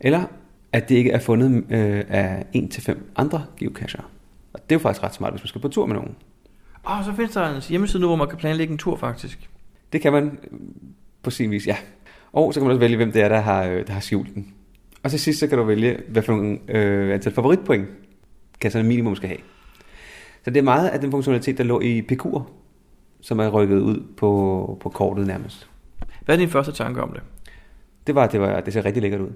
eller 0.00 0.24
at 0.72 0.88
det 0.88 0.94
ikke 0.94 1.10
er 1.10 1.18
fundet 1.18 1.64
øh, 1.70 2.04
af 2.08 2.44
1-5 2.56 2.98
andre 3.16 3.44
geocacher. 3.56 4.02
Og 4.52 4.60
det 4.62 4.74
er 4.74 4.78
jo 4.78 4.82
faktisk 4.82 5.02
ret 5.02 5.14
smart, 5.14 5.32
hvis 5.32 5.42
man 5.42 5.48
skal 5.48 5.60
på 5.60 5.68
tur 5.68 5.86
med 5.86 5.94
nogen. 5.94 6.16
Og 6.82 6.98
oh, 6.98 7.04
så 7.04 7.12
findes 7.14 7.32
der 7.32 7.54
en 7.54 7.62
hjemmeside 7.62 8.00
nu, 8.00 8.06
hvor 8.06 8.16
man 8.16 8.28
kan 8.28 8.38
planlægge 8.38 8.72
en 8.72 8.78
tur 8.78 8.96
faktisk. 8.96 9.50
Det 9.92 10.00
kan 10.00 10.12
man 10.12 10.38
på 11.22 11.30
sin 11.30 11.50
vis, 11.50 11.66
ja. 11.66 11.76
Og 12.32 12.54
så 12.54 12.60
kan 12.60 12.66
man 12.66 12.70
også 12.70 12.80
vælge, 12.80 12.96
hvem 12.96 13.12
det 13.12 13.22
er, 13.22 13.28
der 13.28 13.40
har, 13.40 13.64
øh, 13.64 13.86
der 13.86 13.92
har 13.92 14.00
skjult 14.00 14.34
den. 14.34 14.54
Og 15.02 15.10
til 15.10 15.20
sidst 15.20 15.40
så 15.40 15.46
kan 15.46 15.58
du 15.58 15.64
vælge, 15.64 15.98
hvad 16.08 16.22
for 16.22 16.32
nogle 16.32 16.58
øh, 16.68 17.14
antal 17.14 17.32
favoritpoint 17.32 17.88
kasserne 18.60 18.88
minimum 18.88 19.16
skal 19.16 19.28
have. 19.28 19.40
Så 20.44 20.50
det 20.50 20.56
er 20.56 20.62
meget 20.62 20.88
af 20.88 21.00
den 21.00 21.10
funktionalitet, 21.10 21.58
der 21.58 21.64
lå 21.64 21.80
i 21.80 22.02
PQ'er, 22.12 22.42
som 23.20 23.38
er 23.38 23.48
rykket 23.48 23.80
ud 23.80 24.02
på, 24.16 24.78
på 24.80 24.88
kortet 24.88 25.26
nærmest. 25.26 25.68
Hvad 26.24 26.34
er 26.34 26.38
din 26.38 26.48
første 26.48 26.72
tanke 26.72 27.02
om 27.02 27.12
det? 27.12 27.22
Det 28.06 28.14
var, 28.14 28.26
det 28.26 28.40
var, 28.40 28.60
det 28.60 28.72
ser 28.72 28.84
rigtig 28.84 29.02
lækkert 29.02 29.20
ud. 29.20 29.30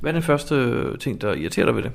Hvad 0.00 0.10
er 0.10 0.12
den 0.12 0.22
første 0.22 0.96
ting, 0.96 1.20
der 1.20 1.34
irriterer 1.34 1.66
dig 1.66 1.76
ved 1.76 1.82
det? 1.82 1.92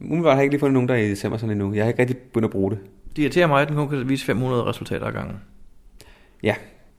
Umiddelbart 0.00 0.32
har 0.32 0.36
jeg 0.36 0.44
ikke 0.44 0.52
lige 0.52 0.60
fundet 0.60 0.74
nogen, 0.74 0.88
der 0.88 0.94
er 0.94 0.98
i 0.98 1.10
december 1.10 1.38
sådan 1.38 1.50
endnu. 1.50 1.74
Jeg 1.74 1.84
har 1.84 1.88
ikke 1.88 2.00
rigtig 2.00 2.16
begyndt 2.16 2.44
at 2.44 2.50
bruge 2.50 2.70
det. 2.70 2.78
Det 3.16 3.22
irriterer 3.22 3.46
mig, 3.46 3.62
at 3.62 3.68
den 3.68 3.76
kun 3.76 3.88
kan 3.88 4.08
vise 4.08 4.24
500 4.24 4.64
resultater 4.64 5.06
ad 5.06 5.12
gangen. 5.12 5.36
Ja, 6.42 6.54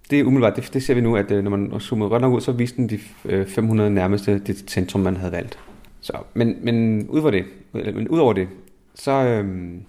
det 0.10 0.20
er 0.20 0.24
umiddelbart, 0.24 0.56
det, 0.56 0.74
det 0.74 0.84
ser 0.84 0.94
vi 0.94 1.02
nu, 1.02 1.16
at 1.16 1.32
øh, 1.32 1.44
når 1.44 1.52
man 1.52 1.80
zoomer 1.80 2.10
godt 2.10 2.22
nok 2.22 2.34
ud, 2.34 2.42
så 2.42 2.52
viste 2.52 2.78
den 2.78 2.90
de 2.90 3.00
500 3.46 3.90
øh, 3.90 3.96
nærmeste 3.96 4.40
det 4.40 4.58
centrum, 4.70 5.02
man 5.02 5.18
havde 5.18 5.32
valgt. 5.32 5.60
Så, 6.02 6.14
men, 6.34 6.58
men 6.62 7.08
ud 7.08 7.20
over 7.20 7.32
det, 7.32 7.46
men 7.74 8.08
ud 8.08 8.20
over 8.20 8.34
det, 8.34 8.48
så 8.96 9.12
øhm, 9.12 9.82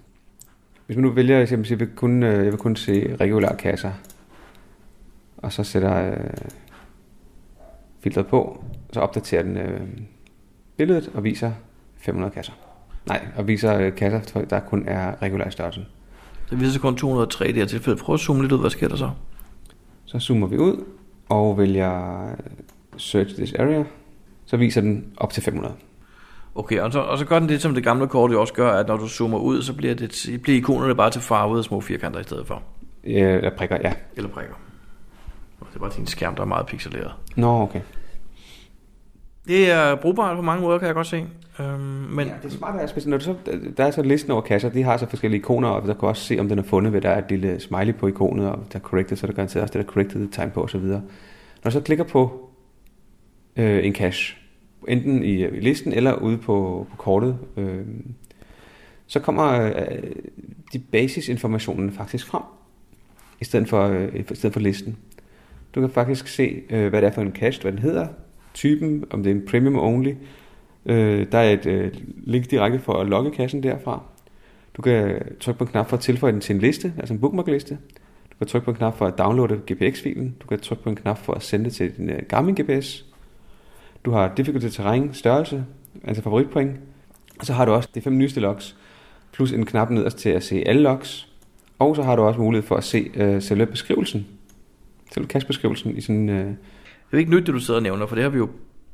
hvis 0.85 0.97
man 0.97 1.05
nu 1.05 1.11
vælger, 1.11 1.39
at 1.39 1.51
jeg 1.51 1.79
vil 1.79 1.87
kun, 1.95 2.23
øh, 2.23 2.43
jeg 2.43 2.51
vil 2.51 2.57
kun 2.57 2.75
se 2.75 3.15
regulære 3.19 3.57
kasser, 3.57 3.91
og 5.41 5.53
så 5.53 5.63
sætter 5.63 6.11
øh, 6.11 6.17
filtret 7.99 8.27
på, 8.27 8.63
så 8.93 8.99
opdaterer 8.99 9.43
den 9.43 9.57
øh, 9.57 9.81
billedet 10.77 11.11
og 11.13 11.23
viser 11.23 11.51
500 11.97 12.33
kasser. 12.33 12.53
Nej, 13.07 13.27
og 13.35 13.47
viser 13.47 13.79
øh, 13.79 13.95
kasser, 13.95 14.41
der 14.41 14.59
kun 14.59 14.87
er 14.87 15.21
regulær 15.21 15.49
størrelse. 15.49 15.85
Det 16.49 16.59
viser 16.59 16.79
kun 16.79 16.95
203 16.97 17.45
i 17.45 17.51
det 17.51 17.57
her 17.57 17.65
tilfælde. 17.65 17.99
Prøv 17.99 18.13
at 18.13 18.19
zoome 18.19 18.41
lidt 18.41 18.51
ud, 18.51 18.59
hvad 18.59 18.69
sker 18.69 18.87
der 18.87 18.95
så? 18.95 19.09
Så 20.05 20.19
zoomer 20.19 20.47
vi 20.47 20.57
ud 20.57 20.83
og 21.29 21.57
vælger 21.57 22.25
Search 22.97 23.35
this 23.35 23.53
area. 23.53 23.83
Så 24.45 24.57
viser 24.57 24.81
den 24.81 25.13
op 25.17 25.33
til 25.33 25.43
500. 25.43 25.75
Okay, 26.55 26.79
og 26.79 26.93
så, 26.93 26.99
og 26.99 27.17
så 27.17 27.25
gør 27.25 27.39
den 27.39 27.49
det, 27.49 27.61
som 27.61 27.73
det 27.73 27.83
gamle 27.83 28.07
kort 28.07 28.31
jo 28.31 28.41
også 28.41 28.53
gør, 28.53 28.71
at 28.71 28.87
når 28.87 28.97
du 28.97 29.07
zoomer 29.07 29.37
ud, 29.37 29.61
så 29.61 29.73
bliver, 29.73 29.95
det, 29.95 30.39
bliver 30.43 30.57
ikonerne 30.57 30.95
bare 30.95 31.11
til 31.11 31.21
farvede 31.21 31.63
små 31.63 31.81
firkanter 31.81 32.19
i 32.19 32.23
stedet 32.23 32.47
for. 32.47 32.63
Ja, 33.03 33.35
eller 33.35 33.55
prikker, 33.57 33.77
ja. 33.83 33.93
Eller 34.15 34.29
prikker. 34.29 34.53
Det 35.69 35.75
er 35.75 35.79
bare 35.79 35.91
din 35.97 36.07
skærm, 36.07 36.35
der 36.35 36.41
er 36.41 36.47
meget 36.47 36.65
pixeleret. 36.65 37.11
Nå, 37.35 37.61
okay. 37.61 37.81
Det 39.47 39.71
er 39.71 39.95
brugbart 39.95 40.35
på 40.35 40.41
mange 40.41 40.61
måder, 40.61 40.77
kan 40.77 40.85
jeg 40.85 40.95
godt 40.95 41.07
se. 41.07 41.25
Øhm, 41.59 41.79
men... 41.79 42.27
Ja, 42.27 42.33
det 42.43 42.59
er, 42.61 42.67
at 42.95 43.05
når 43.05 43.17
du 43.17 43.23
så, 43.23 43.35
der 43.77 43.85
er 43.85 43.91
så 43.91 44.01
listen 44.01 44.31
over 44.31 44.41
kasser, 44.41 44.69
de 44.69 44.83
har 44.83 44.97
så 44.97 45.05
forskellige 45.09 45.39
ikoner, 45.39 45.69
og 45.69 45.87
der 45.87 45.93
kan 45.93 46.07
også 46.07 46.23
se, 46.23 46.39
om 46.39 46.49
den 46.49 46.59
er 46.59 46.63
fundet 46.63 46.93
ved, 46.93 47.01
der 47.01 47.09
er 47.09 47.17
et 47.17 47.29
lille 47.29 47.59
smiley 47.59 47.95
på 47.95 48.07
ikonet, 48.07 48.49
og 48.49 48.65
der 48.73 48.79
er 48.79 48.83
corrected, 48.83 49.17
så 49.17 49.25
er 49.25 49.27
der 49.27 49.35
garanteret 49.35 49.63
også 49.63 49.77
det 49.79 49.85
der 49.85 49.91
corrected 49.91 50.27
tegn 50.27 50.51
på 50.51 50.63
osv. 50.63 50.81
Når 50.81 51.01
du 51.63 51.71
så 51.71 51.81
klikker 51.81 52.03
på 52.03 52.49
øh, 53.55 53.85
en 53.85 53.95
cache, 53.95 54.35
enten 54.87 55.23
i, 55.23 55.45
i 55.45 55.59
listen 55.59 55.93
eller 55.93 56.13
ude 56.13 56.37
på, 56.37 56.87
på 56.89 56.95
kortet, 56.97 57.37
øh, 57.57 57.85
så 59.07 59.19
kommer 59.19 59.61
øh, 59.61 60.11
de 60.73 60.79
basisinformationerne 60.79 61.91
faktisk 61.91 62.27
frem, 62.27 62.43
i 63.41 63.45
stedet 63.45 63.69
for, 63.69 63.83
øh, 63.87 64.15
i 64.15 64.35
stedet 64.35 64.53
for 64.53 64.59
listen. 64.59 64.97
Du 65.75 65.81
kan 65.81 65.89
faktisk 65.89 66.27
se, 66.27 66.61
øh, 66.69 66.89
hvad 66.89 67.01
det 67.01 67.07
er 67.07 67.11
for 67.11 67.21
en 67.21 67.31
cache, 67.31 67.61
hvad 67.61 67.71
den 67.71 67.79
hedder, 67.79 68.07
typen, 68.53 69.05
om 69.09 69.23
det 69.23 69.31
er 69.31 69.35
en 69.35 69.45
premium 69.45 69.79
only, 69.79 70.13
Øh, 70.85 71.25
der 71.31 71.37
er 71.37 71.49
et 71.49 71.65
øh, 71.65 71.93
link 72.23 72.51
direkte 72.51 72.79
for 72.79 72.93
at 72.93 73.07
logge 73.07 73.31
kassen 73.31 73.63
derfra. 73.63 74.03
Du 74.77 74.81
kan 74.81 75.21
trykke 75.39 75.57
på 75.57 75.63
en 75.63 75.69
knap 75.69 75.89
for 75.89 75.97
at 75.97 76.03
tilføje 76.03 76.31
den 76.31 76.41
til 76.41 76.55
en 76.55 76.61
liste, 76.61 76.93
altså 76.97 77.13
en 77.13 77.19
bookmarkliste. 77.19 77.77
Du 78.31 78.37
kan 78.37 78.47
trykke 78.47 78.65
på 78.65 78.71
en 78.71 78.77
knap 78.77 78.97
for 78.97 79.07
at 79.07 79.17
downloade 79.17 79.61
GPX-filen. 79.71 80.35
Du 80.41 80.47
kan 80.47 80.59
trykke 80.59 80.83
på 80.83 80.89
en 80.89 80.95
knap 80.95 81.17
for 81.17 81.33
at 81.33 81.43
sende 81.43 81.65
det 81.65 81.73
til 81.73 81.97
din 81.97 82.09
øh, 82.09 82.19
Garmin 82.29 82.55
GPS. 82.55 83.05
Du 84.05 84.11
har 84.11 84.33
difficulty 84.37 84.67
terræn, 84.67 85.13
størrelse, 85.13 85.65
altså 86.03 86.23
favoritpoint. 86.23 86.71
Og 87.39 87.45
så 87.45 87.53
har 87.53 87.65
du 87.65 87.71
også 87.71 87.89
de 87.95 88.01
fem 88.01 88.17
nyeste 88.17 88.39
logs, 88.39 88.77
plus 89.31 89.51
en 89.51 89.65
knap 89.65 89.89
nederst 89.89 90.17
til 90.17 90.29
at 90.29 90.43
se 90.43 90.63
alle 90.65 90.81
logs. 90.81 91.27
Og 91.79 91.95
så 91.95 92.03
har 92.03 92.15
du 92.15 92.21
også 92.21 92.39
mulighed 92.39 92.67
for 92.67 92.75
at 92.75 92.83
se 92.83 93.11
øh, 93.15 93.41
selve 93.41 93.65
beskrivelsen, 93.65 94.27
selve 95.13 95.27
cache-beskrivelsen 95.27 95.97
i 95.97 96.01
sådan... 96.01 96.29
Øh, 96.29 96.45
Det 97.11 97.15
er 97.15 97.17
ikke 97.17 97.31
nyt, 97.31 97.45
det 97.47 97.53
du 97.53 97.59
sidder 97.59 97.79
og 97.79 97.83
nævner, 97.83 98.05
for 98.05 98.15
det 98.15 98.23
har 98.23 98.29
vi 98.29 98.37
jo 98.37 98.49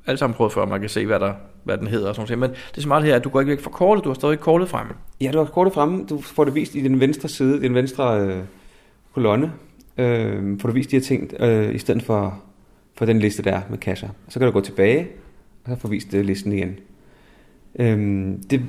alle 0.07 0.17
sammen 0.17 0.35
prøvet 0.35 0.53
før, 0.53 0.65
man 0.65 0.79
kan 0.79 0.89
se, 0.89 1.05
hvad, 1.05 1.19
der, 1.19 1.33
hvad 1.63 1.77
den 1.77 1.87
hedder 1.87 2.09
og 2.09 2.15
sådan 2.15 2.39
noget. 2.39 2.51
Men 2.51 2.59
det 2.71 2.77
er 2.77 2.81
smart 2.81 3.03
her, 3.03 3.15
at 3.15 3.23
du 3.23 3.29
går 3.29 3.39
ikke 3.39 3.49
væk 3.49 3.59
fra 3.59 3.69
kortet, 3.69 4.03
du 4.03 4.09
har 4.09 4.13
stadig 4.13 4.39
kortet 4.39 4.69
fremme. 4.69 4.93
Ja, 5.21 5.31
du 5.31 5.37
har 5.37 5.45
kortet 5.45 5.73
fremme. 5.73 6.05
Du 6.09 6.21
får 6.21 6.43
det 6.43 6.55
vist 6.55 6.75
i 6.75 6.81
den 6.81 6.99
venstre 6.99 7.29
side, 7.29 7.61
den 7.61 7.73
venstre 7.73 8.19
øh, 8.21 8.43
kolonne. 9.13 9.51
Øh, 9.97 10.59
får 10.59 10.69
du 10.69 10.73
vist 10.73 10.91
de 10.91 10.95
her 10.95 11.03
ting, 11.03 11.33
øh, 11.39 11.75
i 11.75 11.77
stedet 11.77 12.03
for, 12.03 12.43
for 12.97 13.05
den 13.05 13.19
liste 13.19 13.43
der 13.43 13.61
med 13.69 13.77
kasser. 13.77 14.09
Så 14.29 14.39
kan 14.39 14.45
du 14.45 14.51
gå 14.51 14.61
tilbage, 14.61 15.07
og 15.63 15.71
så 15.71 15.79
få 15.79 15.87
vist 15.87 16.13
øh, 16.13 16.25
listen 16.25 16.51
igen. 16.51 16.79
Øh, 17.79 18.27
det, 18.49 18.61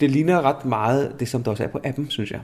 det 0.00 0.10
ligner 0.10 0.42
ret 0.42 0.64
meget 0.64 1.16
det, 1.20 1.28
som 1.28 1.42
der 1.42 1.50
også 1.50 1.64
er 1.64 1.68
på 1.68 1.80
appen, 1.84 2.10
synes 2.10 2.30
jeg. 2.30 2.40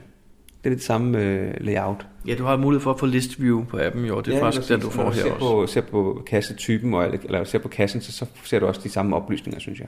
Det 0.67 0.73
er 0.73 0.75
lidt 0.75 0.83
samme 0.83 1.19
øh, 1.19 1.53
layout. 1.59 2.07
Ja, 2.27 2.35
du 2.35 2.43
har 2.43 2.57
mulighed 2.57 2.81
for 2.81 2.91
at 2.91 2.99
få 2.99 3.05
list 3.05 3.41
view 3.41 3.65
på 3.65 3.79
appen, 3.79 4.05
jo. 4.05 4.21
Det 4.21 4.33
er 4.33 4.37
ja, 4.37 4.45
faktisk 4.45 4.69
den, 4.69 4.79
du 4.79 4.89
får 4.89 5.03
her 5.03 5.11
ser 5.11 5.31
også. 5.31 5.39
På, 5.39 5.67
ser 5.67 5.81
på 5.81 6.23
kassetypen, 6.27 6.93
og, 6.93 7.07
eller 7.07 7.43
ser 7.43 7.59
på 7.59 7.67
kassen, 7.67 8.01
så, 8.01 8.11
så 8.11 8.25
ser 8.43 8.59
du 8.59 8.65
også 8.65 8.81
de 8.83 8.89
samme 8.89 9.15
oplysninger, 9.15 9.59
synes 9.59 9.79
jeg. 9.79 9.87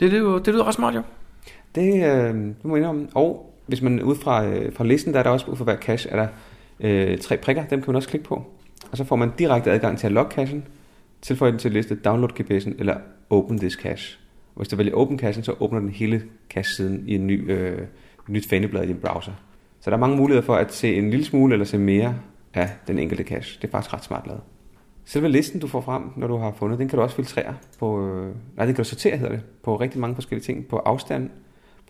Det, 0.00 0.12
det, 0.12 0.22
det, 0.22 0.46
det 0.46 0.54
lyder 0.54 0.64
ret 0.64 0.74
smart, 0.74 0.94
jo. 0.94 1.02
Det, 1.74 1.94
øh, 1.94 2.34
det 2.34 2.64
må 2.64 2.76
jeg 2.76 2.82
indrømme. 2.82 3.08
Og 3.14 3.54
hvis 3.66 3.82
man 3.82 4.02
ud 4.02 4.16
fra, 4.16 4.46
øh, 4.46 4.72
fra 4.72 4.84
listen, 4.84 5.12
der 5.12 5.18
er 5.18 5.22
der 5.22 5.30
også 5.30 5.46
ud 5.46 5.56
for 5.56 5.64
hver 5.64 5.76
cache, 5.76 6.10
er 6.10 6.16
der 6.16 6.28
øh, 6.80 7.18
tre 7.18 7.36
prikker, 7.36 7.64
dem 7.64 7.80
kan 7.80 7.90
man 7.92 7.96
også 7.96 8.08
klikke 8.08 8.26
på. 8.26 8.46
Og 8.90 8.96
så 8.96 9.04
får 9.04 9.16
man 9.16 9.32
direkte 9.38 9.70
adgang 9.70 9.98
til 9.98 10.06
at 10.06 10.12
logge 10.12 10.30
cachen, 10.30 10.64
tilføje 11.22 11.50
den 11.50 11.58
til 11.58 11.72
liste, 11.72 11.94
download 11.94 12.40
GPS'en 12.40 12.74
eller 12.78 12.96
open 13.30 13.58
this 13.58 13.72
cache. 13.72 14.18
Og 14.54 14.60
hvis 14.60 14.68
du 14.68 14.76
vælger 14.76 14.94
open 14.94 15.18
cachen, 15.18 15.44
så 15.44 15.54
åbner 15.60 15.80
den 15.80 15.88
hele 15.88 16.22
cache-siden 16.50 17.04
i 17.06 17.14
en 17.14 17.26
ny, 17.26 17.50
øh, 17.50 17.78
nyt 18.28 18.48
faneblad 18.48 18.84
i 18.84 18.86
din 18.86 18.96
browser. 18.96 19.32
Så 19.80 19.90
der 19.90 19.96
er 19.96 20.00
mange 20.00 20.16
muligheder 20.16 20.46
for 20.46 20.54
at 20.54 20.74
se 20.74 20.94
en 20.94 21.10
lille 21.10 21.24
smule 21.24 21.52
eller 21.52 21.66
se 21.66 21.78
mere 21.78 22.14
af 22.54 22.70
den 22.86 22.98
enkelte 22.98 23.24
cache. 23.24 23.58
Det 23.62 23.68
er 23.68 23.70
faktisk 23.70 23.94
ret 23.94 24.04
smart 24.04 24.26
lavet. 24.26 24.40
Selve 25.04 25.28
listen, 25.28 25.60
du 25.60 25.66
får 25.66 25.80
frem, 25.80 26.02
når 26.16 26.26
du 26.26 26.36
har 26.36 26.52
fundet, 26.52 26.78
den 26.78 26.88
kan 26.88 26.96
du 26.96 27.02
også 27.02 27.16
filtrere 27.16 27.54
på, 27.78 28.06
øh, 28.06 28.34
nej, 28.56 28.66
den 28.66 28.74
kan 28.74 28.84
du 28.84 28.88
sortere, 28.88 29.16
hedder 29.16 29.32
det, 29.32 29.42
på 29.62 29.76
rigtig 29.76 30.00
mange 30.00 30.14
forskellige 30.14 30.44
ting. 30.44 30.66
På 30.66 30.76
afstand, 30.76 31.30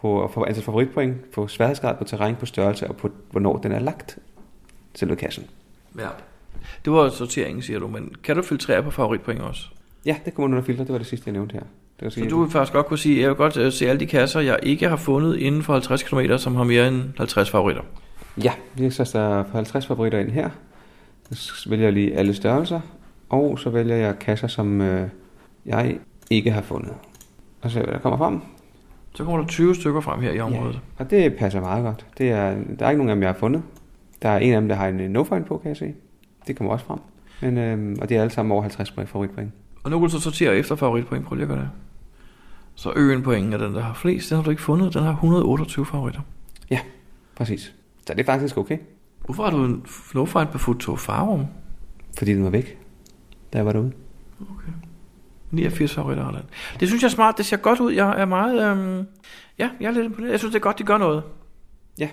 på, 0.00 0.30
på 0.34 0.44
antal 0.44 0.62
favoritpoint, 0.62 1.30
på 1.30 1.48
sværhedsgrad, 1.48 1.96
på 1.96 2.04
terræn, 2.04 2.36
på 2.36 2.46
størrelse 2.46 2.88
og 2.88 2.96
på, 2.96 3.10
hvornår 3.30 3.56
den 3.56 3.72
er 3.72 3.78
lagt, 3.78 4.18
selve 4.94 5.16
kassen. 5.16 5.44
Ja. 5.98 6.08
Det 6.84 6.92
var 6.92 7.08
sorteringen, 7.08 7.62
siger 7.62 7.78
du, 7.78 7.88
men 7.88 8.14
kan 8.22 8.36
du 8.36 8.42
filtrere 8.42 8.82
på 8.82 8.90
favoritpoint 8.90 9.40
også? 9.40 9.66
Ja, 10.06 10.16
det 10.24 10.34
kommer 10.34 10.56
under 10.56 10.64
filter, 10.64 10.84
det 10.84 10.92
var 10.92 10.98
det 10.98 11.06
sidste, 11.06 11.28
jeg 11.28 11.32
nævnte 11.32 11.52
her. 11.52 11.62
Det 12.00 12.12
Så 12.12 12.26
du 12.30 12.42
vil 12.42 12.50
faktisk 12.50 12.72
godt 12.72 12.86
kunne 12.86 12.98
sige, 12.98 13.16
at 13.16 13.20
jeg 13.22 13.28
vil 13.28 13.36
godt 13.36 13.56
øh, 13.56 13.72
se 13.72 13.88
alle 13.88 14.00
de 14.00 14.06
kasser, 14.06 14.40
jeg 14.40 14.58
ikke 14.62 14.88
har 14.88 14.96
fundet 14.96 15.36
inden 15.36 15.62
for 15.62 15.72
50 15.72 16.02
km, 16.02 16.20
som 16.36 16.56
har 16.56 16.64
mere 16.64 16.88
end 16.88 17.02
50 17.16 17.50
favoritter. 17.50 17.82
Ja, 18.44 18.52
vi 18.74 18.90
så 18.90 19.10
der 19.12 19.42
på 19.42 19.50
50 19.52 19.86
favoritter 19.86 20.18
ind 20.18 20.30
her. 20.30 20.50
Så 21.32 21.70
vælger 21.70 21.86
jeg 21.86 21.92
lige 21.92 22.16
alle 22.16 22.34
størrelser, 22.34 22.80
og 23.28 23.58
så 23.58 23.70
vælger 23.70 23.96
jeg 23.96 24.18
kasser, 24.18 24.48
som 24.48 24.80
øh, 24.80 25.08
jeg 25.66 25.98
ikke 26.30 26.50
har 26.50 26.62
fundet. 26.62 26.92
Og 27.62 27.70
så 27.70 27.80
hvad 27.80 27.92
der 27.92 27.98
kommer 27.98 28.18
frem. 28.18 28.40
Så 29.14 29.24
kommer 29.24 29.40
der 29.40 29.46
20 29.46 29.74
stykker 29.74 30.00
frem 30.00 30.20
her 30.20 30.32
i 30.32 30.40
området. 30.40 30.74
Ja. 30.74 31.04
Og 31.04 31.10
det 31.10 31.34
passer 31.34 31.60
meget 31.60 31.84
godt. 31.84 32.06
Det 32.18 32.30
er, 32.30 32.54
der 32.78 32.86
er 32.86 32.90
ikke 32.90 32.98
nogen 32.98 33.10
af 33.10 33.16
dem, 33.16 33.22
jeg 33.22 33.30
har 33.30 33.38
fundet. 33.38 33.62
Der 34.22 34.28
er 34.28 34.38
en 34.38 34.54
af 34.54 34.60
dem, 34.60 34.68
der 34.68 34.76
har 34.76 34.88
en 34.88 35.10
no-find 35.10 35.44
på, 35.44 35.58
kan 35.58 35.68
jeg 35.68 35.76
se. 35.76 35.94
Det 36.46 36.56
kommer 36.56 36.72
også 36.72 36.84
frem. 36.84 36.98
Men, 37.42 37.58
øh, 37.58 37.96
og 38.00 38.08
det 38.08 38.16
er 38.16 38.20
alle 38.20 38.32
sammen 38.32 38.52
over 38.52 38.62
50 38.62 38.90
point 38.90 39.10
favoritpoint. 39.10 39.50
Og 39.82 39.90
nu 39.90 39.98
kan 39.98 40.08
du 40.08 40.12
så 40.12 40.20
sortere 40.20 40.56
efter 40.56 40.76
favoritpoint. 40.76 41.24
Prøv 41.26 41.36
lige 41.36 41.42
at 41.42 41.48
gøre 41.48 41.60
det. 41.60 41.70
Så 42.78 42.92
øen 42.96 43.22
pointen 43.22 43.52
er 43.52 43.58
den, 43.58 43.74
der 43.74 43.80
har 43.80 43.94
flest. 43.94 44.30
Den 44.30 44.36
har 44.36 44.44
du 44.44 44.50
ikke 44.50 44.62
fundet. 44.62 44.94
Den 44.94 45.02
har 45.02 45.12
128 45.12 45.86
favoritter. 45.86 46.20
Ja, 46.70 46.80
præcis. 47.36 47.74
Så 48.06 48.14
det 48.14 48.20
er 48.20 48.24
faktisk 48.24 48.56
okay. 48.56 48.78
Hvorfor 49.24 49.44
har 49.44 49.50
du 49.50 49.64
en 49.64 49.84
no-find 50.14 50.46
på 50.52 50.58
Futo 50.58 50.96
Farum? 50.96 51.46
Fordi 52.18 52.34
den 52.34 52.44
var 52.44 52.50
væk, 52.50 52.78
da 53.52 53.58
jeg 53.58 53.66
var 53.66 53.72
derude. 53.72 53.92
89 55.50 55.94
favoritter 55.94 56.24
har 56.24 56.30
den. 56.30 56.42
Det 56.80 56.88
synes 56.88 57.02
jeg 57.02 57.08
er 57.08 57.12
smart. 57.12 57.38
Det 57.38 57.46
ser 57.46 57.56
godt 57.56 57.80
ud. 57.80 57.92
Jeg 57.92 58.20
er 58.20 58.24
meget... 58.24 58.70
Øhm... 58.70 59.06
Ja, 59.58 59.70
jeg 59.80 59.86
er 59.86 59.90
lidt 59.90 60.04
imponeret. 60.04 60.30
Jeg 60.30 60.38
synes, 60.38 60.52
det 60.52 60.58
er 60.58 60.62
godt, 60.62 60.78
de 60.78 60.84
gør 60.84 60.98
noget. 60.98 61.22
Ja. 61.98 62.08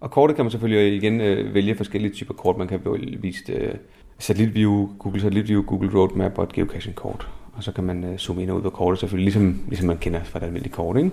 Og 0.00 0.10
kortet 0.10 0.36
kan 0.36 0.44
man 0.44 0.50
selvfølgelig 0.50 0.96
igen 0.96 1.20
øh, 1.20 1.54
vælge 1.54 1.76
forskellige 1.76 2.12
typer 2.12 2.34
kort. 2.34 2.56
Man 2.56 2.68
kan 2.68 2.80
vælge 2.84 3.20
vist 3.20 3.50
øh, 3.50 3.74
satellitview, 4.18 4.96
Google 4.98 5.20
Satellitview, 5.20 5.62
Google 5.62 5.98
Roadmap 5.98 6.38
og 6.38 6.44
et 6.44 6.52
geocaching 6.52 6.94
kort. 6.94 7.28
Og 7.56 7.62
så 7.62 7.72
kan 7.72 7.84
man 7.84 8.04
øh, 8.04 8.18
zoome 8.18 8.42
ind 8.42 8.50
og 8.50 8.56
ud 8.56 8.62
på 8.62 8.70
kortet 8.70 9.00
selvfølgelig, 9.00 9.24
ligesom, 9.24 9.60
ligesom 9.68 9.86
man 9.86 9.98
kender 9.98 10.24
fra 10.24 10.38
et 10.38 10.42
almindeligt 10.42 10.74
kort, 10.74 10.96
ikke? 10.96 11.10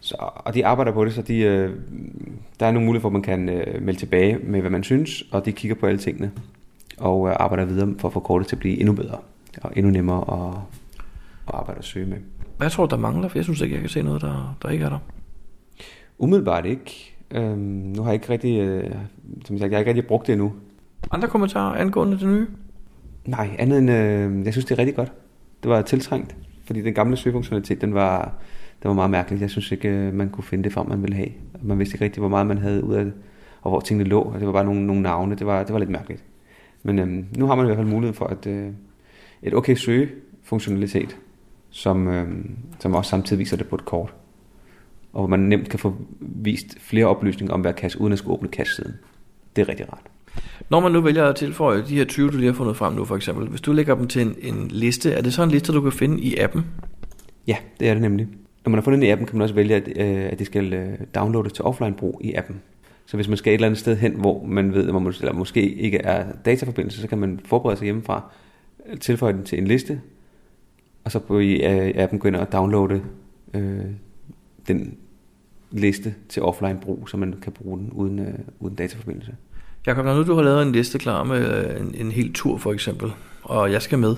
Så, 0.00 0.16
og 0.18 0.54
de 0.54 0.66
arbejder 0.66 0.92
på 0.92 1.04
det, 1.04 1.14
så 1.14 1.22
de, 1.22 1.38
øh, 1.38 1.70
der 2.60 2.66
er 2.66 2.70
nogle 2.70 2.86
muligheder 2.86 3.02
for, 3.02 3.08
at 3.08 3.12
man 3.12 3.22
kan 3.22 3.48
øh, 3.48 3.82
melde 3.82 4.00
tilbage 4.00 4.38
med, 4.42 4.60
hvad 4.60 4.70
man 4.70 4.84
synes, 4.84 5.24
og 5.32 5.44
de 5.44 5.52
kigger 5.52 5.74
på 5.74 5.86
alle 5.86 5.98
tingene 5.98 6.30
og 6.98 7.28
øh, 7.28 7.36
arbejder 7.40 7.64
videre 7.64 7.94
for 7.98 8.08
at 8.08 8.12
få 8.12 8.20
kortet 8.20 8.48
til 8.48 8.56
at 8.56 8.60
blive 8.60 8.80
endnu 8.80 8.94
bedre 8.94 9.18
og 9.62 9.72
endnu 9.76 9.92
nemmere 9.92 10.48
at, 10.48 10.54
at 11.48 11.54
arbejde 11.54 11.78
og 11.78 11.84
søge 11.84 12.06
med. 12.06 12.18
Hvad 12.56 12.70
tror 12.70 12.86
du, 12.86 12.90
der 12.90 13.00
mangler? 13.00 13.28
For 13.28 13.38
jeg 13.38 13.44
synes 13.44 13.60
ikke, 13.60 13.74
jeg 13.74 13.80
kan 13.80 13.90
se 13.90 14.02
noget, 14.02 14.22
der, 14.22 14.56
der 14.62 14.68
ikke 14.68 14.84
er 14.84 14.88
der. 14.88 14.98
Umiddelbart 16.18 16.66
ikke. 16.66 17.14
Øhm, 17.30 17.58
nu 17.58 18.02
har 18.02 18.10
jeg 18.10 18.14
ikke 18.14 18.28
rigtig, 18.28 18.60
øh, 18.60 18.94
som 19.44 19.58
sagt, 19.58 19.70
jeg 19.70 19.76
har 19.76 19.78
ikke 19.78 19.88
rigtig 19.88 20.06
brugt 20.06 20.26
det 20.26 20.32
endnu. 20.32 20.52
Andre 21.10 21.28
kommentarer 21.28 21.74
angående 21.74 22.18
det 22.18 22.28
nye? 22.28 22.46
Nej, 23.28 23.56
andet 23.58 23.78
end, 23.78 23.90
øh, 23.90 24.44
jeg 24.44 24.52
synes, 24.52 24.64
det 24.64 24.74
er 24.74 24.78
rigtig 24.78 24.96
godt. 24.96 25.12
Det 25.62 25.70
var 25.70 25.82
tiltrængt, 25.82 26.36
fordi 26.64 26.82
den 26.82 26.94
gamle 26.94 27.16
søgefunktionalitet, 27.16 27.80
den 27.80 27.94
var, 27.94 28.32
den 28.82 28.88
var 28.88 28.94
meget 28.94 29.10
mærkelig. 29.10 29.40
Jeg 29.40 29.50
synes 29.50 29.72
ikke, 29.72 29.88
øh, 29.88 30.14
man 30.14 30.28
kunne 30.28 30.44
finde 30.44 30.64
det 30.64 30.72
frem, 30.72 30.88
man 30.88 31.02
ville 31.02 31.16
have. 31.16 31.28
Man 31.62 31.78
vidste 31.78 31.94
ikke 31.94 32.04
rigtig, 32.04 32.20
hvor 32.20 32.28
meget 32.28 32.46
man 32.46 32.58
havde 32.58 32.84
ud 32.84 32.94
af 32.94 33.04
det, 33.04 33.14
og 33.62 33.70
hvor 33.70 33.80
tingene 33.80 34.08
lå. 34.08 34.20
Og 34.20 34.38
det 34.38 34.46
var 34.46 34.52
bare 34.52 34.64
nogle, 34.64 34.86
nogle 34.86 35.02
navne. 35.02 35.34
Det 35.34 35.46
var, 35.46 35.62
det 35.62 35.72
var 35.72 35.78
lidt 35.78 35.90
mærkeligt. 35.90 36.24
Men 36.82 36.98
øh, 36.98 37.38
nu 37.38 37.46
har 37.46 37.54
man 37.54 37.64
i 37.64 37.66
hvert 37.66 37.76
fald 37.76 37.88
mulighed 37.88 38.14
for 38.14 38.26
at, 38.26 38.46
øh, 38.46 38.70
et 39.42 39.54
okay 39.54 39.74
søgefunktionalitet, 39.74 41.16
som, 41.70 42.08
øh, 42.08 42.28
som 42.78 42.94
også 42.94 43.10
samtidig 43.10 43.38
viser 43.38 43.56
det 43.56 43.68
på 43.68 43.76
et 43.76 43.84
kort. 43.84 44.14
Og 45.12 45.20
hvor 45.20 45.28
man 45.28 45.40
nemt 45.40 45.68
kan 45.68 45.78
få 45.78 45.94
vist 46.20 46.80
flere 46.80 47.06
oplysninger 47.06 47.54
om 47.54 47.60
hver 47.60 47.72
kasse, 47.72 48.00
uden 48.00 48.12
at 48.12 48.18
skulle 48.18 48.34
åbne 48.34 48.48
kassesiden. 48.48 48.94
Det 49.56 49.62
er 49.62 49.68
rigtig 49.68 49.92
rart. 49.92 50.10
Når 50.70 50.80
man 50.80 50.92
nu 50.92 51.00
vælger 51.00 51.24
at 51.24 51.36
tilføje 51.36 51.84
de 51.88 51.96
her 51.96 52.04
20, 52.04 52.30
du 52.30 52.36
lige 52.36 52.46
har 52.46 52.54
fundet 52.54 52.76
frem 52.76 52.92
nu 52.92 53.04
for 53.04 53.16
eksempel, 53.16 53.48
hvis 53.48 53.60
du 53.60 53.72
lægger 53.72 53.94
dem 53.94 54.06
til 54.06 54.22
en, 54.22 54.34
en 54.42 54.68
liste, 54.68 55.12
er 55.12 55.22
det 55.22 55.32
så 55.32 55.42
en 55.42 55.50
liste, 55.50 55.72
du 55.72 55.80
kan 55.80 55.92
finde 55.92 56.20
i 56.20 56.36
appen? 56.36 56.66
Ja, 57.46 57.56
det 57.80 57.88
er 57.88 57.94
det 57.94 58.02
nemlig. 58.02 58.26
Når 58.64 58.70
man 58.70 58.78
har 58.78 58.82
fundet 58.82 59.00
den 59.00 59.08
i 59.08 59.10
appen, 59.10 59.26
kan 59.26 59.36
man 59.36 59.42
også 59.42 59.54
vælge, 59.54 59.74
at, 59.74 59.88
øh, 59.88 60.32
at 60.32 60.38
det 60.38 60.46
skal 60.46 60.72
øh, 60.72 60.98
downloades 61.14 61.52
til 61.52 61.64
offline-brug 61.64 62.20
i 62.24 62.34
appen. 62.34 62.60
Så 63.06 63.16
hvis 63.16 63.28
man 63.28 63.36
skal 63.36 63.50
et 63.50 63.54
eller 63.54 63.66
andet 63.66 63.80
sted 63.80 63.96
hen, 63.96 64.12
hvor 64.12 64.44
man 64.44 64.74
ved, 64.74 64.88
at 64.88 64.94
man, 64.94 65.06
eller 65.06 65.32
måske 65.32 65.74
ikke 65.74 65.98
er 65.98 66.32
dataforbindelse, 66.44 67.00
så 67.00 67.08
kan 67.08 67.18
man 67.18 67.40
forberede 67.44 67.76
sig 67.76 67.84
hjemmefra, 67.84 68.30
øh, 68.86 68.98
tilføje 68.98 69.32
den 69.32 69.44
til 69.44 69.58
en 69.58 69.66
liste, 69.66 70.00
og 71.04 71.12
så 71.12 71.18
på 71.18 71.38
i 71.38 71.52
øh, 71.52 71.92
appen 71.94 72.18
gå 72.18 72.28
ind 72.28 72.36
og 72.36 72.52
downloade 72.52 73.02
øh, 73.54 73.84
den 74.68 74.96
liste 75.70 76.14
til 76.28 76.42
offline 76.42 76.78
brug, 76.82 77.08
så 77.08 77.16
man 77.16 77.34
kan 77.42 77.52
bruge 77.52 77.78
den 77.78 77.90
uden, 77.92 78.18
øh, 78.18 78.34
uden 78.60 78.74
dataforbindelse. 78.74 79.36
Jakob, 79.86 80.04
når 80.04 80.14
nu 80.14 80.22
du 80.26 80.34
har 80.34 80.42
lavet 80.42 80.62
en 80.62 80.72
liste 80.72 80.98
klar 80.98 81.24
med 81.24 81.64
øh, 81.64 81.80
en, 81.80 81.94
en 81.94 82.12
hel 82.12 82.32
tur 82.32 82.58
for 82.58 82.72
eksempel, 82.72 83.12
og 83.42 83.72
jeg 83.72 83.82
skal 83.82 83.98
med, 83.98 84.16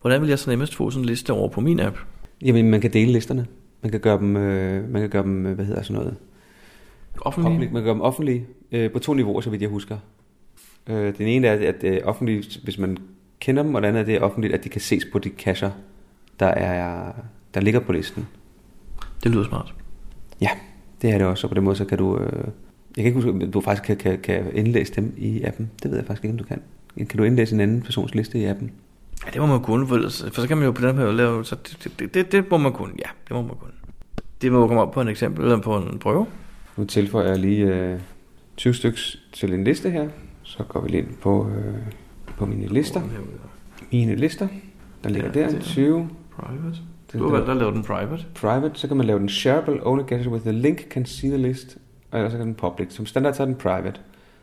hvordan 0.00 0.20
vil 0.20 0.28
jeg 0.28 0.38
så 0.38 0.50
nemmest 0.50 0.74
få 0.74 0.90
sådan 0.90 1.02
en 1.02 1.06
liste 1.06 1.32
over 1.32 1.48
på 1.48 1.60
min 1.60 1.80
app? 1.80 1.98
Jamen, 2.42 2.70
man 2.70 2.80
kan 2.80 2.92
dele 2.92 3.12
listerne. 3.12 3.46
Man 3.82 3.90
kan 3.90 4.00
gøre 4.00 4.18
dem, 4.18 4.36
øh, 4.36 4.90
man 4.90 5.02
kan 5.02 5.10
gøre 5.10 5.22
dem 5.22 5.46
øh, 5.46 5.54
hvad 5.54 5.64
hedder 5.64 5.82
sådan 5.82 5.96
noget? 5.96 6.16
Offentlig? 7.20 7.46
Offentlig. 7.46 7.72
Man 7.72 7.82
kan 7.82 7.84
gøre 7.84 7.94
dem 7.94 8.00
offentlige 8.00 8.46
øh, 8.72 8.90
på 8.90 8.98
to 8.98 9.14
niveauer, 9.14 9.40
så 9.40 9.50
vidt 9.50 9.62
jeg 9.62 9.70
husker. 9.70 9.98
Øh, 10.86 11.18
den 11.18 11.26
ene 11.26 11.46
er, 11.46 11.68
at 11.68 11.84
øh, 11.84 12.00
offentlige, 12.04 12.60
hvis 12.64 12.78
man 12.78 12.98
kender 13.40 13.62
dem, 13.62 13.74
og 13.74 13.82
den 13.82 13.88
anden 13.88 14.00
er, 14.00 14.06
det 14.06 14.14
er 14.14 14.20
offentligt, 14.20 14.54
at 14.54 14.64
de 14.64 14.68
kan 14.68 14.80
ses 14.80 15.04
på 15.12 15.18
de 15.18 15.30
kasser, 15.30 15.70
der, 16.40 16.46
er, 16.46 17.12
der 17.54 17.60
ligger 17.60 17.80
på 17.80 17.92
listen. 17.92 18.26
Det 19.24 19.30
lyder 19.32 19.44
smart. 19.44 19.74
Ja, 20.40 20.50
det 21.02 21.10
er 21.10 21.18
det 21.18 21.26
også, 21.26 21.46
og 21.46 21.50
på 21.50 21.54
den 21.54 21.64
måde 21.64 21.76
så 21.76 21.84
kan 21.84 21.98
du... 21.98 22.18
Øh, 22.18 22.44
jeg 22.96 23.02
kan 23.02 23.04
ikke 23.04 23.14
huske, 23.14 23.30
om 23.30 23.50
du 23.52 23.60
faktisk 23.60 23.82
kan, 23.84 23.96
kan, 23.96 24.18
kan 24.22 24.44
indlæse 24.54 24.92
dem 24.94 25.14
i 25.16 25.42
appen. 25.42 25.70
Det 25.82 25.90
ved 25.90 25.98
jeg 25.98 26.06
faktisk 26.06 26.24
ikke, 26.24 26.32
om 26.32 26.38
du 26.38 26.44
kan. 26.44 26.62
Kan 27.08 27.18
du 27.18 27.22
indlæse 27.24 27.54
en 27.54 27.60
anden 27.60 27.82
persons 27.82 28.14
liste 28.14 28.38
i 28.38 28.44
appen? 28.44 28.70
Ja, 29.26 29.30
det 29.30 29.40
må 29.40 29.46
man 29.46 29.60
kunne, 29.60 29.86
for, 29.86 29.96
for 30.32 30.40
så 30.40 30.48
kan 30.48 30.56
man 30.56 30.66
jo 30.66 30.72
på 30.72 30.86
den 30.86 30.96
måde 30.96 31.12
lave... 31.12 31.44
Så 31.44 31.56
det, 31.84 31.92
det, 31.98 32.14
det, 32.14 32.32
det 32.32 32.50
må 32.50 32.56
man 32.56 32.72
kunne, 32.72 32.92
ja, 32.98 33.08
det 33.28 33.36
må 33.36 33.42
man 33.42 33.50
kunne. 33.60 33.70
Det 34.42 34.52
må 34.52 34.66
komme 34.66 34.82
op 34.82 34.92
på 34.92 35.00
en 35.00 35.08
eksempel, 35.08 35.44
eller 35.44 35.58
på 35.60 35.76
en 35.76 35.98
prøve. 35.98 36.26
Nu 36.76 36.84
tilføjer 36.84 37.28
jeg 37.28 37.38
lige 37.38 37.66
øh, 37.74 37.98
20 38.56 38.74
stykker 38.74 38.98
til 39.32 39.52
en 39.52 39.64
liste 39.64 39.90
her. 39.90 40.08
Så 40.42 40.62
går 40.68 40.80
vi 40.80 40.88
lige 40.88 41.00
ind 41.02 41.08
på, 41.22 41.48
øh, 41.48 41.74
på 42.38 42.46
mine 42.46 42.66
lister. 42.66 43.00
Mine 43.92 44.14
lister. 44.14 44.48
Der 45.04 45.10
ligger 45.10 45.28
Ja, 45.34 45.40
der, 45.40 45.48
det 45.48 45.56
er- 45.58 45.62
20. 45.62 46.08
Private. 46.36 46.76
Det- 47.12 47.20
Du 47.20 47.24
har 47.24 47.30
valgt 47.36 47.50
at 47.50 47.56
lave 47.56 47.72
den 47.72 47.82
private. 47.82 48.24
Private, 48.34 48.70
så 48.74 48.88
kan 48.88 48.96
man 48.96 49.06
lave 49.06 49.18
den 49.18 49.28
shareable, 49.28 49.86
only 49.86 50.02
guesses 50.08 50.28
with 50.28 50.42
the 50.44 50.52
link 50.52 50.80
can 50.90 51.06
see 51.06 51.30
the 51.30 51.38
list, 51.38 51.78
og 52.10 52.18
ellers 52.18 52.32
kan 52.32 52.40
den 52.40 52.54
public. 52.54 52.92
Som 52.92 53.06
standard 53.06 53.34
så 53.34 53.42
er 53.42 53.46
den 53.46 53.54
private. 53.54 54.00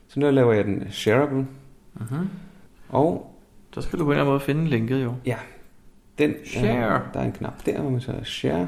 Så 0.08 0.20
nu 0.20 0.30
laver 0.32 0.54
jeg 0.54 0.64
den 0.66 0.88
shareable, 0.92 1.48
Uh-huh. 2.00 2.16
og 2.90 3.36
Så 3.74 3.82
skal 3.82 4.00
du 4.00 4.04
på 4.04 4.10
en 4.12 4.14
eller 4.14 4.24
anden 4.24 4.32
måde 4.34 4.40
finde 4.40 4.68
linket 4.68 5.04
jo. 5.04 5.14
den, 6.18 6.34
Share. 6.46 6.96
Øh, 6.96 7.02
der 7.14 7.20
er 7.20 7.26
en 7.26 7.32
knap 7.32 7.66
der, 7.66 7.82
hvor 7.82 7.90
man 7.90 8.02
så 8.02 8.14
share, 8.24 8.68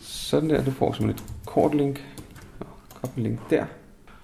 Sådan 0.00 0.50
der, 0.50 0.64
du 0.64 0.70
får 0.70 0.92
som 0.92 1.08
et 1.08 1.24
kortlink. 1.46 2.04
Koblink 3.02 3.50
der. 3.50 3.64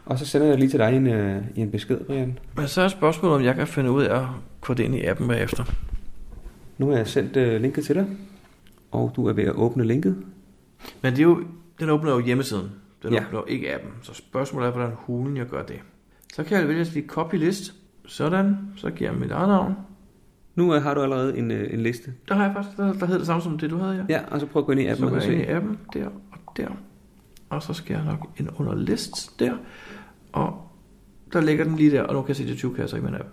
Og 0.06 0.18
så 0.18 0.26
sender 0.26 0.46
jeg 0.46 0.58
lige 0.58 0.70
til 0.70 0.78
dig 0.78 0.96
en, 0.96 1.06
øh, 1.06 1.42
i 1.54 1.60
en 1.60 1.70
besked, 1.70 2.04
Brian. 2.04 2.38
Men 2.56 2.68
så 2.68 2.82
er 2.82 2.88
spørgsmålet, 2.88 3.36
om 3.36 3.44
jeg 3.44 3.54
kan 3.54 3.66
finde 3.66 3.90
ud 3.90 4.02
af 4.02 4.20
at 4.20 4.26
det 4.68 4.80
ind 4.80 4.94
i 4.94 5.04
appen 5.04 5.28
bagefter. 5.28 5.64
Nu 6.78 6.88
har 6.88 6.96
jeg 6.96 7.06
sendt 7.06 7.36
øh, 7.36 7.60
linket 7.60 7.84
til 7.84 7.94
dig. 7.94 8.06
Og 8.90 9.12
du 9.16 9.26
er 9.28 9.32
ved 9.32 9.44
at 9.44 9.52
åbne 9.54 9.84
linket. 9.84 10.24
Men 11.02 11.12
det 11.12 11.18
er 11.18 11.22
jo, 11.22 11.44
den 11.80 11.90
åbner 11.90 12.12
jo 12.12 12.20
hjemmesiden. 12.20 12.70
Den 13.04 13.12
Ja. 13.12 13.24
åbner 13.26 13.40
ikke 13.46 13.74
appen. 13.74 13.90
Så 14.02 14.14
spørgsmålet 14.14 14.68
er, 14.68 14.72
hvordan 14.72 14.90
hulen 14.96 15.36
jeg 15.36 15.46
gør 15.46 15.62
det. 15.62 15.80
Så 16.34 16.44
kan 16.44 16.58
jeg 16.58 16.68
vælge 16.68 16.80
at 16.80 16.86
sige 16.86 17.06
copy 17.08 17.34
list. 17.34 17.74
Sådan. 18.06 18.56
Så 18.76 18.90
giver 18.90 19.10
jeg 19.10 19.20
mit 19.20 19.30
eget 19.30 19.48
navn. 19.48 19.74
Nu 20.54 20.74
øh, 20.74 20.82
har 20.82 20.94
du 20.94 21.00
allerede 21.00 21.38
en, 21.38 21.50
øh, 21.50 21.74
en 21.74 21.80
liste. 21.80 22.12
Der 22.28 22.34
har 22.34 22.44
jeg 22.44 22.52
faktisk, 22.54 22.76
der, 22.76 22.92
der 22.92 23.06
hedder 23.06 23.18
det 23.18 23.26
samme 23.26 23.42
som 23.42 23.58
det, 23.58 23.70
du 23.70 23.78
havde, 23.78 23.94
ja. 24.08 24.14
Ja, 24.18 24.22
og 24.30 24.40
så 24.40 24.46
prøv 24.46 24.60
at 24.60 24.66
gå 24.66 24.72
ind 24.72 24.80
i 24.80 24.84
Så 24.84 24.90
appen 24.90 25.08
går 25.08 25.16
og 25.16 25.22
jeg 25.22 25.32
ind 25.32 25.42
i 25.42 25.44
se. 25.44 25.50
appen, 25.50 25.78
der 25.94 26.06
og 26.06 26.56
der. 26.56 26.68
Og 27.50 27.62
så 27.62 27.72
skal 27.74 27.94
jeg 27.94 28.04
nok 28.04 28.26
ind 28.38 28.48
under 28.56 28.74
list 28.74 29.38
der. 29.40 29.52
Og 30.32 30.68
der 31.32 31.40
ligger 31.40 31.64
den 31.64 31.76
lige 31.76 31.90
der, 31.90 32.02
og 32.02 32.14
nu 32.14 32.20
kan 32.22 32.28
jeg 32.28 32.36
se 32.36 32.46
de 32.46 32.56
20 32.56 32.74
kasser 32.74 32.96
i 32.96 33.00
min 33.00 33.14
app. 33.14 33.28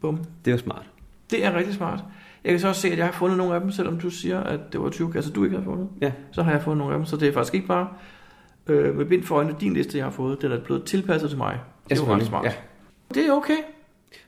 Bum. 0.00 0.18
Det 0.44 0.50
er 0.50 0.54
jo 0.54 0.58
smart. 0.58 0.90
Det 1.30 1.44
er 1.44 1.54
rigtig 1.54 1.74
smart. 1.74 2.04
Jeg 2.44 2.52
kan 2.52 2.60
så 2.60 2.68
også 2.68 2.80
se, 2.80 2.88
at 2.88 2.98
jeg 2.98 3.06
har 3.06 3.12
fundet 3.12 3.38
nogle 3.38 3.54
af 3.54 3.60
dem, 3.60 3.70
selvom 3.70 3.98
du 4.00 4.10
siger, 4.10 4.40
at 4.40 4.60
det 4.72 4.80
var 4.80 4.90
20 4.90 5.12
kasser, 5.12 5.32
du 5.32 5.44
ikke 5.44 5.56
har 5.56 5.64
fundet. 5.64 5.88
Ja. 6.00 6.12
Så 6.32 6.42
har 6.42 6.50
jeg 6.52 6.62
fundet 6.62 6.78
nogle 6.78 6.92
af 6.94 6.98
dem, 6.98 7.06
så 7.06 7.16
det 7.16 7.28
er 7.28 7.32
faktisk 7.32 7.54
ikke 7.54 7.66
bare 7.66 7.88
øh, 8.66 8.96
med 8.96 9.04
bind 9.04 9.22
for 9.22 9.36
øjnene 9.36 9.56
din 9.60 9.74
liste, 9.74 9.98
jeg 9.98 10.06
har 10.06 10.10
fået. 10.10 10.42
Den 10.42 10.52
er 10.52 10.60
blevet 10.64 10.84
tilpasset 10.84 11.28
til 11.30 11.38
mig. 11.38 11.60
Det 11.88 11.98
er 11.98 12.06
jo 12.06 12.14
ret 12.14 12.26
smart. 12.26 12.44
Ja. 12.44 12.52
Det 13.14 13.26
er 13.26 13.32
okay. 13.32 13.56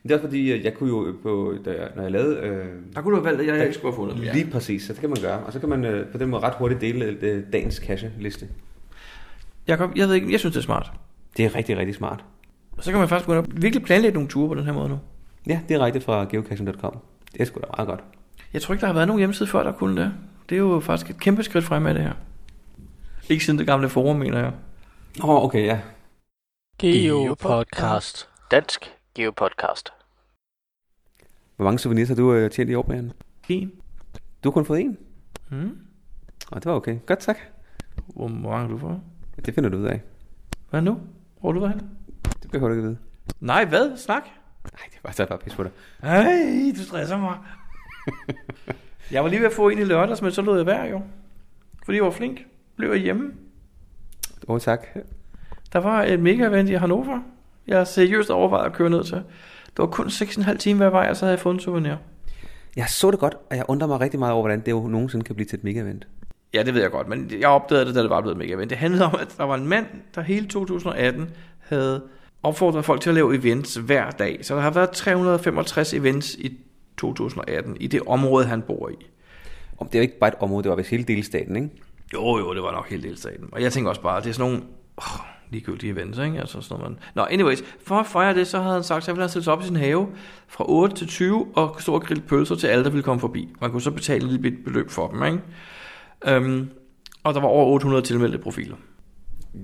Det 0.02 0.10
er 0.10 0.14
også 0.14 0.26
fordi, 0.26 0.64
jeg 0.64 0.74
kunne 0.74 0.88
jo, 0.88 1.14
på, 1.22 1.54
da 1.64 1.70
jeg, 1.70 1.88
når 1.96 2.02
jeg 2.02 2.12
lavede... 2.12 2.36
Øh, 2.36 2.66
Der 2.94 3.00
kunne 3.00 3.16
du 3.16 3.22
have 3.22 3.24
valgt, 3.36 3.50
at 3.50 3.56
jeg 3.56 3.66
ikke 3.66 3.74
skulle 3.74 3.94
have 3.94 4.06
fundet. 4.06 4.24
Ja. 4.24 4.32
Lige 4.32 4.50
præcis, 4.50 4.82
så 4.82 4.92
det 4.92 5.00
kan 5.00 5.08
man 5.10 5.18
gøre. 5.22 5.38
Og 5.38 5.52
så 5.52 5.60
kan 5.60 5.68
man 5.68 5.84
øh, 5.84 6.06
på 6.12 6.18
den 6.18 6.28
måde 6.28 6.42
ret 6.42 6.54
hurtigt 6.54 6.80
dele 6.80 7.04
øh, 7.20 7.42
dagens 7.52 7.74
cache-liste. 7.74 8.48
Jakob, 9.68 9.90
jeg 9.96 10.08
ved 10.08 10.14
ikke, 10.14 10.32
jeg 10.32 10.40
synes, 10.40 10.54
det 10.54 10.60
er 10.60 10.64
smart. 10.64 10.92
Det 11.36 11.44
er 11.44 11.54
rigtig, 11.54 11.76
rigtig 11.78 11.94
smart. 11.94 12.24
Og 12.76 12.84
så 12.84 12.90
kan 12.90 12.98
man 13.00 13.08
faktisk 13.08 13.26
begynde 13.28 13.42
at 13.48 13.62
virkelig 13.62 13.84
planlægge 13.84 14.14
nogle 14.14 14.28
ture 14.28 14.48
på 14.48 14.54
den 14.54 14.64
her 14.64 14.72
måde 14.72 14.88
nu. 14.88 14.98
Ja, 15.46 15.60
direkte 15.68 16.00
fra 16.00 16.24
geocaching.com. 16.30 16.98
Det 17.32 17.40
er 17.40 17.44
sgu 17.44 17.60
da 17.60 17.66
meget 17.76 17.88
godt. 17.88 18.00
Jeg 18.52 18.62
tror 18.62 18.74
ikke, 18.74 18.80
der 18.80 18.86
har 18.86 18.94
været 18.94 19.06
nogen 19.08 19.18
hjemmeside 19.20 19.48
før, 19.48 19.62
der 19.62 19.72
kunne 19.72 20.02
det. 20.02 20.12
Det 20.48 20.54
er 20.54 20.60
jo 20.60 20.80
faktisk 20.80 21.10
et 21.10 21.20
kæmpe 21.20 21.42
skridt 21.42 21.64
fremad, 21.64 21.94
det 21.94 22.02
her. 22.02 22.12
Ikke 23.28 23.44
siden 23.44 23.58
det 23.58 23.66
gamle 23.66 23.88
forum, 23.88 24.16
mener 24.16 24.38
jeg. 24.38 24.52
Åh, 25.22 25.28
oh, 25.28 25.44
okay, 25.44 25.66
ja. 25.66 25.80
Geopodcast. 26.78 28.28
Dansk 28.50 28.94
Geopodcast. 29.14 29.92
Hvor 31.56 31.64
mange 31.64 31.78
souvenirs 31.78 32.08
har 32.08 32.14
du 32.14 32.32
øh, 32.32 32.50
tjent 32.50 32.70
i 32.70 32.74
år, 32.74 32.82
Brian? 32.82 33.12
En. 33.48 33.72
Du 34.44 34.48
har 34.48 34.52
kun 34.52 34.64
fået 34.64 34.80
en. 34.80 34.98
Hmm. 35.48 35.78
Og 36.50 36.62
det 36.62 36.70
var 36.70 36.76
okay. 36.76 36.98
Godt, 37.06 37.18
tak. 37.18 37.38
Hvor, 38.06 38.28
mange 38.28 38.58
har 38.58 38.68
du 38.68 38.78
fået? 38.78 39.00
Det 39.46 39.54
finder 39.54 39.70
du 39.70 39.76
ud 39.76 39.84
af. 39.84 40.00
Hvad 40.70 40.82
nu? 40.82 41.00
Hvor 41.40 41.52
du 41.52 41.60
været 41.60 41.74
henne? 41.74 41.88
Det 42.42 42.50
behøver 42.50 42.68
du 42.68 42.74
ikke 42.74 42.86
at 42.86 42.88
vide. 42.88 42.98
Nej, 43.40 43.64
hvad? 43.64 43.96
Snak. 43.96 44.22
Nej, 44.72 44.82
det 44.90 44.98
var 45.02 45.10
så 45.12 45.26
bare 45.26 45.38
pis 45.38 45.54
på 45.54 45.62
dig. 45.62 45.70
Ej, 46.02 46.72
du 46.76 46.82
stresser 46.84 47.18
mig. 47.18 47.38
jeg 49.12 49.24
var 49.24 49.30
lige 49.30 49.40
ved 49.40 49.46
at 49.46 49.52
få 49.52 49.68
en 49.68 49.78
i 49.78 49.84
lørdags, 49.84 50.22
men 50.22 50.32
så 50.32 50.42
lod 50.42 50.56
jeg 50.56 50.66
være 50.66 50.84
jo. 50.84 51.02
Fordi 51.84 51.96
jeg 51.96 52.04
var 52.04 52.10
flink. 52.10 52.40
Blev 52.76 52.90
jeg 52.90 52.98
hjemme. 52.98 53.32
Åh, 54.48 54.54
oh, 54.54 54.60
tak. 54.60 54.86
Der 55.72 55.78
var 55.78 56.02
et 56.02 56.20
mega 56.20 56.48
event 56.48 56.68
i 56.68 56.72
Hannover. 56.72 57.20
Jeg 57.66 57.76
har 57.76 57.84
seriøst 57.84 58.30
overvejet 58.30 58.66
at 58.66 58.72
køre 58.72 58.90
ned 58.90 59.04
til. 59.04 59.16
Det 59.66 59.78
var 59.78 59.86
kun 59.86 60.06
6,5 60.06 60.56
timer 60.56 60.78
hver 60.78 60.90
vej, 60.90 61.10
og 61.10 61.16
så 61.16 61.24
havde 61.24 61.32
jeg 61.32 61.40
fået 61.40 61.54
en 61.54 61.60
souvenir. 61.60 61.94
Jeg 62.76 62.88
så 62.88 63.10
det 63.10 63.18
godt, 63.18 63.34
og 63.50 63.56
jeg 63.56 63.64
undrer 63.68 63.88
mig 63.88 64.00
rigtig 64.00 64.18
meget 64.18 64.32
over, 64.32 64.42
hvordan 64.42 64.60
det 64.60 64.72
jo 64.72 64.86
nogensinde 64.88 65.24
kan 65.24 65.34
blive 65.34 65.46
til 65.46 65.56
et 65.56 65.64
mega-event. 65.64 66.06
Ja, 66.54 66.62
det 66.62 66.74
ved 66.74 66.82
jeg 66.82 66.90
godt, 66.90 67.08
men 67.08 67.32
jeg 67.40 67.48
opdagede 67.48 67.86
det, 67.86 67.94
da 67.94 68.02
det 68.02 68.10
var 68.10 68.20
blevet 68.20 68.34
et 68.34 68.38
mega 68.38 68.54
event. 68.54 68.70
Det 68.70 68.78
handlede 68.78 69.04
om, 69.04 69.14
at 69.20 69.34
der 69.38 69.44
var 69.44 69.54
en 69.54 69.66
mand, 69.68 69.86
der 70.14 70.20
hele 70.20 70.46
2018 70.46 71.30
havde 71.58 72.02
opfordret 72.42 72.84
folk 72.84 73.00
til 73.00 73.10
at 73.10 73.14
lave 73.14 73.36
events 73.36 73.74
hver 73.74 74.10
dag. 74.10 74.38
Så 74.42 74.54
der 74.54 74.60
har 74.60 74.70
været 74.70 74.90
365 74.90 75.94
events 75.94 76.34
i 76.34 76.58
2018 76.98 77.76
i 77.80 77.86
det 77.86 78.02
område, 78.06 78.46
han 78.46 78.62
bor 78.62 78.88
i. 78.88 79.06
Om 79.78 79.86
det 79.86 79.94
er 79.94 79.98
jo 79.98 80.02
ikke 80.02 80.18
bare 80.18 80.28
et 80.28 80.34
område, 80.40 80.62
det 80.62 80.70
var 80.70 80.76
vist 80.76 80.90
hele 80.90 81.04
delstaten, 81.04 81.56
ikke? 81.56 81.70
Jo, 82.14 82.38
jo, 82.38 82.54
det 82.54 82.62
var 82.62 82.72
nok 82.72 82.90
helt 82.90 83.02
delstaten. 83.02 83.48
Og 83.52 83.62
jeg 83.62 83.72
tænker 83.72 83.88
også 83.88 84.02
bare, 84.02 84.18
at 84.18 84.24
det 84.24 84.30
er 84.30 84.34
sådan 84.34 84.50
nogle 84.50 84.66
oh, 84.96 85.20
ligegyldige 85.50 85.92
events, 85.92 86.18
ikke? 86.18 86.40
Altså 86.40 86.60
sådan 86.60 86.80
noget, 86.80 86.92
man... 86.92 86.98
Nå, 87.14 87.26
anyways, 87.30 87.62
for 87.86 87.94
at 87.94 88.06
fejre 88.06 88.34
det, 88.34 88.46
så 88.46 88.58
havde 88.58 88.74
han 88.74 88.82
sagt, 88.82 88.98
at 89.02 89.06
han 89.06 89.16
ville 89.16 89.30
have 89.30 89.42
sig 89.42 89.52
op 89.52 89.62
i 89.62 89.64
sin 89.64 89.76
have 89.76 90.06
fra 90.48 90.64
8 90.68 90.96
til 90.96 91.06
20 91.06 91.46
og 91.54 91.76
stå 91.78 91.94
og 91.94 92.02
grille 92.02 92.22
pølser 92.22 92.54
til 92.54 92.66
alle, 92.66 92.84
der 92.84 92.90
ville 92.90 93.02
komme 93.02 93.20
forbi. 93.20 93.54
Man 93.60 93.70
kunne 93.70 93.82
så 93.82 93.90
betale 93.90 94.24
et 94.24 94.32
lille 94.32 94.56
beløb 94.64 94.90
for 94.90 95.08
dem, 95.08 95.22
ikke? 95.24 96.36
Um, 96.36 96.70
og 97.24 97.34
der 97.34 97.40
var 97.40 97.48
over 97.48 97.66
800 97.66 98.02
tilmeldte 98.02 98.38
profiler. 98.38 98.76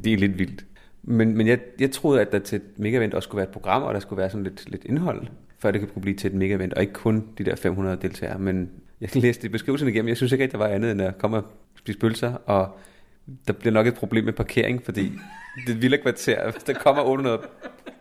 Det 0.05 0.13
er 0.13 0.17
lidt 0.17 0.39
vildt. 0.39 0.65
Men, 1.03 1.37
men 1.37 1.47
jeg, 1.47 1.59
jeg 1.81 1.91
troede, 1.91 2.21
at 2.21 2.33
der 2.33 2.39
til 2.39 2.57
et 2.57 2.63
mega-event 2.79 3.15
også 3.15 3.27
skulle 3.27 3.37
være 3.37 3.49
et 3.49 3.53
program, 3.53 3.83
og 3.83 3.95
der 3.95 4.01
skulle 4.01 4.19
være 4.19 4.31
sådan 4.31 4.45
lidt, 4.45 4.71
lidt 4.71 4.85
indhold, 4.85 5.27
før 5.59 5.71
det 5.71 5.93
kunne 5.93 6.03
blive 6.03 6.17
til 6.17 6.31
et 6.31 6.35
mega-event, 6.35 6.75
og 6.75 6.81
ikke 6.81 6.93
kun 6.93 7.25
de 7.39 7.45
der 7.45 7.57
500 7.57 7.99
deltagere. 8.03 8.39
Men 8.39 8.71
jeg 9.01 9.17
læste 9.17 9.49
beskrivelsen 9.49 9.89
igennem, 9.89 10.09
jeg 10.09 10.17
synes 10.17 10.33
ikke, 10.33 10.45
at 10.45 10.53
der 10.53 10.59
var 10.59 10.67
andet 10.67 10.91
end 10.93 11.03
at 11.03 11.19
komme 11.19 11.37
og 11.37 11.45
spise 11.85 11.99
pølser, 11.99 12.35
og 12.47 12.79
der 13.47 13.53
bliver 13.53 13.73
nok 13.73 13.87
et 13.87 13.95
problem 13.95 14.25
med 14.25 14.33
parkering, 14.33 14.85
fordi 14.85 15.03
det 15.67 15.75
et 15.75 15.83
vildt 15.83 16.03
kvarter. 16.03 16.51
Hvis 16.51 16.63
der 16.63 16.73
kommer 16.73 17.03
800 17.03 17.41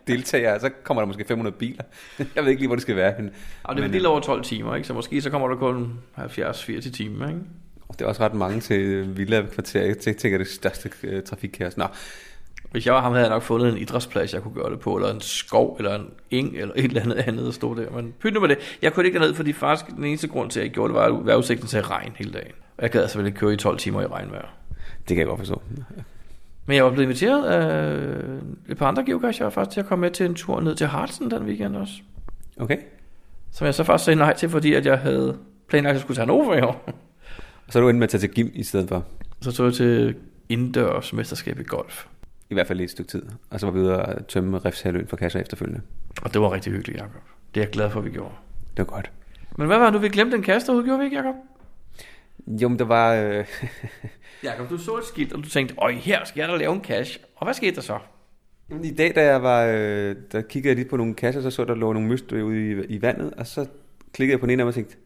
deltagere, 0.06 0.60
så 0.60 0.70
kommer 0.82 1.00
der 1.00 1.06
måske 1.06 1.24
500 1.28 1.56
biler. 1.56 1.84
Jeg 2.36 2.44
ved 2.44 2.50
ikke 2.50 2.60
lige, 2.60 2.68
hvor 2.68 2.76
det 2.76 2.82
skal 2.82 2.96
være. 2.96 3.14
Men, 3.18 3.30
Og 3.62 3.76
det 3.76 3.84
er 3.84 3.88
lidt 3.88 4.06
over 4.06 4.20
12 4.20 4.42
timer, 4.44 4.74
ikke? 4.74 4.86
Så 4.86 4.94
måske 4.94 5.20
så 5.20 5.30
kommer 5.30 5.48
der 5.48 5.56
kun 5.56 5.92
70-80 6.18 6.90
timer, 6.90 7.28
ikke? 7.28 7.40
øh, 7.40 7.44
det 7.98 8.00
er 8.00 8.06
også 8.06 8.22
ret 8.22 8.34
mange 8.34 8.60
til 8.60 9.16
villa 9.16 9.46
kvarter. 9.52 9.82
Jeg 9.82 9.98
tænker, 9.98 10.38
det 10.38 10.48
største 10.48 10.90
øh, 11.02 11.22
trafikkaos. 11.22 11.76
Nå, 11.76 11.84
Hvis 12.70 12.86
jeg 12.86 12.94
var 12.94 13.00
ham, 13.00 13.12
havde 13.12 13.24
jeg 13.26 13.30
nok 13.34 13.42
fundet 13.42 13.68
en 13.68 13.78
idrætsplads, 13.78 14.34
jeg 14.34 14.42
kunne 14.42 14.54
gøre 14.54 14.70
det 14.70 14.80
på, 14.80 14.96
eller 14.96 15.14
en 15.14 15.20
skov, 15.20 15.76
eller 15.78 15.94
en 15.94 16.10
eng, 16.30 16.56
eller 16.56 16.74
et 16.76 16.84
eller 16.84 17.00
andet 17.02 17.16
andet 17.16 17.48
at 17.48 17.54
stå 17.54 17.74
der. 17.74 17.90
Men 17.90 18.14
pyt 18.20 18.34
nu 18.34 18.40
med 18.40 18.48
det. 18.48 18.58
Jeg 18.82 18.92
kunne 18.92 19.06
ikke 19.06 19.18
derned, 19.18 19.34
fordi 19.34 19.52
faktisk 19.52 19.96
den 19.96 20.04
eneste 20.04 20.28
grund 20.28 20.50
til, 20.50 20.60
at 20.60 20.66
jeg 20.66 20.72
gjorde 20.72 20.92
det, 20.92 21.00
var 21.00 21.18
at 21.18 21.26
vejrudsigten 21.26 21.66
til 21.68 21.82
regn 21.82 22.12
hele 22.16 22.32
dagen. 22.32 22.52
Jeg 22.82 22.90
gad 22.90 23.16
vel 23.16 23.26
ikke 23.26 23.38
køre 23.38 23.52
i 23.52 23.56
12 23.56 23.78
timer 23.78 24.02
i 24.02 24.06
regnvejr. 24.06 24.48
det 24.78 25.06
kan 25.08 25.18
jeg 25.18 25.26
godt 25.26 25.38
forstå. 25.38 25.62
Men 26.66 26.76
jeg 26.76 26.84
var 26.84 26.90
blevet 26.90 27.04
inviteret 27.04 27.44
af 27.44 27.98
et 28.68 28.76
par 28.78 28.86
andre 28.86 29.04
geocacher 29.04 29.50
faktisk 29.50 29.74
til 29.74 29.80
at 29.80 29.86
komme 29.86 30.00
med 30.00 30.10
til 30.10 30.26
en 30.26 30.34
tur 30.34 30.60
ned 30.60 30.74
til 30.74 30.86
Hartsen 30.86 31.30
den 31.30 31.42
weekend 31.42 31.76
også. 31.76 31.94
Okay. 32.60 32.78
Som 33.52 33.64
jeg 33.64 33.74
så 33.74 33.84
faktisk 33.84 34.04
sagde 34.04 34.18
nej 34.18 34.34
til, 34.36 34.48
fordi 34.48 34.74
at 34.74 34.86
jeg 34.86 34.98
havde 34.98 35.38
planlagt, 35.68 35.90
at 35.90 35.94
jeg 35.94 36.00
skulle 36.00 36.16
til 36.16 36.20
Hannover 36.20 36.54
i 36.56 36.60
år. 36.60 36.84
Og 37.66 37.72
så 37.72 37.78
er 37.78 37.80
du 37.82 37.88
endt 37.88 37.98
med 37.98 38.04
at 38.04 38.10
tage 38.10 38.20
til 38.20 38.30
gym 38.34 38.48
i 38.54 38.62
stedet 38.62 38.88
for. 38.88 39.04
Så 39.40 39.52
tog 39.52 39.66
jeg 39.66 39.74
til 39.74 40.14
indendørs 40.48 41.12
mesterskab 41.12 41.60
i 41.60 41.62
golf. 41.62 42.06
I 42.50 42.54
hvert 42.54 42.66
fald 42.66 42.80
i 42.80 42.84
et 42.84 42.90
stykke 42.90 43.10
tid. 43.10 43.22
Og 43.50 43.60
så 43.60 43.66
var 43.66 43.72
vi 43.72 43.80
ude 43.80 44.02
og 44.02 44.26
tømme 44.26 44.58
Refshaløen 44.58 45.06
for 45.06 45.16
kasser 45.16 45.40
efterfølgende. 45.40 45.80
Og 46.22 46.34
det 46.34 46.40
var 46.40 46.52
rigtig 46.52 46.72
hyggeligt, 46.72 46.98
Jacob. 46.98 47.20
Det 47.54 47.60
er 47.60 47.64
jeg 47.64 47.70
glad 47.70 47.90
for, 47.90 47.98
at 47.98 48.04
vi 48.04 48.10
gjorde. 48.10 48.34
Det 48.76 48.78
var 48.78 48.84
godt. 48.84 49.10
Men 49.56 49.66
hvad 49.66 49.78
var 49.78 49.84
det, 49.84 49.92
nu 49.92 49.98
vi 49.98 50.08
glemte 50.08 50.36
den 50.36 50.44
kasse 50.44 50.66
derude, 50.66 50.84
gjorde 50.84 50.98
vi 50.98 51.04
ikke, 51.04 51.16
Jacob? 51.16 51.34
Jo, 52.46 52.68
men 52.68 52.78
der 52.78 52.84
var... 52.84 53.14
Øh, 53.14 53.44
Jakob, 54.44 54.70
du 54.70 54.78
så 54.78 54.96
et 54.96 55.04
skilt, 55.04 55.32
og 55.32 55.44
du 55.44 55.48
tænkte, 55.48 55.74
øj, 55.78 55.92
her 55.92 56.24
skal 56.24 56.40
jeg 56.40 56.48
da 56.48 56.56
lave 56.56 56.72
en 56.72 56.84
cash. 56.84 57.20
Og 57.36 57.46
hvad 57.46 57.54
skete 57.54 57.74
der 57.74 57.80
så? 57.80 57.98
I 58.84 58.94
dag, 58.94 59.14
da 59.14 59.24
jeg 59.24 59.42
var, 59.42 59.64
øh, 59.64 60.16
der 60.32 60.40
kiggede 60.40 60.68
jeg 60.68 60.76
lige 60.76 60.88
på 60.88 60.96
nogle 60.96 61.14
kasser, 61.14 61.40
så 61.40 61.50
så 61.50 61.64
der 61.64 61.74
lå 61.74 61.92
nogle 61.92 62.08
møster 62.08 62.42
ude 62.42 62.70
i, 62.70 62.96
i 62.96 63.02
vandet, 63.02 63.34
og 63.36 63.46
så 63.46 63.66
klikkede 64.12 64.32
jeg 64.32 64.40
på 64.40 64.46
den 64.46 64.52
ene 64.52 64.62
af 64.62 64.64
dem 64.64 64.68
og 64.68 64.74
tænkte, 64.74 64.96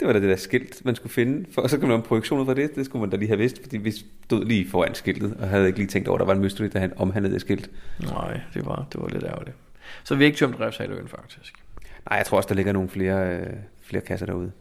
det 0.00 0.06
var 0.06 0.12
da 0.12 0.20
det 0.20 0.28
der 0.28 0.36
skilt, 0.36 0.84
man 0.84 0.94
skulle 0.94 1.12
finde, 1.12 1.46
for, 1.52 1.62
og 1.62 1.70
så 1.70 1.78
kom 1.78 1.88
der 1.88 1.96
en 1.96 2.02
projektion 2.02 2.40
ud 2.40 2.46
fra 2.46 2.54
det, 2.54 2.74
det 2.74 2.84
skulle 2.86 3.00
man 3.00 3.10
da 3.10 3.16
lige 3.16 3.28
have 3.28 3.38
vidst, 3.38 3.62
fordi 3.62 3.76
vi 3.76 3.90
stod 4.24 4.44
lige 4.44 4.70
foran 4.70 4.94
skiltet, 4.94 5.36
og 5.40 5.48
havde 5.48 5.66
ikke 5.66 5.78
lige 5.78 5.88
tænkt 5.88 6.08
over, 6.08 6.18
at 6.18 6.20
der 6.20 6.26
var 6.26 6.34
en 6.34 6.40
mystery, 6.40 6.66
der 6.72 6.88
omhandlede 6.96 7.34
det 7.34 7.40
skilt. 7.40 7.70
Nej, 8.00 8.40
det 8.54 8.66
var, 8.66 8.86
det 8.92 9.00
var 9.00 9.08
lidt 9.08 9.24
ærgerligt. 9.24 9.56
Så 10.04 10.14
vi 10.14 10.24
har 10.24 10.26
ikke 10.26 10.38
tømt 10.38 10.60
Refshaløen, 10.60 11.08
faktisk. 11.08 11.54
Nej, 12.10 12.16
jeg 12.16 12.26
tror 12.26 12.36
også, 12.36 12.48
der 12.48 12.54
ligger 12.54 12.72
nogle 12.72 12.88
flere, 12.88 13.38
øh, 13.38 13.46
flere 13.82 14.02
kasser 14.02 14.26
derude. 14.26 14.52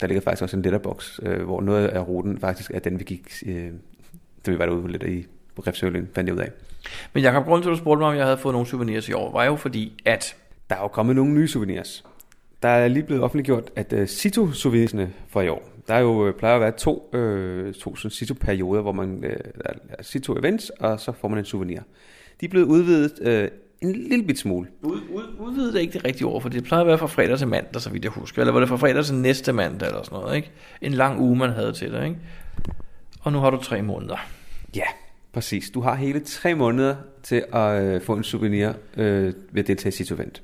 Der 0.00 0.06
ligger 0.06 0.20
faktisk 0.20 0.42
også 0.42 0.56
en 0.56 0.62
letterbox, 0.62 1.18
øh, 1.22 1.42
hvor 1.42 1.60
noget 1.60 1.88
af 1.88 2.08
ruten 2.08 2.40
faktisk 2.40 2.70
er 2.74 2.78
den, 2.78 2.98
vi 2.98 3.04
gik, 3.04 3.28
øh, 3.46 3.70
da 4.46 4.50
vi 4.50 4.58
var 4.58 4.66
derude 4.66 4.92
lidt 4.92 5.02
i 5.02 5.26
på 5.56 5.62
Refsølen, 5.66 6.08
fandt 6.14 6.28
jeg 6.28 6.34
ud 6.34 6.40
af. 6.40 6.50
Men 7.12 7.22
Jakob, 7.22 7.44
grunden 7.44 7.62
til, 7.62 7.70
at 7.70 7.72
du 7.72 7.78
spurgte 7.78 8.00
mig, 8.00 8.08
om 8.08 8.16
jeg 8.16 8.24
havde 8.24 8.38
fået 8.38 8.52
nogle 8.52 8.66
souvenirs 8.66 9.08
i 9.08 9.12
år, 9.12 9.32
var 9.32 9.44
jo 9.44 9.56
fordi, 9.56 10.02
at... 10.04 10.36
Der 10.70 10.76
er 10.76 10.80
jo 10.80 10.88
kommet 10.88 11.16
nogle 11.16 11.32
nye 11.32 11.48
souvenirs. 11.48 12.04
Der 12.62 12.68
er 12.68 12.88
lige 12.88 13.02
blevet 13.02 13.22
offentliggjort, 13.22 13.70
at 13.76 13.92
uh, 13.92 14.06
Cito-souvenirsene 14.06 15.08
for 15.28 15.40
i 15.40 15.48
år, 15.48 15.68
der 15.88 15.94
er 15.94 16.00
jo, 16.00 16.28
øh, 16.28 16.34
plejer 16.34 16.54
at 16.54 16.60
være 16.60 16.72
to, 16.72 17.10
øh, 17.12 17.74
to 17.74 17.96
sådan 17.96 18.10
Cito-perioder, 18.10 18.82
hvor 18.82 18.92
man 18.92 19.24
øh, 19.24 19.36
der 19.64 19.72
er 19.88 20.02
Cito-events, 20.02 20.70
og 20.80 21.00
så 21.00 21.12
får 21.12 21.28
man 21.28 21.38
en 21.38 21.44
souvenir. 21.44 21.80
De 22.40 22.46
er 22.46 22.50
blevet 22.50 22.66
udvidet 22.66 23.12
øh, 23.22 23.48
en 23.80 23.92
lille 23.92 24.24
bit 24.24 24.38
smule. 24.38 24.68
Ud, 24.82 25.00
ud, 25.12 25.36
udvidet 25.38 25.76
er 25.76 25.80
ikke 25.80 25.92
det 25.92 26.04
rigtige 26.04 26.26
ord, 26.26 26.42
for 26.42 26.48
det 26.48 26.64
plejede 26.64 26.82
at 26.82 26.86
være 26.86 26.98
fra 26.98 27.06
fredag 27.06 27.38
til 27.38 27.48
mandag, 27.48 27.82
så 27.82 27.90
vidt 27.90 28.04
jeg 28.04 28.12
husker. 28.12 28.42
Eller 28.42 28.52
var 28.52 28.60
det 28.60 28.68
fra 28.68 28.76
fredag 28.76 29.04
til 29.04 29.14
næste 29.14 29.52
mandag, 29.52 29.88
eller 29.88 30.02
sådan 30.02 30.18
noget, 30.18 30.36
ikke? 30.36 30.50
En 30.80 30.92
lang 30.92 31.20
uge, 31.20 31.36
man 31.36 31.50
havde 31.50 31.72
til 31.72 31.92
det, 31.92 32.04
ikke? 32.04 32.16
Og 33.20 33.32
nu 33.32 33.38
har 33.38 33.50
du 33.50 33.56
tre 33.56 33.82
måneder. 33.82 34.16
Ja, 34.76 34.86
præcis. 35.32 35.70
Du 35.70 35.80
har 35.80 35.94
hele 35.94 36.20
tre 36.20 36.54
måneder 36.54 36.96
til 37.22 37.44
at 37.52 37.82
øh, 37.82 38.02
få 38.02 38.14
en 38.14 38.24
souvenir 38.24 38.72
øh, 38.96 39.34
ved 39.50 39.62
at 39.62 39.66
deltage 39.66 39.88
i 39.88 40.04
Cito-event. 40.04 40.42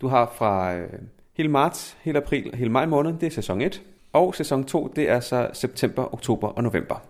Du 0.00 0.08
har 0.08 0.34
fra 0.38 0.74
øh, 0.74 0.88
hele 1.36 1.48
marts, 1.48 1.96
hele 2.02 2.18
april 2.18 2.50
og 2.52 2.58
hele 2.58 2.70
maj 2.70 2.86
måned, 2.86 3.12
det 3.20 3.26
er 3.26 3.30
sæson 3.30 3.60
1. 3.60 3.82
Og 4.12 4.34
sæson 4.34 4.64
2, 4.64 4.92
det 4.96 5.10
er 5.10 5.20
så 5.20 5.50
september, 5.52 6.14
oktober 6.14 6.48
og 6.48 6.62
november. 6.62 7.02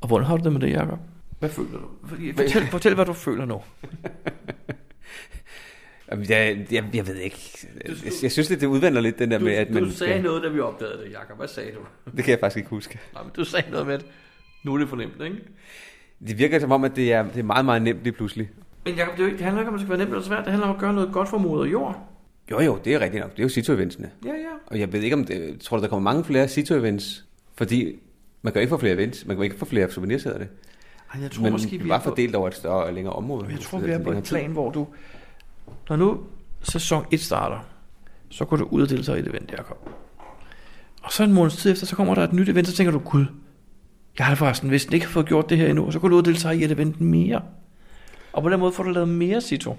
Og 0.00 0.08
hvordan 0.08 0.26
har 0.26 0.36
du 0.36 0.44
det 0.44 0.52
med 0.52 0.60
det, 0.60 0.70
Jacob? 0.70 0.98
Hvad 1.40 1.50
føler 1.50 1.70
du? 1.70 1.88
Fortæl, 2.36 2.66
fortæl 2.66 2.94
hvad 2.94 3.04
du 3.04 3.12
føler 3.12 3.44
nu. 3.44 3.62
Jeg, 6.28 6.66
jeg, 6.70 6.84
jeg 6.94 7.06
ved 7.06 7.16
ikke. 7.16 7.68
Jeg, 7.84 7.96
jeg 8.22 8.32
synes, 8.32 8.48
det, 8.48 8.60
det 8.60 8.66
udvander 8.66 9.00
lidt 9.00 9.18
den 9.18 9.30
der 9.30 9.38
Du, 9.38 9.44
med, 9.44 9.52
at 9.52 9.70
man 9.70 9.82
du 9.82 9.90
sagde 9.90 10.12
skal... 10.12 10.22
noget, 10.22 10.42
da 10.42 10.48
vi 10.48 10.60
opdagede 10.60 11.04
det, 11.04 11.12
Jacob. 11.12 11.38
Hvad 11.38 11.48
sagde 11.48 11.70
du? 11.72 12.10
Det 12.16 12.24
kan 12.24 12.30
jeg 12.30 12.40
faktisk 12.40 12.56
ikke 12.56 12.70
huske. 12.70 12.98
Nej, 13.14 13.22
men 13.22 13.32
du 13.36 13.44
sagde 13.44 13.70
noget 13.70 13.86
med, 13.86 13.94
at 13.94 14.06
nu 14.64 14.74
er 14.74 14.78
det 14.78 14.88
for 14.88 14.96
nemt, 14.96 15.22
ikke? 15.24 15.36
Det 16.26 16.38
virker 16.38 16.58
som 16.58 16.72
om, 16.72 16.84
at 16.84 16.96
det 16.96 17.12
er, 17.12 17.22
det 17.22 17.38
er 17.38 17.42
meget, 17.42 17.64
meget 17.64 17.82
nemt 17.82 18.02
lige 18.02 18.12
pludselig. 18.12 18.50
Men 18.84 18.94
Jacob, 18.94 19.12
det, 19.12 19.18
er 19.20 19.24
jo 19.24 19.26
ikke, 19.26 19.36
det 19.38 19.44
handler 19.44 19.60
ikke 19.62 19.68
om, 19.68 19.74
at 19.74 19.78
det 19.78 19.86
skal 19.86 19.98
være 19.98 19.98
nemt 19.98 20.10
eller 20.10 20.26
svært. 20.26 20.44
Det 20.44 20.52
handler 20.52 20.68
om 20.68 20.74
at 20.74 20.80
gøre 20.80 20.92
noget 20.92 21.12
godt 21.12 21.28
for 21.28 21.38
moder 21.38 21.64
jord. 21.64 22.06
Jo, 22.50 22.60
jo, 22.60 22.78
det 22.84 22.94
er 22.94 23.00
rigtigt 23.00 23.22
nok. 23.22 23.30
Det 23.30 23.38
er 23.38 23.42
jo 23.42 23.48
Cito-eventsene. 23.48 24.10
Ja, 24.24 24.30
ja. 24.30 24.34
Og 24.66 24.80
jeg 24.80 24.92
ved 24.92 25.00
ikke, 25.02 25.16
om 25.16 25.24
det... 25.24 25.60
Tror, 25.60 25.78
der 25.78 25.88
kommer 25.88 26.10
mange 26.12 26.24
flere 26.24 26.44
Cito-events, 26.44 27.24
fordi 27.54 27.98
man 28.42 28.52
kan 28.52 28.62
ikke 28.62 28.70
få 28.70 28.78
flere 28.78 28.94
events. 28.94 29.26
Man 29.26 29.36
kan 29.36 29.44
ikke 29.44 29.58
få 29.58 29.64
flere 29.64 29.90
souvenirs, 29.90 30.22
det. 30.22 30.48
Ej, 31.14 31.22
jeg 31.22 31.30
tror 31.30 31.42
Men 31.42 31.52
måske, 31.52 31.78
vi 31.78 31.88
på, 31.88 31.98
fordelt 32.02 32.34
over 32.34 32.48
et 32.48 32.54
større 32.54 32.84
og 32.84 32.92
længere 32.92 33.14
område. 33.14 33.46
jeg 33.50 33.60
tror, 33.60 33.78
vi 33.78 33.90
er 33.90 34.04
på 34.04 34.10
en 34.10 34.22
plan, 34.22 34.50
hvor 34.50 34.70
du... 34.70 34.86
Når 35.88 35.96
nu 35.96 36.20
sæson 36.62 37.06
1 37.10 37.20
starter, 37.20 37.58
så 38.28 38.44
går 38.44 38.56
du 38.56 38.64
ud 38.64 38.82
og 38.82 38.88
deltager 38.88 39.16
i 39.16 39.20
et 39.20 39.28
event, 39.28 39.52
Jacob. 39.52 39.88
Og 41.02 41.12
så 41.12 41.24
en 41.24 41.32
måneds 41.32 41.56
tid 41.56 41.72
efter, 41.72 41.86
så 41.86 41.96
kommer 41.96 42.14
der 42.14 42.24
et 42.24 42.32
nyt 42.32 42.48
event, 42.48 42.68
så 42.68 42.74
tænker 42.74 42.92
du, 42.92 42.98
gud, 42.98 43.26
jeg 44.18 44.26
har 44.26 44.34
forresten 44.34 44.70
vist 44.70 44.92
ikke 44.92 45.08
fået 45.08 45.26
gjort 45.26 45.50
det 45.50 45.58
her 45.58 45.68
endnu, 45.68 45.86
og 45.86 45.92
så 45.92 45.98
går 45.98 46.08
du 46.08 46.14
ud 46.14 46.20
og 46.20 46.24
deltager 46.24 46.52
i 46.52 46.64
et 46.64 46.70
event 46.70 47.00
mere. 47.00 47.42
Og 48.32 48.42
på 48.42 48.48
den 48.48 48.60
måde 48.60 48.72
får 48.72 48.82
du 48.82 48.90
lavet 48.90 49.08
mere 49.08 49.40
Cito. 49.40 49.76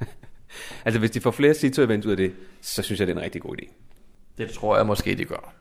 Altså, 0.84 0.98
hvis 0.98 1.10
de 1.10 1.20
får 1.20 1.30
flere 1.30 1.52
Cito-events 1.54 2.06
ud 2.06 2.10
af 2.10 2.16
det, 2.16 2.32
så 2.60 2.82
synes 2.82 3.00
jeg, 3.00 3.06
det 3.06 3.14
er 3.14 3.18
en 3.18 3.24
rigtig 3.24 3.42
god 3.42 3.56
idé. 3.62 3.72
Det 4.38 4.50
tror 4.50 4.76
jeg 4.76 4.86
måske, 4.86 5.14
de 5.14 5.24
gør. 5.24 5.54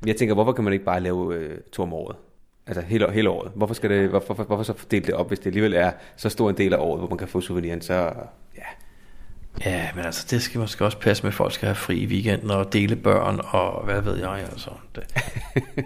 Men 0.00 0.08
jeg 0.08 0.16
tænker, 0.16 0.34
hvorfor 0.34 0.52
kan 0.52 0.64
man 0.64 0.72
ikke 0.72 0.84
bare 0.84 1.00
lave 1.00 1.34
øh, 1.34 1.58
to 1.72 1.82
om 1.82 1.92
året? 1.92 2.16
Altså 2.66 2.82
hele, 2.82 3.12
hele 3.12 3.30
året. 3.30 3.52
Hvorfor, 3.54 3.74
skal 3.74 3.90
det, 3.90 4.08
hvorfor, 4.08 4.26
hvorfor, 4.26 4.44
hvorfor 4.44 4.62
så 4.62 4.72
fordele 4.72 5.06
det 5.06 5.14
op, 5.14 5.28
hvis 5.28 5.38
det 5.38 5.46
alligevel 5.46 5.74
er 5.74 5.92
så 6.16 6.28
stor 6.28 6.50
en 6.50 6.56
del 6.56 6.72
af 6.72 6.78
året, 6.78 7.00
hvor 7.00 7.08
man 7.08 7.18
kan 7.18 7.28
få 7.28 7.40
souveniren, 7.40 7.80
så 7.80 7.94
ja. 8.56 8.62
Ja, 9.64 9.88
men 9.94 10.04
altså, 10.04 10.26
det 10.30 10.42
skal 10.42 10.60
måske 10.60 10.84
også 10.84 10.98
passe 10.98 11.22
med, 11.22 11.28
at 11.28 11.34
folk 11.34 11.52
skal 11.52 11.66
have 11.66 11.74
fri 11.74 11.98
i 11.98 12.06
weekenden 12.06 12.50
og 12.50 12.72
dele 12.72 12.96
børn 12.96 13.40
og 13.44 13.84
hvad 13.84 14.00
ved 14.00 14.18
jeg, 14.18 14.46
altså. 14.50 14.70
Det. 14.94 15.04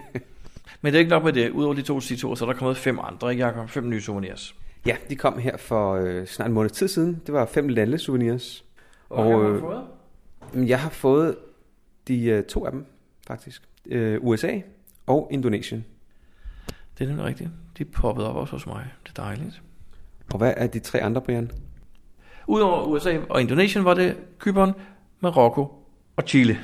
men 0.81 0.93
det 0.93 0.95
er 0.95 0.99
ikke 0.99 1.09
nok 1.09 1.23
med 1.23 1.33
det. 1.33 1.49
Udover 1.49 1.73
de 1.75 1.81
to 1.81 1.97
Cito'er, 1.97 2.35
så 2.35 2.45
er 2.45 2.45
der 2.45 2.53
kommet 2.53 2.77
fem 2.77 2.99
andre, 3.03 3.31
ikke 3.31 3.45
Jacob? 3.45 3.69
Fem 3.69 3.89
nye 3.89 4.01
souvenirs. 4.01 4.55
Ja, 4.85 4.95
de 5.09 5.15
kom 5.15 5.39
her 5.39 5.57
for 5.57 5.93
øh, 5.95 6.27
snart 6.27 6.47
en 6.47 6.53
måned 6.53 6.69
tid 6.69 6.87
siden. 6.87 7.21
Det 7.25 7.33
var 7.33 7.45
fem 7.45 7.67
lande 7.67 7.97
souvenirs. 7.97 8.65
Og, 9.09 9.25
og 9.25 9.43
øh, 9.43 9.55
øh, 9.55 9.61
fået? 9.61 9.83
Jeg 10.53 10.79
har 10.79 10.89
fået 10.89 11.35
de 12.07 12.25
øh, 12.25 12.43
to 12.43 12.65
af 12.65 12.71
dem, 12.71 12.85
faktisk. 13.27 13.61
Øh, 13.85 14.17
USA 14.21 14.59
og 15.07 15.27
Indonesien. 15.31 15.85
Det 16.97 17.03
er 17.03 17.07
nemlig 17.07 17.25
rigtigt. 17.25 17.49
De 17.77 17.85
poppede 17.85 18.29
op 18.29 18.35
også 18.35 18.51
hos 18.51 18.67
mig. 18.67 18.85
Det 19.03 19.19
er 19.19 19.23
dejligt. 19.23 19.61
Og 20.31 20.37
hvad 20.37 20.53
er 20.57 20.67
de 20.67 20.79
tre 20.79 21.01
andre, 21.01 21.21
Brian? 21.21 21.51
Udover 22.47 22.83
USA 22.83 23.17
og 23.29 23.41
Indonesien 23.41 23.85
var 23.85 23.93
det 23.93 24.15
Kypern, 24.39 24.73
Marokko 25.19 25.67
og 26.15 26.23
Chile. 26.27 26.57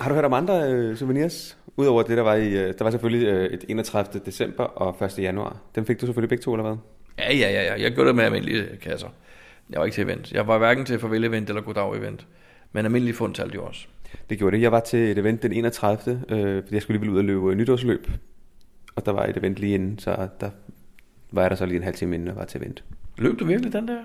Har 0.00 0.08
du 0.08 0.14
hørt 0.14 0.24
om 0.24 0.32
andre 0.32 0.72
øh, 0.72 0.96
souvenirs? 0.96 1.58
Udover 1.76 2.02
det, 2.02 2.16
der 2.16 2.22
var 2.22 2.34
i... 2.34 2.48
Øh, 2.48 2.74
der 2.78 2.84
var 2.84 2.90
selvfølgelig 2.90 3.28
øh, 3.28 3.46
et 3.46 3.64
31. 3.68 4.20
december 4.26 4.64
og 4.64 5.04
1. 5.06 5.18
januar. 5.18 5.56
Dem 5.74 5.86
fik 5.86 6.00
du 6.00 6.06
selvfølgelig 6.06 6.28
begge 6.28 6.42
to, 6.42 6.52
eller 6.52 6.64
hvad? 6.64 6.76
Ja, 7.18 7.34
ja, 7.34 7.50
ja, 7.50 7.62
ja. 7.62 7.82
Jeg 7.82 7.92
gjorde 7.92 8.08
det 8.08 8.16
med 8.16 8.24
almindelige 8.24 8.76
kasser. 8.82 9.08
Jeg 9.70 9.78
var 9.78 9.84
ikke 9.84 9.94
til 9.94 10.04
event. 10.04 10.32
Jeg 10.32 10.46
var 10.46 10.58
hverken 10.58 10.84
til 10.84 10.98
farvel-event 10.98 11.48
eller 11.48 11.60
goddag-event. 11.60 12.26
Men 12.72 12.84
almindelige 12.84 13.14
fund 13.14 13.34
talte 13.34 13.54
jo 13.54 13.64
også. 13.64 13.86
Det 14.30 14.38
gjorde 14.38 14.56
det. 14.56 14.62
Jeg 14.62 14.72
var 14.72 14.80
til 14.80 14.98
et 14.98 15.18
event 15.18 15.42
den 15.42 15.52
31. 15.52 16.22
Øh, 16.28 16.62
fordi 16.62 16.74
jeg 16.74 16.82
skulle 16.82 17.00
lige 17.00 17.12
ud 17.12 17.18
og 17.18 17.24
løbe 17.24 17.50
øh, 17.50 17.56
nytårsløb. 17.56 18.10
Og 18.96 19.06
der 19.06 19.12
var 19.12 19.26
et 19.26 19.36
event 19.36 19.58
lige 19.58 19.74
inden, 19.74 19.98
så 19.98 20.28
der 20.40 20.50
var 21.30 21.42
jeg 21.42 21.50
der 21.50 21.56
så 21.56 21.66
lige 21.66 21.76
en 21.76 21.82
halv 21.82 21.96
time 21.96 22.14
inden 22.14 22.28
og 22.28 22.36
var 22.36 22.44
til 22.44 22.60
event. 22.60 22.84
Løb 23.18 23.38
du 23.38 23.44
virkelig 23.44 23.72
den 23.72 23.88
der? 23.88 24.04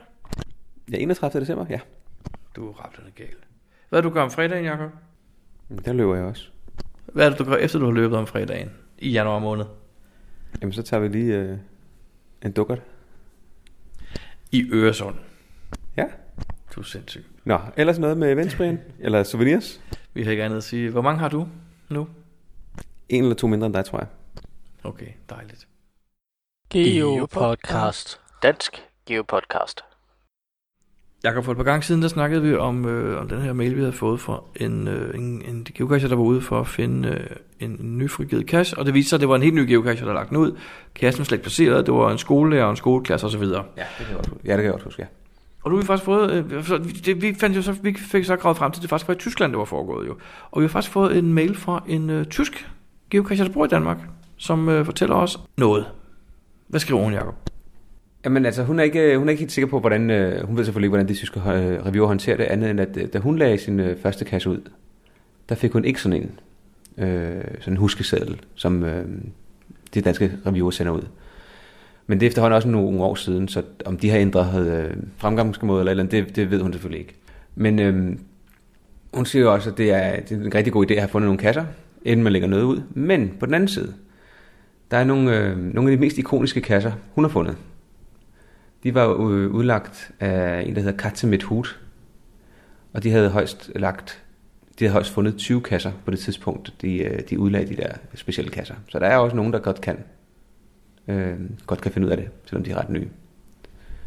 Ja, 0.91 0.97
31. 0.97 1.41
december, 1.41 1.65
ja. 1.69 1.79
Du 2.55 2.69
er 2.69 2.85
ret 2.85 3.15
galt. 3.15 3.47
Hvad 3.89 3.99
er 3.99 4.03
du 4.03 4.09
gør 4.09 4.21
om 4.21 4.31
fredagen, 4.31 4.65
Jacob? 4.65 4.91
Der 5.85 5.93
løber 5.93 6.15
jeg 6.15 6.25
også. 6.25 6.47
Hvad 7.05 7.25
er 7.25 7.29
det, 7.29 7.39
du 7.39 7.43
gør 7.43 7.55
efter 7.55 7.79
du 7.79 7.85
har 7.85 7.91
løbet 7.91 8.17
om 8.17 8.27
fredagen? 8.27 8.69
I 8.99 9.09
januar 9.09 9.39
måned? 9.39 9.65
Jamen, 10.61 10.73
så 10.73 10.83
tager 10.83 11.01
vi 11.01 11.07
lige 11.07 11.35
øh, 11.35 11.57
en 12.45 12.51
dukkert. 12.51 12.81
I 14.51 14.69
Øresund. 14.71 15.15
Ja. 15.97 16.05
Du 16.75 16.79
er 16.79 16.83
sindssyg. 16.83 17.25
Nå, 17.45 17.59
ellers 17.77 17.99
noget 17.99 18.17
med 18.17 18.31
events? 18.31 18.57
Eller 18.99 19.23
souvenirs? 19.23 19.81
Vi 20.13 20.23
har 20.23 20.31
ikke 20.31 20.43
andet 20.43 20.57
at 20.57 20.63
sige. 20.63 20.89
Hvor 20.89 21.01
mange 21.01 21.19
har 21.19 21.29
du 21.29 21.47
nu? 21.89 22.07
En 23.09 23.23
eller 23.23 23.35
to 23.35 23.47
mindre 23.47 23.65
end 23.65 23.73
dig, 23.73 23.85
tror 23.85 23.99
jeg. 23.99 24.07
Okay, 24.83 25.07
dejligt. 25.29 25.67
Geopodcast. 26.69 28.19
Dansk 28.43 28.83
Geopodcast. 29.05 29.83
Jakob, 31.23 31.43
for 31.43 31.51
et 31.51 31.57
par 31.57 31.63
gange 31.63 31.83
siden, 31.83 32.01
der 32.01 32.07
snakkede 32.07 32.41
vi 32.41 32.55
om, 32.55 32.85
øh, 32.85 33.21
om 33.21 33.29
den 33.29 33.41
her 33.41 33.53
mail, 33.53 33.75
vi 33.75 33.79
havde 33.79 33.93
fået 33.93 34.19
fra 34.19 34.43
en, 34.55 34.87
øh, 34.87 35.15
en, 35.15 35.41
en 35.45 35.67
geocacher, 35.75 36.09
der 36.09 36.15
var 36.15 36.23
ude 36.23 36.41
for 36.41 36.59
at 36.59 36.67
finde 36.67 37.09
øh, 37.09 37.37
en, 37.59 37.71
en 37.79 37.97
nyfrigivet 37.97 38.47
cache, 38.47 38.77
og 38.77 38.85
det 38.85 38.93
viste 38.93 39.09
sig, 39.09 39.17
at 39.17 39.21
det 39.21 39.29
var 39.29 39.35
en 39.35 39.41
helt 39.41 39.55
ny 39.55 39.67
geocacher, 39.67 40.05
der 40.05 40.13
lagt 40.13 40.29
den 40.29 40.37
ud. 40.37 40.57
Cachen 40.95 41.19
var 41.19 41.25
slet 41.25 41.37
ikke 41.37 41.43
placeret, 41.43 41.85
det 41.85 41.93
var 41.93 42.11
en 42.11 42.17
skolelærer 42.17 42.63
og 42.63 42.69
en 42.69 42.77
skoleklasse 42.77 43.27
osv. 43.27 43.43
Ja, 43.43 43.45
det 43.45 43.55
kan 43.77 44.05
jeg 44.07 44.15
godt 44.15 44.27
huske. 44.27 44.47
Ja, 44.47 44.51
det 44.51 44.57
kan 44.57 44.63
jeg 44.63 44.71
godt 44.71 44.83
huske, 44.83 45.01
ja. 45.01 45.07
Og 45.63 45.71
nu 45.71 45.75
har 45.75 45.81
vi 45.81 45.87
faktisk 45.87 46.05
fået, 46.05 46.31
øh, 46.31 46.65
så 46.65 46.77
det, 47.05 47.21
vi, 47.21 47.33
fandt 47.39 47.57
jo 47.57 47.61
så, 47.61 47.71
vi 47.71 47.93
fik 47.93 48.25
så 48.25 48.35
gravet 48.35 48.57
frem 48.57 48.71
til, 48.71 48.79
at 48.79 48.81
det 48.81 48.89
faktisk 48.89 49.07
var 49.07 49.13
i 49.13 49.17
Tyskland, 49.17 49.51
det 49.51 49.59
var 49.59 49.65
foregået 49.65 50.07
jo. 50.07 50.17
Og 50.51 50.61
vi 50.61 50.63
har 50.63 50.69
faktisk 50.69 50.93
fået 50.93 51.17
en 51.17 51.33
mail 51.33 51.55
fra 51.55 51.83
en 51.87 52.09
øh, 52.09 52.25
tysk 52.25 52.69
geocacher, 53.09 53.45
der 53.45 53.53
bor 53.53 53.65
i 53.65 53.67
Danmark, 53.67 53.97
som 54.41 54.69
øh, 54.69 54.85
fortæller 54.85 55.15
os 55.15 55.39
noget. 55.57 55.85
Hvad 56.67 56.79
skriver 56.79 57.01
hun, 57.03 57.13
Jacob? 57.13 57.35
Jamen 58.25 58.45
altså, 58.45 58.63
hun 58.63 58.79
er 58.79 58.83
ikke, 58.83 58.99
øh, 58.99 59.17
hun 59.17 59.27
er 59.27 59.31
ikke 59.31 59.39
helt 59.39 59.51
sikker 59.51 59.69
på, 59.69 59.79
hvordan, 59.79 60.09
øh, 60.09 60.45
hun 60.45 60.57
ved 60.57 60.65
selvfølgelig 60.65 60.85
ikke, 60.85 60.91
hvordan 60.91 61.07
de 61.07 61.13
tyske 61.13 61.39
øh, 61.39 61.85
reviewer 61.85 62.07
håndterer 62.07 62.37
det, 62.37 62.43
andet 62.43 62.69
end 62.69 62.79
at 62.79 62.97
øh, 62.97 63.07
da 63.13 63.19
hun 63.19 63.37
lagde 63.37 63.57
sin 63.57 63.79
øh, 63.79 63.97
første 64.01 64.25
kasse 64.25 64.49
ud, 64.49 64.61
der 65.49 65.55
fik 65.55 65.71
hun 65.71 65.85
ikke 65.85 66.01
sådan 66.01 66.21
en, 66.21 66.39
øh, 67.05 67.43
sådan 67.59 67.73
en 67.73 67.77
huskeseddel, 67.77 68.41
som 68.55 68.83
øh, 68.83 69.05
de 69.93 70.01
danske 70.01 70.31
reviewer 70.45 70.71
sender 70.71 70.93
ud. 70.93 71.07
Men 72.07 72.19
det 72.19 72.25
er 72.25 72.29
efterhånden 72.29 72.55
også 72.55 72.67
nogle 72.67 73.03
år 73.03 73.15
siden, 73.15 73.47
så 73.47 73.63
om 73.85 73.97
de 73.97 74.09
har 74.09 74.17
ændret 74.17 74.67
øh, 74.67 74.97
fremgangsmåde 75.17 75.79
eller 75.79 75.91
eller 75.91 76.03
andet, 76.03 76.27
det, 76.27 76.35
det 76.35 76.51
ved 76.51 76.61
hun 76.61 76.73
selvfølgelig 76.73 76.99
ikke. 76.99 77.15
Men 77.55 77.79
øh, 77.79 78.17
hun 79.13 79.25
siger 79.25 79.43
jo 79.43 79.53
også, 79.53 79.69
at 79.69 79.77
det 79.77 79.91
er, 79.91 80.19
det 80.19 80.31
er 80.31 80.45
en 80.45 80.55
rigtig 80.55 80.73
god 80.73 80.85
idé 80.85 80.93
at 80.93 80.99
have 80.99 81.09
fundet 81.09 81.27
nogle 81.27 81.39
kasser, 81.39 81.65
inden 82.05 82.23
man 82.23 82.33
lægger 82.33 82.47
noget 82.47 82.63
ud. 82.63 82.81
Men 82.93 83.31
på 83.39 83.45
den 83.45 83.53
anden 83.53 83.67
side, 83.67 83.93
der 84.91 84.97
er 84.97 85.03
nogle, 85.03 85.37
øh, 85.37 85.57
nogle 85.57 85.91
af 85.91 85.97
de 85.97 86.01
mest 86.01 86.17
ikoniske 86.17 86.61
kasser, 86.61 86.91
hun 87.15 87.23
har 87.23 87.29
fundet. 87.29 87.57
De 88.83 88.93
var 88.93 89.07
øh, 89.07 89.51
udlagt 89.51 90.11
af 90.19 90.61
en, 90.61 90.75
der 90.75 90.81
hedder 90.81 90.97
Katze 90.97 91.27
mit 91.27 91.43
Hut. 91.43 91.79
Og 92.93 93.03
de 93.03 93.11
havde 93.11 93.29
højst 93.29 93.71
lagt, 93.75 94.23
de 94.79 94.83
havde 94.83 94.93
højst 94.93 95.11
fundet 95.11 95.37
20 95.37 95.61
kasser 95.61 95.91
på 96.05 96.11
det 96.11 96.19
tidspunkt, 96.19 96.73
de, 96.81 96.97
øh, 96.97 97.19
de 97.29 97.39
udlagde 97.39 97.75
de 97.75 97.75
der 97.75 97.93
specielle 98.15 98.51
kasser. 98.51 98.75
Så 98.87 98.99
der 98.99 99.07
er 99.07 99.17
også 99.17 99.35
nogen, 99.35 99.53
der 99.53 99.59
godt 99.59 99.81
kan, 99.81 99.97
øh, 101.07 101.35
godt 101.67 101.81
kan 101.81 101.91
finde 101.91 102.07
ud 102.07 102.11
af 102.11 102.17
det, 102.17 102.29
selvom 102.45 102.63
de 102.63 102.71
er 102.71 102.77
ret 102.77 102.89
nye. 102.89 103.07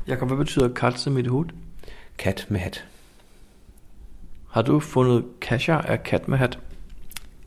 Jakob, 0.08 0.28
hvad 0.28 0.38
betyder 0.38 0.68
katze 0.68 1.10
mit 1.10 1.26
hud? 1.26 1.44
Kat 2.18 2.46
med 2.48 2.60
hat. 2.60 2.86
Har 4.50 4.62
du 4.62 4.80
fundet 4.80 5.24
cacher 5.40 5.74
af 5.74 6.02
kat 6.02 6.28
med 6.28 6.38
hat? 6.38 6.58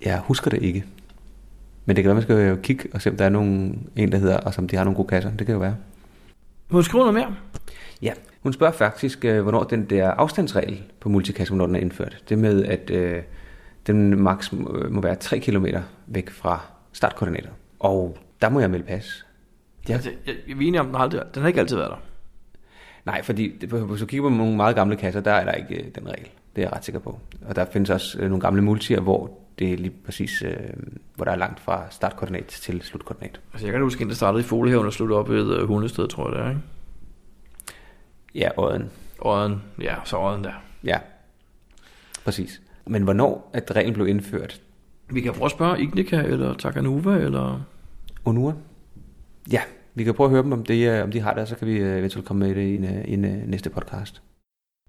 Jeg 0.06 0.20
husker 0.20 0.50
det 0.50 0.64
ikke. 0.64 0.86
Men 1.88 1.96
det 1.96 2.04
kan 2.04 2.08
være, 2.08 2.16
man 2.16 2.24
skal 2.24 2.48
jo 2.50 2.56
kigge 2.56 2.90
og 2.94 3.02
se, 3.02 3.10
om 3.10 3.18
der 3.18 3.26
er 3.26 3.30
nogen, 3.30 3.88
en, 3.96 4.12
der 4.12 4.18
hedder, 4.18 4.38
og 4.38 4.54
som 4.54 4.68
de 4.68 4.76
har 4.76 4.84
nogle 4.84 4.96
gode 4.96 5.08
kasser. 5.08 5.32
Det 5.32 5.46
kan 5.48 5.54
jo 5.54 5.60
være. 5.60 5.76
Må 6.70 6.78
du 6.78 6.84
skrive 6.84 7.02
noget 7.02 7.14
mere? 7.14 7.36
Ja, 8.02 8.14
hun 8.44 8.54
spørger 8.54 8.74
faktisk, 8.74 9.26
øh, 9.26 9.42
hvornår 9.42 9.64
den 9.64 9.86
der 9.86 10.12
afstandsregel 10.12 10.84
på 11.00 11.10
multicache, 11.10 11.50
hvornår 11.50 11.66
den 11.66 11.76
er 11.76 11.80
indført. 11.80 12.24
Det 12.30 12.38
med, 12.38 12.66
at 12.66 12.90
øh, 12.90 13.22
den 13.88 14.22
maks 14.22 14.52
må 14.52 14.84
må 14.90 15.02
være 15.02 15.16
3 15.16 15.40
km 15.40 15.66
væk 16.08 16.30
fra 16.30 16.62
startkoordinater. 16.94 17.50
Og 17.80 18.18
der 18.42 18.50
må 18.50 18.60
jeg 18.60 18.72
melde 18.72 18.86
pas. 18.86 19.26
Ja. 19.90 19.94
Altså, 19.94 20.10
jeg, 20.28 20.36
jeg, 20.48 20.58
vi 20.58 20.64
er 20.64 20.68
enige 20.68 20.80
om, 20.80 20.86
den 20.86 20.96
har, 20.96 21.02
aldrig, 21.02 21.22
den 21.34 21.42
har 21.42 21.48
ikke 21.48 21.60
altid 21.60 21.76
været 21.76 21.90
der. 21.90 22.02
Nej, 23.06 23.24
fordi 23.24 23.66
hvis 23.68 24.00
du 24.00 24.06
kigger 24.06 24.30
på 24.30 24.36
nogle 24.36 24.56
meget 24.56 24.76
gamle 24.76 24.96
kasser, 24.96 25.22
der 25.22 25.32
er 25.32 25.46
der 25.46 25.52
ikke 25.52 25.76
øh, 25.76 25.96
den 25.96 26.08
regel. 26.08 26.28
Det 26.56 26.62
er 26.62 26.68
jeg 26.68 26.74
ret 26.74 26.86
sikker 26.86 27.00
på. 27.00 27.20
Og 27.46 27.56
der 27.56 27.66
findes 27.66 27.90
også 27.90 28.20
øh, 28.20 28.30
nogle 28.30 28.42
gamle 28.42 28.62
multier, 28.62 29.00
hvor 29.00 29.47
det 29.60 29.74
er 29.74 29.78
lige 29.78 29.94
præcis, 30.06 30.42
øh, 30.42 30.58
hvor 31.16 31.26
der 31.26 31.32
er 31.32 31.36
langt 31.36 31.60
fra 31.60 31.86
startkoordinat 31.90 32.46
til 32.46 32.82
slutkoordinat. 32.82 33.40
Altså, 33.54 33.68
jeg 33.68 33.72
kan 33.74 33.82
huske 33.82 34.02
en, 34.02 34.10
der 34.10 34.16
startede 34.16 34.42
i 34.42 34.44
Foliehaven 34.44 34.86
og 34.88 34.94
sluttede 34.94 35.20
op 35.20 35.30
ved 35.30 35.62
uh, 35.62 35.68
Hundested, 35.68 36.08
tror 36.08 36.30
jeg 36.30 36.38
det 36.38 36.46
er, 36.46 36.50
ikke? 36.50 36.62
Ja, 38.36 38.50
åden. 38.58 38.92
Odden, 39.20 39.64
ja, 39.82 39.96
så 40.04 40.18
Odden 40.18 40.44
der. 40.44 40.54
Ja, 40.84 41.00
præcis. 42.26 42.62
Men 42.86 43.04
hvornår 43.04 43.50
at 43.54 43.76
reglen 43.76 43.94
blev 43.94 44.08
indført? 44.08 44.62
Vi 45.10 45.22
kan 45.22 45.34
prøve 45.34 45.46
at 45.46 45.52
spørge 45.52 45.82
Ignika 45.82 46.22
eller 46.22 46.54
Takanuva, 46.54 47.18
eller... 47.18 47.62
Onur? 48.26 48.58
Ja, 49.52 49.62
vi 49.94 50.04
kan 50.04 50.14
prøve 50.14 50.26
at 50.28 50.32
høre 50.32 50.44
dem, 50.44 50.52
om, 50.52 50.66
det, 50.66 50.90
øh, 50.90 51.04
om 51.04 51.12
de 51.12 51.20
har 51.20 51.34
det, 51.34 51.42
og 51.42 51.48
så 51.48 51.56
kan 51.56 51.68
vi 51.68 51.78
øh, 51.78 51.98
eventuelt 51.98 52.28
komme 52.28 52.48
med 52.48 52.56
det 52.56 52.62
i 52.62 52.76
en, 52.76 52.84
øh, 52.84 53.06
i 53.06 53.14
en 53.14 53.26
øh, 53.26 53.48
næste 53.48 53.70
podcast. 53.70 54.22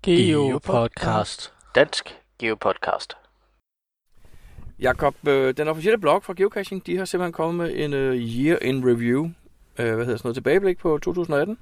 Geopodcast. 0.03 1.53
Dansk 1.75 2.19
Geopodcast. 2.39 3.17
Jakob, 4.81 5.15
øh, 5.29 5.55
den 5.57 5.69
officielle 5.69 5.99
blog 5.99 6.25
fra 6.25 6.35
Geocaching, 6.37 6.87
de 6.87 6.97
har 6.99 7.05
simpelthen 7.05 7.33
kommet 7.33 7.57
med 7.67 7.85
en 7.85 7.93
øh, 7.93 8.15
year 8.17 8.59
in 8.63 8.85
review. 8.91 9.25
Øh, 9.79 9.95
hvad 9.95 10.05
hedder 10.05 10.05
sådan 10.05 10.21
noget? 10.25 10.35
Tilbageblik 10.37 10.79
på 10.79 10.99
2018. 11.03 11.59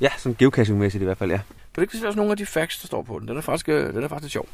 Ja, 0.00 0.08
sådan 0.18 0.36
geocaching-mæssigt 0.38 1.02
i 1.02 1.04
hvert 1.04 1.18
fald, 1.18 1.30
ja. 1.30 1.36
Kan 1.36 1.44
du 1.76 1.80
ikke 1.80 1.90
fortælle 1.90 2.08
os 2.08 2.16
nogle 2.16 2.30
af 2.30 2.36
de 2.36 2.46
facts, 2.46 2.80
der 2.80 2.86
står 2.86 3.02
på 3.02 3.18
den? 3.18 3.28
Den 3.28 3.36
er 3.36 3.40
faktisk, 3.40 3.68
øh, 3.68 3.94
den 3.94 4.04
er 4.04 4.08
faktisk 4.08 4.32
sjov. 4.32 4.46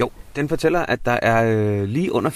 Jo, 0.00 0.10
den 0.36 0.48
fortæller, 0.48 0.80
at 0.80 1.04
der 1.06 1.18
er 1.22 1.44
øh, 1.56 1.84
lige 1.88 2.12
under 2.12 2.30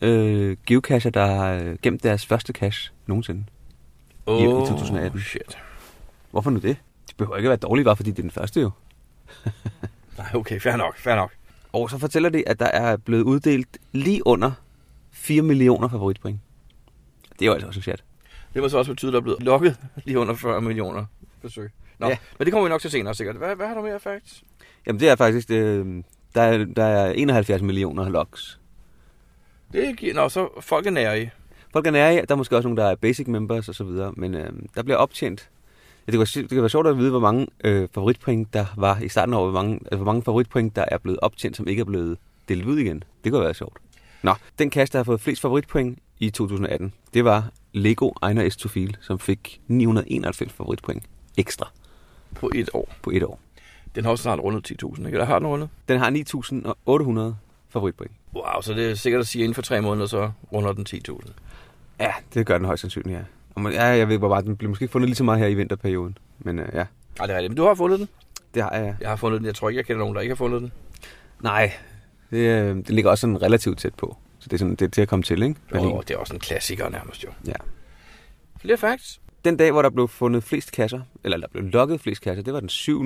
24.000 0.00 0.06
øh, 0.06 0.56
geocacher, 0.66 1.10
der 1.10 1.26
har 1.26 1.52
øh, 1.52 1.76
gemt 1.82 2.02
deres 2.02 2.26
første 2.26 2.52
cache 2.52 2.92
nogensinde. 3.06 3.44
I- 4.28 4.32
i 4.42 4.44
2018. 4.44 5.20
shit. 5.20 5.58
Hvorfor 6.30 6.50
nu 6.50 6.58
det? 6.58 6.76
De 7.10 7.14
behøver 7.16 7.36
ikke 7.36 7.46
at 7.46 7.50
være 7.50 7.56
dårlige, 7.68 7.84
bare 7.84 7.96
fordi 7.96 8.10
det 8.10 8.18
er 8.18 8.22
den 8.22 8.30
første 8.30 8.60
jo. 8.60 8.70
Nej, 10.18 10.26
okay, 10.34 10.60
fair 10.60 10.76
nok, 10.76 10.98
fair 10.98 11.14
nok. 11.14 11.32
Og 11.76 11.90
så 11.90 11.98
fortæller 11.98 12.28
de, 12.28 12.48
at 12.48 12.60
der 12.60 12.66
er 12.66 12.96
blevet 12.96 13.22
uddelt 13.22 13.78
lige 13.92 14.26
under 14.26 14.52
4 15.12 15.42
millioner 15.42 15.88
favoritpoint. 15.88 16.40
Det 17.32 17.42
er 17.42 17.46
jo 17.46 17.52
altså 17.52 17.66
også 17.66 17.78
en 17.78 17.82
chat. 17.82 18.04
Det 18.54 18.62
må 18.62 18.68
så 18.68 18.78
også 18.78 18.92
betyde, 18.92 19.08
at 19.08 19.12
der 19.12 19.18
er 19.18 19.22
blevet 19.22 19.42
lukket 19.42 19.76
lige 20.04 20.18
under 20.18 20.34
40 20.34 20.60
millioner 20.60 21.04
forsøg. 21.40 21.70
Nå, 21.98 22.08
ja. 22.08 22.16
Men 22.38 22.46
det 22.46 22.52
kommer 22.52 22.68
vi 22.68 22.70
nok 22.70 22.80
til 22.80 22.90
senere 22.90 23.14
sikkert. 23.14 23.36
Hvad, 23.36 23.56
hvad 23.56 23.66
har 23.66 23.74
du 23.74 23.82
mere 23.82 24.00
facts? 24.00 24.42
Jamen 24.86 25.00
det 25.00 25.08
er 25.08 25.16
faktisk, 25.16 25.50
øh, 25.50 26.02
der, 26.34 26.42
er, 26.42 26.64
der 26.64 26.84
er 26.84 27.12
71 27.12 27.62
millioner 27.62 28.08
logs. 28.08 28.60
Det 29.72 29.96
giver, 29.96 30.14
nå, 30.14 30.28
så 30.28 30.48
folk 30.60 30.86
er 30.86 30.90
nære 30.90 31.22
i. 31.22 31.28
Folk 31.72 31.86
er 31.86 31.90
nære 31.90 32.14
i, 32.14 32.16
der 32.16 32.34
er 32.34 32.36
måske 32.36 32.56
også 32.56 32.68
nogle, 32.68 32.82
der 32.82 32.88
er 32.88 32.94
basic 32.94 33.26
members 33.26 33.68
og 33.68 33.74
så 33.74 33.84
videre, 33.84 34.12
men 34.16 34.34
øh, 34.34 34.52
der 34.74 34.82
bliver 34.82 34.96
optjent. 34.96 35.50
Ja, 36.06 36.12
det, 36.12 36.18
kan 36.18 36.18
være, 36.18 36.42
det 36.42 36.48
kan 36.50 36.60
være 36.60 36.68
sjovt 36.70 36.86
at 36.86 36.98
vide, 36.98 37.10
hvor 37.10 37.20
mange 37.20 37.46
øh, 37.64 37.88
favoritpoint 37.94 38.54
der 38.54 38.66
var 38.76 38.98
i 38.98 39.08
starten 39.08 39.34
af 39.34 39.38
året, 39.38 39.50
hvor 39.52 39.62
mange, 39.62 39.74
altså, 39.82 39.96
hvor 39.96 40.04
mange 40.04 40.22
favoritpoint 40.22 40.76
der 40.76 40.84
er 40.88 40.98
blevet 40.98 41.20
optjent, 41.20 41.56
som 41.56 41.68
ikke 41.68 41.80
er 41.80 41.84
blevet 41.84 42.18
delt 42.48 42.64
ud 42.64 42.78
igen. 42.78 43.04
Det 43.24 43.32
kunne 43.32 43.44
være 43.44 43.54
sjovt. 43.54 43.76
Nå, 44.22 44.34
den 44.58 44.70
kasse, 44.70 44.92
der 44.92 44.98
har 44.98 45.04
fået 45.04 45.20
flest 45.20 45.40
favoritpoint 45.42 45.98
i 46.18 46.30
2018, 46.30 46.92
det 47.14 47.24
var 47.24 47.48
Lego 47.72 48.10
Ejner 48.22 48.50
S. 48.50 48.56
Tofil, 48.56 48.96
som 49.00 49.18
fik 49.18 49.60
991 49.68 50.52
favoritpoint 50.52 51.02
ekstra 51.36 51.70
På 52.34 52.50
et 52.54 52.68
år. 52.74 52.92
på 53.02 53.10
et 53.10 53.22
år. 53.22 53.40
Den 53.94 54.04
har 54.04 54.10
også 54.10 54.22
snart 54.22 54.38
rundet 54.40 54.70
10.000, 54.84 54.86
ikke? 54.98 55.08
Eller 55.08 55.24
har 55.24 55.38
den 55.38 55.48
rundet? 55.48 55.68
Den 55.88 55.98
har 55.98 56.10
9.800 57.30 57.34
favoritpoint. 57.68 58.12
Wow, 58.34 58.60
så 58.62 58.72
det 58.74 58.90
er 58.90 58.94
sikkert 58.94 59.20
at 59.20 59.26
sige, 59.26 59.42
at 59.42 59.44
inden 59.44 59.54
for 59.54 59.62
tre 59.62 59.80
måneder, 59.82 60.06
så 60.06 60.30
runder 60.52 60.72
den 60.72 60.86
10.000. 60.88 61.30
Ja, 62.00 62.12
det 62.34 62.46
gør 62.46 62.58
den 62.58 62.66
højst 62.66 62.80
sandsynligt, 62.80 63.18
ja. 63.18 63.24
Og 63.56 63.72
ja, 63.72 63.84
jeg 63.84 64.08
ved 64.08 64.18
bare, 64.18 64.42
den 64.42 64.56
bliver 64.56 64.68
måske 64.68 64.82
ikke 64.82 64.92
fundet 64.92 65.08
lige 65.08 65.16
så 65.16 65.24
meget 65.24 65.40
her 65.40 65.46
i 65.46 65.54
vinterperioden. 65.54 66.18
Men 66.38 66.58
øh, 66.58 66.68
ja, 66.74 66.84
Nej, 67.18 67.26
det 67.26 67.32
er 67.34 67.36
rigtigt. 67.38 67.50
Men 67.50 67.56
du 67.56 67.64
har 67.64 67.74
fundet 67.74 67.98
den. 67.98 68.08
det 68.54 68.62
har 68.62 68.70
jeg. 68.70 68.96
Jeg 69.00 69.08
har 69.08 69.16
fundet 69.16 69.40
den. 69.40 69.46
Jeg 69.46 69.54
tror 69.54 69.68
ikke, 69.68 69.78
jeg 69.78 69.86
kender 69.86 69.98
nogen, 69.98 70.14
der 70.14 70.20
ikke 70.20 70.30
har 70.30 70.36
fundet 70.36 70.60
den. 70.62 70.72
Nej, 71.42 71.72
det, 72.30 72.36
øh, 72.36 72.76
det 72.76 72.90
ligger 72.90 73.10
også 73.10 73.20
sådan 73.20 73.42
relativt 73.42 73.78
tæt 73.78 73.94
på. 73.94 74.16
Så 74.38 74.48
det 74.48 74.52
er, 74.52 74.58
sådan, 74.58 74.74
det 74.74 74.82
er 74.82 74.88
til 74.88 75.02
at 75.02 75.08
komme 75.08 75.22
til, 75.22 75.42
ikke? 75.42 75.54
Berlin. 75.72 75.90
Jo, 75.90 76.00
det 76.00 76.10
er 76.14 76.18
også 76.18 76.34
en 76.34 76.40
klassiker 76.40 76.88
nærmest 76.88 77.24
jo. 77.24 77.28
Ja. 77.46 77.52
Flere 78.60 78.76
facts. 78.76 79.20
Den 79.44 79.56
dag, 79.56 79.72
hvor 79.72 79.82
der 79.82 79.90
blev 79.90 80.08
fundet 80.08 80.44
flest 80.44 80.72
kasser, 80.72 81.00
eller 81.24 81.36
der 81.36 81.46
blev 81.52 81.64
lukket 81.64 82.00
flest 82.00 82.22
kasser, 82.22 82.42
det 82.42 82.52
var 82.54 82.60
den 82.60 82.68
7. 82.68 83.04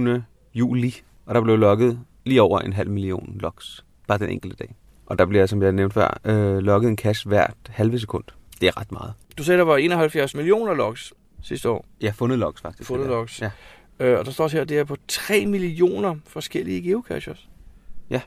juli. 0.55 0.95
Og 1.27 1.35
der 1.35 1.41
blev 1.41 1.57
lukket 1.59 2.01
lige 2.25 2.43
over 2.43 2.59
en 2.61 2.73
halv 2.73 2.91
million 2.91 3.37
logs. 3.41 3.85
Bare 4.09 4.19
den 4.19 4.29
enkelte 4.29 4.57
dag. 4.57 4.75
Og 5.07 5.19
der 5.19 5.27
bliver, 5.27 5.47
som 5.47 5.63
jeg 5.63 5.73
nævnte 5.73 5.95
før, 5.95 6.21
øh, 6.25 6.59
lukket 6.59 6.89
en 6.89 6.97
cache 6.97 7.29
hvert 7.29 7.55
halve 7.69 7.99
sekund. 7.99 8.25
Det 8.61 8.67
er 8.69 8.81
ret 8.81 8.93
meget. 8.93 9.13
Du 9.39 9.45
sagde, 9.45 9.59
der 9.59 9.65
var 9.65 9.77
71 9.77 10.35
millioner 10.35 10.75
logs 10.75 11.13
sidste 11.43 11.69
år. 11.71 11.85
Ja, 12.01 12.11
fundet 12.11 12.39
logs 12.39 12.61
faktisk. 12.61 12.89
Fundet 12.89 13.07
logs. 13.09 13.41
Ja. 13.41 13.51
Øh, 14.01 14.19
og 14.19 14.25
der 14.25 14.31
står 14.31 14.45
også 14.45 14.57
her, 14.57 14.63
at 14.63 14.69
det 14.69 14.79
er 14.79 14.85
på 14.85 14.97
3 15.09 15.47
millioner 15.47 16.15
forskellige 16.27 16.83
geocaches. 16.83 17.49
Ja. 18.11 18.21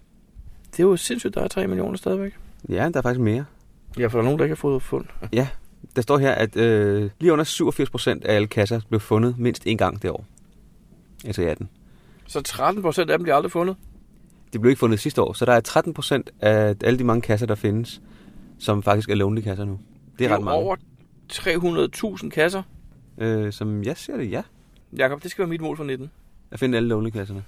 Det 0.72 0.80
er 0.80 0.84
jo 0.84 0.98
sindssygt, 0.98 1.36
der 1.36 1.42
er 1.42 1.48
3 1.48 1.68
millioner 1.68 1.98
stadigvæk. 1.98 2.34
ja, 2.70 2.90
der 2.90 2.98
er 2.98 3.02
faktisk 3.02 3.20
mere. 3.22 3.46
Ja, 4.00 4.08
for 4.08 4.18
der 4.18 4.20
er 4.20 4.24
nogen, 4.24 4.40
der 4.40 4.46
ikke 4.46 4.56
har 4.56 4.60
fået 4.62 4.82
fund. 4.82 5.06
Ja, 5.34 5.48
der 5.96 6.02
står 6.02 6.18
her, 6.18 6.32
at 6.32 6.58
øh, 6.58 7.10
lige 7.20 7.34
under 7.34 7.46
87 7.46 7.90
procent 7.90 8.26
af 8.26 8.36
alle 8.36 8.48
kasser 8.48 8.82
blev 8.90 9.00
fundet 9.00 9.38
mindst 9.38 9.68
en 9.68 9.78
gang 9.78 10.02
det 10.02 10.12
år. 10.12 10.26
Altså 11.26 11.42
i 11.42 11.46
18. 11.46 11.70
Så 12.28 12.42
13 12.42 12.82
procent 12.82 13.10
af 13.12 13.18
dem 13.18 13.24
bliver 13.24 13.36
aldrig 13.36 13.52
fundet. 13.52 13.76
De 14.54 14.60
blev 14.60 14.70
ikke 14.70 14.80
fundet 14.80 15.00
sidste 15.00 15.22
år, 15.22 15.34
så 15.34 15.46
der 15.46 15.54
er 15.54 15.60
13 15.60 15.94
procent 15.94 16.30
af 16.42 16.76
alle 16.84 17.00
de 17.00 17.04
mange 17.04 17.22
kasser, 17.22 17.48
der 17.48 17.56
findes, 17.56 18.02
som 18.60 18.84
faktisk 18.84 19.10
er 19.10 19.16
lonely 19.16 19.42
kasser 19.42 19.66
nu. 19.66 19.80
Det 20.20 20.26
er 20.26 20.30
jo 20.30 20.36
ret 20.36 20.43
mange. 20.43 20.59
over 20.59 20.76
300.000 22.24 22.30
kasser. 22.30 22.64
Øh, 23.18 23.53
som 23.53 23.84
jeg 23.84 23.97
ser 23.97 24.18
det, 24.18 24.32
ja. 24.32 24.41
Jakob, 24.97 25.24
det 25.24 25.32
skal 25.32 25.41
være 25.41 25.49
mit 25.49 25.61
mål 25.61 25.78
for 25.78 25.84
19. 25.84 26.11
At 26.51 26.59
finde 26.59 26.78
alle 26.78 26.89
lonely 26.89 27.09
kasserne. 27.09 27.43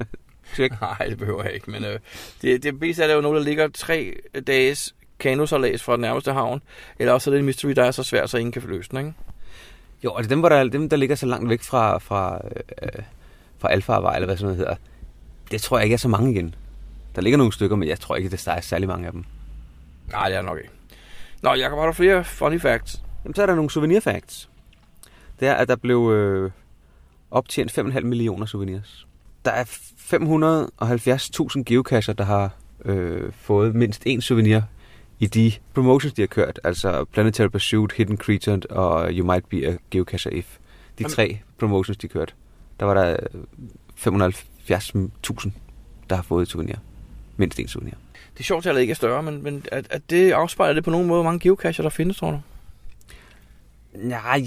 Check. 0.54 0.80
Nej, 0.80 1.06
det 1.08 1.18
behøver 1.18 1.42
jeg 1.42 1.54
ikke, 1.54 1.70
men 1.70 1.84
øh, 1.84 1.98
det, 2.42 2.62
det 2.62 2.80
meste 2.80 3.02
er 3.02 3.06
der 3.06 3.14
jo 3.14 3.20
noget, 3.20 3.36
der 3.36 3.44
ligger 3.44 3.68
tre 3.68 4.14
dages 4.46 4.94
kanosalas 5.18 5.82
fra 5.82 5.92
den 5.92 6.00
nærmeste 6.00 6.32
havn, 6.32 6.62
eller 6.98 7.12
også 7.12 7.30
er 7.30 7.32
det 7.32 7.38
en 7.38 7.46
mystery, 7.46 7.70
der 7.70 7.84
er 7.84 7.90
så 7.90 8.02
svært, 8.02 8.30
så 8.30 8.38
ingen 8.38 8.52
kan 8.52 8.62
få 8.62 8.68
løst 8.68 8.90
den, 8.90 8.98
ikke? 8.98 9.12
Jo, 10.04 10.12
og 10.12 10.18
det 10.18 10.26
er 10.26 10.28
dem, 10.28 10.40
hvor 10.40 10.48
der, 10.48 10.64
dem, 10.68 10.88
der 10.88 10.96
ligger 10.96 11.16
så 11.16 11.26
langt 11.26 11.50
væk 11.50 11.62
fra, 11.62 11.98
fra, 11.98 12.40
øh, 12.82 13.02
fra 13.58 13.72
Alfa 13.72 13.92
eller 13.92 14.24
hvad 14.24 14.36
sådan 14.36 14.44
noget 14.44 14.56
hedder. 14.56 14.76
Det 15.50 15.62
tror 15.62 15.78
jeg 15.78 15.84
ikke 15.84 15.94
er 15.94 15.98
så 15.98 16.08
mange 16.08 16.32
igen. 16.32 16.54
Der 17.14 17.22
ligger 17.22 17.36
nogle 17.36 17.52
stykker, 17.52 17.76
men 17.76 17.88
jeg 17.88 18.00
tror 18.00 18.16
ikke, 18.16 18.28
der 18.28 18.52
er 18.52 18.60
særlig 18.60 18.88
mange 18.88 19.06
af 19.06 19.12
dem. 19.12 19.24
Nej, 20.10 20.28
det 20.28 20.38
er 20.38 20.42
nok 20.42 20.58
ikke. 20.58 20.70
Nå, 21.42 21.54
Jacob, 21.54 21.78
har 21.78 21.86
du 21.86 21.92
flere 21.92 22.24
funny 22.24 22.60
facts? 22.60 23.02
Jamen, 23.24 23.34
så 23.34 23.42
er 23.42 23.46
der 23.46 23.54
nogle 23.54 23.70
souvenir 23.70 24.00
facts. 24.00 24.48
Det 25.40 25.48
er, 25.48 25.54
at 25.54 25.68
der 25.68 25.76
blev 25.76 26.10
øh, 26.12 26.50
optjent 27.30 27.78
5,5 27.78 28.00
millioner 28.00 28.46
souvenirs. 28.46 29.06
Der 29.44 29.50
er 29.50 29.64
570.000 29.64 31.62
geocacher, 31.62 32.12
der 32.14 32.24
har 32.24 32.50
øh, 32.84 33.32
fået 33.32 33.74
mindst 33.74 34.06
én 34.06 34.20
souvenir 34.20 34.60
i 35.18 35.26
de 35.26 35.52
promotions, 35.74 36.14
de 36.14 36.22
har 36.22 36.26
kørt. 36.26 36.60
Altså 36.64 37.04
Planetary 37.04 37.48
Pursuit, 37.48 37.92
Hidden 37.92 38.16
Creature 38.16 38.60
og 38.70 39.08
You 39.12 39.26
Might 39.26 39.48
Be 39.48 39.66
a 39.66 39.76
Geocacher 39.90 40.30
If. 40.30 40.58
De 40.98 41.02
Jamen- 41.04 41.14
tre 41.14 41.38
promotions, 41.58 41.98
de 41.98 42.08
kørte. 42.08 42.32
Der 42.80 42.86
var 42.86 42.94
der 42.94 43.16
øh, 43.34 43.42
570.000, 43.96 45.50
der 46.10 46.16
har 46.16 46.22
fået 46.22 46.42
et 46.42 46.48
souvenir. 46.48 46.74
Mindst 47.36 47.60
én 47.60 47.66
souvenir. 47.66 47.94
Det 48.36 48.40
er 48.40 48.44
sjovt, 48.44 48.66
at 48.66 48.76
ikke 48.76 48.90
er 48.90 48.94
større, 48.94 49.22
men, 49.22 49.42
men 49.42 49.64
at, 49.72 49.86
at 49.90 50.10
det 50.10 50.32
afspejler 50.32 50.74
det 50.74 50.84
på 50.84 50.90
nogen 50.90 51.06
måde, 51.06 51.22
hvor 51.22 51.30
mange 51.30 51.40
geocacher 51.40 51.82
der 51.82 51.90
findes, 51.90 52.16
tror 52.16 52.30
du? 52.30 52.40
Nej, 53.94 54.42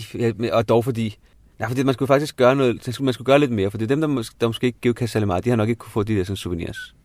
og 0.52 0.70
dog 0.70 0.84
fordi... 0.84 1.18
Ja, 1.60 1.68
fordi 1.68 1.84
man 1.84 1.94
skulle 1.94 2.08
faktisk 2.08 2.38
gøre 2.38 2.56
noget, 2.56 3.00
man 3.02 3.14
skulle, 3.14 3.26
gøre 3.26 3.40
lidt 3.40 3.52
mere, 3.52 3.72
for 3.72 3.78
det 3.78 3.86
er 3.86 3.96
dem, 3.96 4.02
der, 4.02 4.08
mås- 4.08 4.36
der 4.42 4.48
måske 4.48 4.68
ikke 4.68 4.80
geocache 4.82 5.08
særlig 5.08 5.28
meget, 5.28 5.46
de 5.46 5.50
har 5.50 5.58
nok 5.58 5.70
ikke 5.70 5.80
kunne 5.80 5.92
få 5.92 6.04
de 6.04 6.16
der 6.16 6.24
sådan, 6.24 6.38
souvenirs. 6.38 6.96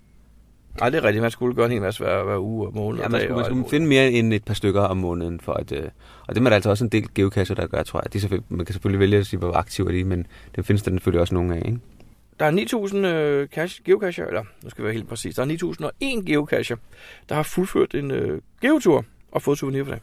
Nej, 0.80 0.90
det 0.90 0.98
er 0.98 1.04
rigtigt. 1.04 1.22
Man 1.22 1.30
skulle 1.30 1.54
gøre 1.54 1.66
en 1.66 1.72
hel 1.72 1.80
masse 1.80 2.04
hver, 2.04 2.24
hver 2.24 2.38
uge 2.38 2.66
og 2.66 2.74
måned 2.74 3.00
Ja, 3.00 3.08
man 3.08 3.20
skulle, 3.20 3.36
man 3.36 3.44
skulle 3.44 3.68
finde 3.70 3.86
mere 3.86 4.10
end 4.10 4.34
et 4.34 4.44
par 4.44 4.54
stykker 4.54 4.80
om 4.82 4.96
måneden 4.96 5.40
for 5.40 5.52
at... 5.52 5.72
Øh, 5.72 5.82
og 6.26 6.34
det 6.34 6.40
er 6.40 6.48
der 6.48 6.54
altså 6.54 6.70
også 6.70 6.84
en 6.84 6.90
del 6.90 7.08
geocacher, 7.14 7.54
der 7.54 7.66
gør, 7.66 7.82
tror 7.82 8.02
jeg. 8.04 8.30
De 8.30 8.42
man 8.48 8.66
kan 8.66 8.72
selvfølgelig 8.72 9.00
vælge 9.00 9.18
at 9.18 9.26
sige, 9.26 9.38
hvor 9.38 9.52
aktive 9.52 9.88
er 9.88 9.92
de, 9.92 10.04
men 10.04 10.26
det 10.56 10.66
findes 10.66 10.82
der 10.82 10.90
selvfølgelig 10.90 11.20
også 11.20 11.34
nogle 11.34 11.56
af, 11.56 11.62
ikke? 11.66 11.78
Der 12.40 12.46
er 12.46 12.88
9.000 12.90 12.96
øh, 12.96 13.48
cache, 13.48 13.82
geocacher, 13.84 14.26
eller 14.26 14.42
nu 14.62 14.70
skal 14.70 14.82
vi 14.82 14.84
være 14.84 14.94
helt 14.94 15.08
præcis, 15.08 15.34
der 15.34 15.42
er 15.42 15.90
9.001 16.20 16.24
geocacher, 16.24 16.76
der 17.28 17.34
har 17.34 17.42
fuldført 17.42 17.94
en 17.94 18.10
øh, 18.10 18.40
geotur 18.60 19.04
og 19.32 19.42
fået 19.42 19.58
souvenir 19.58 19.84
for 19.84 19.92
det. 19.92 20.00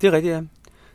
Det 0.00 0.06
er 0.06 0.12
rigtigt, 0.12 0.34
ja. 0.34 0.42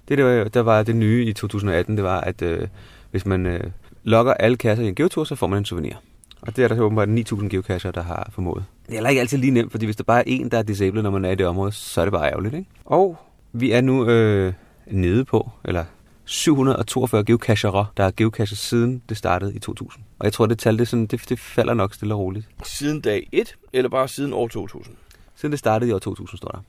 Det, 0.10 0.18
der, 0.18 0.24
var, 0.24 0.44
der 0.44 0.62
var 0.62 0.84
det 0.84 0.96
nye 0.96 1.26
i 1.26 1.34
2018, 1.34 1.96
det 1.96 2.04
var, 2.04 2.22
at 2.22 2.42
øh, 2.42 2.68
hvis 3.12 3.26
man 3.26 3.46
øh, 3.46 3.64
logger 4.04 4.34
alle 4.34 4.58
kasser 4.58 4.86
i 4.86 4.88
en 4.88 4.96
geotur, 4.96 5.24
så 5.24 5.36
får 5.36 5.48
man 5.48 5.58
en 5.58 5.66
souvenir. 5.66 5.94
Og 6.42 6.56
det 6.56 6.64
er 6.64 6.68
der 6.68 6.76
så 6.76 6.82
åbenbart 6.82 7.10
9.000 7.10 7.48
geocacher, 7.48 7.92
der 7.92 8.04
har 8.04 8.30
formået. 8.34 8.64
Det 8.86 8.92
er 8.92 8.94
heller 8.94 9.10
ikke 9.10 9.20
altid 9.20 9.38
lige 9.38 9.52
nemt, 9.52 9.72
fordi 9.72 9.86
hvis 9.86 9.96
der 9.96 10.04
bare 10.04 10.20
er 10.20 10.24
en, 10.28 10.52
der 10.52 10.58
er 10.58 10.64
disabled, 10.64 11.04
når 11.04 11.10
man 11.10 11.26
er 11.26 11.32
i 11.32 11.36
det 11.36 11.48
område, 11.48 11.72
så 11.72 12.02
er 12.02 12.06
det 12.06 12.12
bare 12.12 12.32
ærgerligt, 12.32 12.56
ikke? 12.56 12.70
Og 12.86 13.18
vi 13.54 13.72
er 13.72 13.82
nu 13.82 14.10
øh, 14.10 14.54
nede 14.88 15.26
på, 15.26 15.50
eller 15.66 15.86
742 16.26 17.24
geocachere, 17.24 17.86
der 17.98 18.04
er 18.04 18.12
geocachet 18.18 18.58
siden 18.58 19.02
det 19.10 19.18
startede 19.18 19.56
i 19.56 19.60
2000. 19.60 20.04
Og 20.20 20.26
jeg 20.26 20.34
tror, 20.34 20.46
det 20.46 20.60
tal, 20.60 20.80
det, 20.80 20.88
sådan, 20.88 21.06
det, 21.06 21.30
det 21.30 21.40
falder 21.40 21.74
nok 21.74 21.94
stille 21.94 22.14
og 22.14 22.20
roligt. 22.20 22.48
Siden 22.64 23.02
dag 23.02 23.30
1, 23.32 23.56
eller 23.74 23.90
bare 23.90 24.08
siden 24.08 24.34
år 24.34 24.48
2000? 24.48 24.96
Siden 25.36 25.52
det 25.52 25.60
startede 25.60 25.90
i 25.90 25.94
år 25.94 26.00
2000, 26.00 26.38
står 26.38 26.50
der. 26.50 26.60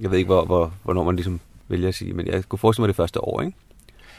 Jeg 0.00 0.10
ved 0.10 0.18
ikke, 0.18 0.28
hvor, 0.28 0.44
hvor, 0.44 0.72
hvornår 0.82 1.04
man 1.04 1.16
ligesom 1.16 1.40
vælger 1.68 1.88
at 1.88 1.94
sige, 1.94 2.12
men 2.12 2.26
jeg 2.26 2.44
kunne 2.44 2.58
forestille 2.58 2.82
mig 2.82 2.88
det 2.88 2.96
første 2.96 3.20
år, 3.20 3.40
ikke? 3.40 3.56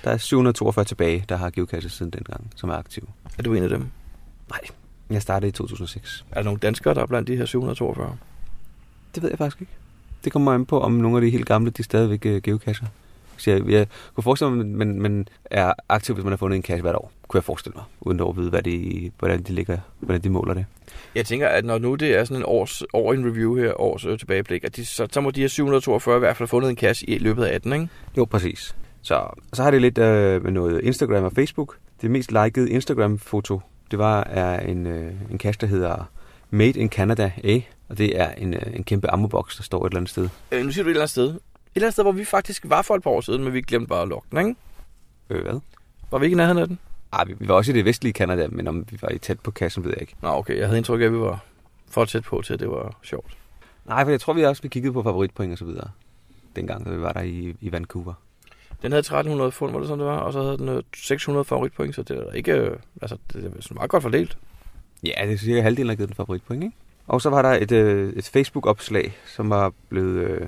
Der 0.03 0.11
er 0.11 0.17
742 0.17 0.85
tilbage, 0.85 1.25
der 1.29 1.35
har 1.35 1.49
geocachet 1.49 1.91
siden 1.91 2.11
dengang, 2.11 2.51
som 2.55 2.69
er 2.69 2.73
aktive. 2.73 3.07
Er 3.37 3.43
du 3.43 3.53
en 3.53 3.63
af 3.63 3.69
dem? 3.69 3.87
Nej, 4.49 4.59
jeg 5.09 5.21
startede 5.21 5.49
i 5.49 5.51
2006. 5.51 6.25
Er 6.31 6.35
der 6.35 6.43
nogle 6.43 6.59
danskere, 6.59 6.93
der 6.93 7.01
er 7.01 7.05
blandt 7.05 7.27
de 7.27 7.35
her 7.35 7.45
742? 7.45 8.17
Det 9.15 9.23
ved 9.23 9.29
jeg 9.29 9.37
faktisk 9.37 9.61
ikke. 9.61 9.73
Det 10.23 10.31
kommer 10.31 10.53
an 10.53 10.65
på, 10.65 10.81
om 10.81 10.91
nogle 10.91 11.17
af 11.17 11.21
de 11.21 11.29
helt 11.29 11.45
gamle, 11.45 11.71
de 11.71 11.83
stadigvæk 11.83 12.25
uh, 12.25 12.41
geocacher. 12.41 12.87
Så 13.37 13.51
jeg, 13.51 13.69
jeg 13.69 13.87
kunne 14.15 14.23
forestille 14.23 14.51
mig, 14.51 14.59
at 14.59 14.67
man, 14.67 15.01
man 15.01 15.27
er 15.45 15.73
aktiv, 15.89 16.15
hvis 16.15 16.23
man 16.23 16.31
har 16.31 16.37
fundet 16.37 16.55
en 16.55 16.63
cache 16.63 16.81
hvert 16.81 16.95
år. 16.95 17.11
Kunne 17.27 17.37
jeg 17.37 17.43
forestille 17.43 17.73
mig, 17.75 17.83
uden 18.01 18.19
at 18.19 18.37
vide, 18.37 18.49
hvad 18.49 18.61
de, 18.61 19.11
hvordan 19.19 19.43
de 19.43 19.53
ligger, 19.53 19.77
hvordan 19.99 20.21
de 20.21 20.29
måler 20.29 20.53
det. 20.53 20.65
Jeg 21.15 21.25
tænker, 21.25 21.47
at 21.47 21.65
når 21.65 21.77
nu 21.77 21.95
det 21.95 22.15
er 22.15 22.23
sådan 22.23 22.37
en 22.37 22.43
års, 22.47 22.83
år 22.93 23.13
en 23.13 23.25
review 23.25 23.55
her, 23.55 23.81
års 23.81 24.05
øh, 24.05 24.19
tilbageblik, 24.19 24.63
at 24.63 24.75
de, 24.75 24.85
så, 24.85 25.07
så 25.11 25.21
må 25.21 25.31
de 25.31 25.41
her 25.41 25.47
742 25.47 26.15
i 26.15 26.19
hvert 26.19 26.37
fald 26.37 26.45
have 26.45 26.47
fundet 26.47 26.69
en 26.69 26.77
cache 26.77 27.09
i 27.09 27.17
løbet 27.17 27.43
af 27.43 27.55
18, 27.55 27.73
ikke? 27.73 27.87
Jo, 28.17 28.25
præcis. 28.25 28.75
Så, 29.01 29.27
så 29.53 29.63
har 29.63 29.71
det 29.71 29.81
lidt 29.81 29.97
øh, 29.97 30.43
med 30.43 30.51
noget 30.51 30.81
Instagram 30.81 31.23
og 31.23 31.31
Facebook. 31.31 31.77
Det 32.01 32.11
mest 32.11 32.31
likede 32.31 32.69
Instagram-foto, 32.69 33.61
det 33.91 33.99
var 33.99 34.23
er 34.23 34.59
en, 34.59 34.87
øh, 34.87 35.11
en 35.31 35.37
cache, 35.37 35.57
der 35.61 35.67
hedder 35.67 36.09
Made 36.49 36.79
in 36.79 36.89
Canada 36.89 37.31
A. 37.43 37.59
Og 37.89 37.97
det 37.97 38.19
er 38.19 38.31
en, 38.31 38.53
øh, 38.53 38.61
en 38.73 38.83
kæmpe 38.83 39.11
ammoboks, 39.11 39.55
der 39.55 39.63
står 39.63 39.85
et 39.85 39.89
eller 39.89 39.99
andet 39.99 40.09
sted. 40.09 40.29
Øh, 40.51 40.65
nu 40.65 40.71
siger 40.71 40.83
du 40.83 40.89
et 40.89 40.91
eller 40.91 41.01
andet 41.01 41.11
sted. 41.11 41.33
Eller 41.75 41.85
andet 41.85 41.93
sted, 41.93 42.03
hvor 42.03 42.11
vi 42.11 42.25
faktisk 42.25 42.63
var 42.69 42.81
for 42.81 42.95
et 42.95 43.03
par 43.03 43.09
år 43.11 43.21
siden, 43.21 43.43
men 43.43 43.53
vi 43.53 43.61
glemte 43.61 43.87
bare 43.87 44.01
at 44.01 44.07
lukke 44.07 44.27
den, 44.31 44.39
ikke? 44.39 44.55
Øh, 45.29 45.41
hvad? 45.41 45.59
Var 46.11 46.17
vi 46.17 46.25
ikke 46.25 46.35
i 46.35 46.37
nærheden 46.37 46.57
af 46.57 46.67
den? 46.67 46.79
Ah, 47.11 47.27
vi, 47.27 47.35
vi 47.39 47.47
var 47.47 47.55
også 47.55 47.71
i 47.71 47.75
det 47.75 47.85
vestlige 47.85 48.13
Canada, 48.13 48.47
men 48.47 48.67
om 48.67 48.85
vi 48.91 48.97
var 49.01 49.09
i 49.09 49.17
tæt 49.17 49.39
på 49.39 49.51
kassen, 49.51 49.83
ved 49.83 49.91
jeg 49.91 50.01
ikke. 50.01 50.15
Nå, 50.21 50.29
okay. 50.29 50.57
Jeg 50.57 50.65
havde 50.67 50.77
indtryk 50.77 51.01
af, 51.01 51.05
at 51.05 51.13
vi 51.13 51.19
var 51.19 51.39
for 51.89 52.05
tæt 52.05 52.23
på 52.23 52.41
til, 52.41 52.53
at 52.53 52.59
det 52.59 52.69
var 52.69 52.95
sjovt. 53.03 53.37
Nej, 53.85 54.03
for 54.03 54.11
jeg 54.11 54.21
tror, 54.21 54.33
vi 54.33 54.43
også 54.45 54.61
vi 54.61 54.67
kiggede 54.67 54.93
på 54.93 55.03
favoritpoint 55.03 55.51
og 55.51 55.57
så 55.57 55.65
videre. 55.65 55.89
Dengang, 56.55 56.85
da 56.85 56.89
vi 56.89 57.01
var 57.01 57.11
der 57.13 57.21
i, 57.21 57.55
i 57.61 57.71
Vancouver. 57.71 58.13
Den 58.81 58.91
havde 58.91 58.99
1300 58.99 59.51
fund, 59.51 59.71
var 59.71 59.79
det 59.79 59.87
sådan, 59.87 59.99
det 59.99 60.07
var? 60.07 60.17
Og 60.17 60.33
så 60.33 60.41
havde 60.43 60.57
den 60.57 60.69
øh, 60.69 60.83
600 60.95 61.45
favoritpoint, 61.45 61.95
så 61.95 62.03
det 62.03 62.17
er 62.17 62.31
ikke... 62.31 62.51
øh, 62.53 62.77
Altså, 63.01 63.17
det 63.33 63.45
er 63.45 63.49
sådan 63.61 63.75
meget 63.75 63.89
godt 63.89 64.03
fordelt. 64.03 64.37
Ja, 65.03 65.13
det 65.25 65.33
er 65.33 65.37
cirka 65.37 65.61
halvdelen, 65.61 65.87
der 65.87 65.91
har 65.91 65.95
givet 65.95 66.09
den 66.09 66.15
favoritpoint, 66.15 66.63
ikke? 66.63 66.75
Og 67.07 67.21
så 67.21 67.29
var 67.29 67.41
der 67.41 67.49
et, 67.49 67.71
øh, 67.71 68.13
et 68.13 68.25
Facebook-opslag, 68.29 69.17
som 69.25 69.49
var 69.49 69.71
blevet 69.89 70.15
øh, 70.17 70.47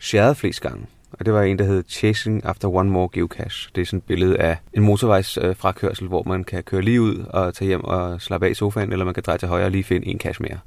shared 0.00 0.34
flest 0.34 0.60
gange. 0.60 0.86
Og 1.12 1.26
det 1.26 1.34
var 1.34 1.42
en, 1.42 1.58
der 1.58 1.64
hed 1.64 1.84
Chasing 1.88 2.44
After 2.44 2.68
One 2.68 2.90
More 2.90 3.08
Geocache. 3.12 3.70
Det 3.74 3.80
er 3.80 3.86
sådan 3.86 3.98
et 3.98 4.04
billede 4.04 4.38
af 4.38 4.58
en 4.72 4.82
motorvejs 4.82 5.38
øh, 5.38 6.08
hvor 6.08 6.22
man 6.22 6.44
kan 6.44 6.62
køre 6.62 6.82
lige 6.82 7.02
ud 7.02 7.24
og 7.30 7.54
tage 7.54 7.66
hjem 7.68 7.84
og 7.84 8.22
slappe 8.22 8.46
af 8.46 8.50
i 8.50 8.54
sofaen, 8.54 8.92
eller 8.92 9.04
man 9.04 9.14
kan 9.14 9.22
dreje 9.26 9.38
til 9.38 9.48
højre 9.48 9.64
og 9.64 9.70
lige 9.70 9.84
finde 9.84 10.06
en 10.06 10.18
cache 10.18 10.42
mere. 10.42 10.58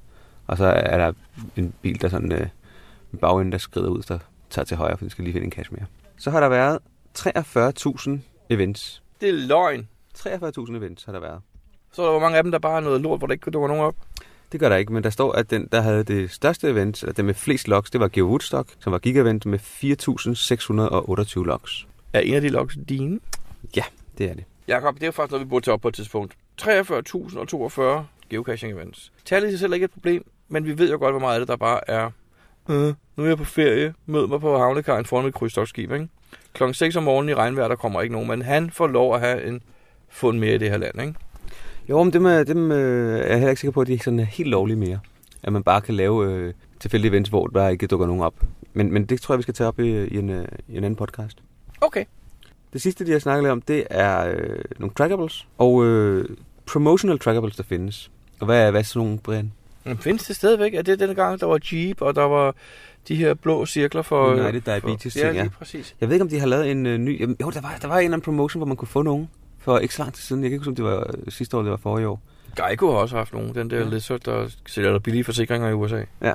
Og 0.48 0.58
så 0.58 0.66
er 0.66 0.98
der 0.98 1.14
en 1.56 1.74
bil, 1.82 2.02
der 2.02 2.10
sådan 2.10 2.32
øh, 2.32 2.48
en 3.14 3.20
bagende, 3.20 3.52
der 3.52 3.58
skrider 3.58 3.90
ud, 3.90 4.02
der 4.02 4.20
tager 4.50 4.66
til 4.66 4.78
højre, 4.78 4.98
for 4.98 5.04
den 5.04 5.10
skal 5.10 5.24
lige 5.24 5.34
finde 5.34 5.46
en 5.46 5.52
cache 5.52 5.76
mere. 5.76 5.86
Så 6.18 6.32
har 6.32 6.40
der 6.40 6.50
været 6.50 6.80
43.000 7.18 8.20
events. 8.50 9.04
Det 9.22 9.30
er 9.30 9.34
løgn. 9.34 9.88
43.000 10.18 10.76
events 10.76 11.04
har 11.04 11.12
der 11.12 11.20
været. 11.20 11.42
Så 11.92 12.02
er 12.02 12.06
der 12.06 12.12
hvor 12.12 12.20
mange 12.20 12.38
af 12.38 12.44
dem, 12.44 12.52
der 12.52 12.60
bare 12.60 12.78
er 12.78 12.80
noget 12.82 13.02
lort, 13.02 13.20
hvor 13.20 13.28
der 13.28 13.34
ikke 13.34 13.52
dukker 13.52 13.68
nogen 13.68 13.84
op. 13.84 13.96
Det 14.52 14.60
gør 14.60 14.70
der 14.70 14.76
ikke, 14.76 14.94
men 14.94 15.04
der 15.04 15.10
står, 15.10 15.32
at 15.32 15.50
den, 15.50 15.68
der 15.72 15.82
havde 15.82 16.04
det 16.04 16.32
største 16.32 16.70
event, 16.70 17.04
eller 17.04 17.14
den 17.14 17.26
med 17.26 17.34
flest 17.34 17.68
logs, 17.68 17.92
det 17.92 18.02
var 18.02 18.08
Geo 18.08 18.26
Woodstock, 18.26 18.70
som 18.80 18.92
var 18.92 19.00
gigavent 19.00 19.46
med 19.46 19.60
4.628 19.60 21.46
logs. 21.46 21.88
Er 22.14 22.20
en 22.20 22.34
af 22.34 22.42
de 22.42 22.50
logs 22.50 22.78
dine? 22.90 23.20
Ja, 23.76 23.84
det 24.18 24.30
er 24.30 24.34
det. 24.34 24.44
Jakob, 24.68 24.96
det 24.96 25.04
er 25.04 25.08
jo 25.08 25.12
faktisk 25.12 25.32
noget, 25.32 25.46
vi 25.46 25.50
burde 25.50 25.66
tage 25.66 25.74
op 25.74 25.82
på 25.82 25.88
et 25.88 25.94
tidspunkt. 25.94 26.34
43.042 26.62 27.82
geocaching 28.30 28.74
events. 28.74 29.12
Tallet 29.26 29.48
i 29.48 29.52
sig 29.52 29.60
selv 29.60 29.72
er 29.72 29.74
ikke 29.74 29.84
et 29.84 29.92
problem, 29.92 30.26
men 30.48 30.66
vi 30.66 30.78
ved 30.78 30.92
jo 30.92 30.98
godt, 30.98 31.14
hvor 31.14 31.20
meget 31.20 31.34
af 31.34 31.40
det 31.40 31.48
der 31.48 31.56
bare 31.56 31.90
er. 31.90 32.12
Øh, 32.70 32.94
nu 33.16 33.24
er 33.24 33.28
jeg 33.28 33.38
på 33.38 33.44
ferie, 33.44 33.94
mød 34.06 34.28
mig 34.28 34.40
på 34.40 34.58
havnekajen 34.58 35.06
foran 35.06 35.26
mit 35.26 35.34
krydstogsskib, 35.34 35.92
ikke? 35.92 36.08
Klokken 36.54 36.74
6 36.74 36.96
om 36.96 37.04
morgenen 37.04 37.30
i 37.30 37.34
regnvejr, 37.34 37.68
der 37.68 37.76
kommer 37.76 38.02
ikke 38.02 38.14
nogen, 38.14 38.28
men 38.28 38.42
han 38.42 38.72
får 38.72 38.88
lov 38.88 39.16
at 39.16 39.22
have 39.22 39.46
en 39.46 39.62
fund 40.10 40.40
mere 40.40 40.56
i 40.56 40.58
det 40.58 40.70
her 40.70 40.78
land, 40.78 41.02
ikke? 41.02 41.14
Jo, 41.90 42.04
men 42.04 42.14
dem, 42.14 42.26
er- 42.26 42.44
dem 42.44 42.72
øh, 42.72 43.20
er 43.20 43.24
jeg 43.28 43.34
heller 43.36 43.50
ikke 43.50 43.62
sikker 43.62 43.72
på, 43.72 43.82
at 43.82 43.88
de 43.88 44.00
sådan 44.00 44.20
er 44.20 44.24
helt 44.24 44.50
lovlige 44.50 44.78
mere. 44.78 45.00
At 45.44 45.54
man 45.54 45.64
bare 45.64 45.82
kan 45.82 45.96
lave 45.96 46.32
øh, 46.32 46.54
tilfældige 46.80 47.10
events, 47.12 47.30
hvor 47.30 47.48
der 47.48 47.68
ikke 47.68 47.88
dukker 47.88 48.08
nogen 48.08 48.22
op. 48.22 48.34
Men, 48.74 48.94
men 48.94 49.06
det 49.06 49.22
tror 49.22 49.34
jeg, 49.34 49.38
vi 49.38 49.44
skal 49.44 49.54
tage 49.54 49.68
op 49.68 49.80
i, 49.80 50.04
i, 50.08 50.18
en, 50.18 50.30
øh, 50.30 50.48
i 50.68 50.78
en 50.78 50.84
anden 50.84 50.96
podcast. 50.96 51.38
Okay. 51.82 52.06
Det 52.74 52.82
sidste, 52.82 53.06
de 53.06 53.12
har 53.12 53.20
snakket 53.20 53.44
lidt 53.44 53.52
om, 53.52 53.62
det 53.62 53.84
er 53.90 54.30
øh, 54.30 54.60
nogle 54.80 54.94
trackables. 54.98 55.48
Og 55.58 55.86
øh, 55.86 56.30
promotional 56.66 57.20
trackables, 57.20 57.56
der 57.56 57.64
findes. 57.64 58.12
Og 58.40 58.46
hvad 58.46 58.68
er, 58.68 58.72
hvad 58.72 58.82
er 58.82 58.86
sådan 58.86 59.06
nogle, 59.06 59.20
Brian? 59.20 59.52
Men 59.84 59.98
findes 59.98 60.24
det 60.24 60.36
stadigvæk? 60.36 60.74
Er 60.74 60.82
det 60.82 61.00
den 61.00 61.16
gang, 61.16 61.40
der 61.40 61.46
var 61.46 61.60
Jeep, 61.72 62.02
og 62.02 62.16
der 62.16 62.24
var 62.24 62.56
de 63.08 63.16
her 63.16 63.34
blå 63.34 63.66
cirkler 63.66 64.02
for... 64.02 64.34
United 64.34 64.62
Diabetes 64.62 65.14
for, 65.14 65.20
ting, 65.20 65.36
ja. 65.36 65.44
ja. 65.44 65.50
præcis. 65.60 65.96
Jeg 66.02 66.10
ved 66.10 66.16
ikke, 66.16 66.24
om 66.24 66.30
de 66.30 66.40
har 66.40 66.48
lavet 66.48 66.72
en 66.72 66.86
øh, 66.86 66.98
ny... 66.98 67.22
Jamen, 67.22 67.36
jo, 67.42 67.50
der 67.50 67.62
var, 67.62 67.78
der 67.82 67.88
var 67.88 67.96
en 67.98 68.04
eller 68.04 68.16
anden 68.16 68.26
promotion, 68.26 68.60
hvor 68.60 68.66
man 68.68 68.78
kunne 68.78 68.88
få 68.88 69.02
nogen 69.02 69.30
for 69.60 69.78
ikke 69.80 69.96
så 69.96 70.02
lang 70.04 70.14
tid 70.14 70.22
siden. 70.24 70.44
Jeg 70.44 70.50
kan 70.50 70.56
ikke 70.56 70.62
huske, 70.62 70.70
om 70.70 70.76
det 70.76 70.86
var 70.86 71.00
øh, 71.26 71.32
sidste 71.32 71.58
år, 71.58 71.62
eller 71.62 71.72
det 71.72 71.82
forrige 71.82 72.08
år. 72.08 72.22
Geico 72.56 72.92
har 72.92 72.98
også 72.98 73.18
haft 73.18 73.34
nogen. 73.34 73.56
Den 73.56 73.70
der 73.70 73.78
Ja. 73.78 73.90
Lizard, 73.90 74.20
der 74.20 74.50
sælger 74.68 74.92
der 74.92 75.00
billige 75.00 75.24
forsikringer 75.24 75.70
i 75.70 75.74
USA. 75.74 76.04
Ja. 76.22 76.34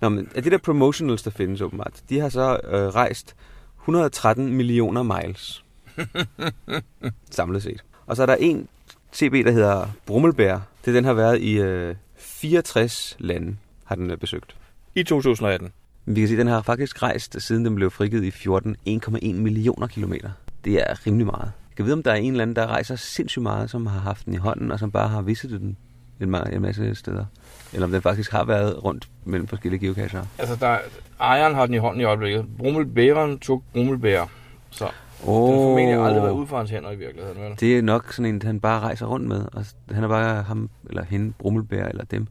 Nå, 0.00 0.08
men 0.08 0.28
af 0.34 0.42
de 0.42 0.50
der 0.50 0.58
promotionals, 0.58 1.22
der 1.22 1.30
findes 1.30 1.60
åbenbart, 1.60 2.02
de 2.08 2.20
har 2.20 2.28
så 2.28 2.60
øh, 2.70 2.72
rejst 2.72 3.34
113 3.80 4.52
millioner 4.52 5.02
miles. 5.02 5.64
samlet 7.30 7.62
set. 7.62 7.84
Og 8.06 8.16
så 8.16 8.22
er 8.22 8.26
der 8.26 8.34
en 8.34 8.68
CB, 9.14 9.32
der 9.32 9.50
hedder 9.50 9.86
Brummelbær. 10.06 10.58
Det 10.84 10.94
den 10.94 11.04
har 11.04 11.12
været 11.12 11.40
i 11.40 11.58
øh, 11.58 11.94
64 12.18 13.16
lande, 13.18 13.56
har 13.84 13.94
den 13.94 14.10
øh, 14.10 14.16
besøgt. 14.16 14.56
I 14.94 15.02
2018. 15.02 15.72
Men 16.04 16.16
vi 16.16 16.20
kan 16.20 16.28
se, 16.28 16.34
at 16.34 16.38
den 16.38 16.46
har 16.46 16.62
faktisk 16.62 17.02
rejst, 17.02 17.42
siden 17.42 17.64
den 17.64 17.74
blev 17.74 17.90
frigivet 17.90 18.24
i 18.24 18.30
14, 18.30 18.76
1,1 18.88 19.32
millioner 19.32 19.86
kilometer. 19.86 20.30
Det 20.64 20.74
er 20.90 21.06
rimelig 21.06 21.26
meget. 21.26 21.52
Jeg 21.80 21.84
kan 21.84 21.86
vide, 21.86 21.94
om 21.94 22.02
der 22.02 22.10
er 22.10 22.14
en 22.16 22.30
eller 22.32 22.42
anden, 22.42 22.56
der 22.56 22.66
rejser 22.66 22.96
sindssygt 22.96 23.42
meget, 23.42 23.70
som 23.70 23.86
har 23.86 24.00
haft 24.00 24.26
den 24.26 24.34
i 24.34 24.36
hånden, 24.36 24.70
og 24.70 24.78
som 24.78 24.90
bare 24.90 25.08
har 25.08 25.22
visitet 25.22 25.60
den 25.60 25.76
en, 26.20 26.34
en 26.52 26.62
masse 26.62 26.94
steder. 26.94 27.24
Eller 27.72 27.86
om 27.86 27.92
den 27.92 28.02
faktisk 28.02 28.32
har 28.32 28.44
været 28.44 28.84
rundt 28.84 29.08
mellem 29.24 29.46
forskellige 29.48 29.80
geocacher. 29.80 30.24
Altså, 30.38 30.56
der, 30.56 30.78
ejeren 31.20 31.54
har 31.54 31.66
den 31.66 31.74
i 31.74 31.78
hånden 31.78 32.00
i 32.00 32.04
øjeblikket. 32.04 32.46
Brummelbæreren 32.58 33.38
tog 33.38 33.62
Brummelbær. 33.72 34.30
Så 34.70 34.84
Oh, 35.26 35.50
den 35.50 35.56
formentlig 35.56 36.06
aldrig 36.06 36.22
været 36.22 36.32
ude 36.32 36.46
for 36.46 36.56
hans 36.56 36.70
hænder 36.70 36.90
i 36.90 36.96
virkeligheden. 36.96 37.42
Vel? 37.42 37.60
Det 37.60 37.78
er 37.78 37.82
nok 37.82 38.12
sådan 38.12 38.34
en, 38.34 38.42
han 38.42 38.60
bare 38.60 38.80
rejser 38.80 39.06
rundt 39.06 39.28
med. 39.28 39.44
Og 39.52 39.64
han 39.90 40.04
er 40.04 40.08
bare 40.08 40.42
ham, 40.42 40.70
eller 40.88 41.04
hende, 41.04 41.32
Brummelbær, 41.38 41.86
eller 41.86 42.04
dem. 42.04 42.26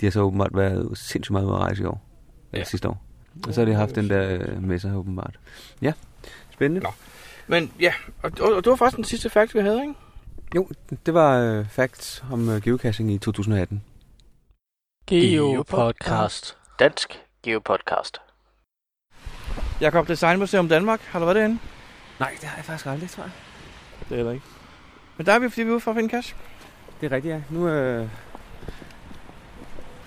De 0.00 0.06
har 0.06 0.10
så 0.10 0.20
åbenbart 0.20 0.50
været 0.54 0.98
sindssygt 0.98 1.32
meget 1.32 1.44
ude 1.44 1.54
at 1.54 1.60
rejse 1.60 1.82
i 1.82 1.86
år. 1.86 2.02
Ja. 2.52 2.64
Sidste 2.64 2.88
år. 2.88 3.02
Og 3.46 3.54
så 3.54 3.60
har 3.60 3.66
de 3.66 3.74
haft 3.74 3.94
den 3.94 4.10
der 4.10 4.38
øh, 4.38 4.62
med 4.62 4.78
sig 4.78 4.96
åbenbart. 4.96 5.38
Ja, 5.82 5.92
spændende. 6.50 6.80
Nå. 6.82 6.90
Men 7.46 7.72
ja, 7.80 7.92
og, 8.22 8.32
og, 8.40 8.52
og 8.52 8.64
det 8.64 8.70
var 8.70 8.76
faktisk 8.76 8.96
den 8.96 9.04
sidste 9.04 9.30
fact, 9.30 9.54
vi 9.54 9.60
havde, 9.60 9.80
ikke? 9.80 9.94
Jo, 10.54 10.68
det 11.06 11.14
var 11.14 11.38
øh, 11.38 11.68
facts 11.68 12.24
om 12.32 12.48
øh, 12.48 12.62
geocaching 12.62 13.12
i 13.12 13.18
2018. 13.18 13.84
Geopodcast. 15.06 16.56
Dansk 16.78 17.20
Geopodcast. 17.42 18.18
Jakob, 19.80 20.08
Designmuseum 20.08 20.68
Danmark. 20.68 21.00
Har 21.00 21.18
du 21.18 21.24
været 21.24 21.36
derinde? 21.36 21.58
Nej, 22.20 22.36
det 22.40 22.48
har 22.48 22.56
jeg 22.56 22.64
faktisk 22.64 22.86
aldrig, 22.86 23.10
tror 23.10 23.22
jeg. 23.22 23.32
Det 24.08 24.12
er 24.12 24.16
heller 24.16 24.32
ikke. 24.32 24.44
Men 25.16 25.26
der 25.26 25.32
er 25.32 25.38
vi, 25.38 25.48
fordi 25.48 25.62
vi 25.62 25.68
er 25.68 25.72
ude 25.72 25.80
for 25.80 25.90
at 25.90 25.96
finde 25.96 26.10
cash. 26.10 26.34
Det 27.00 27.12
er 27.12 27.16
rigtigt, 27.16 27.34
ja. 27.34 27.40
Nu, 27.50 27.68
øh, 27.68 28.08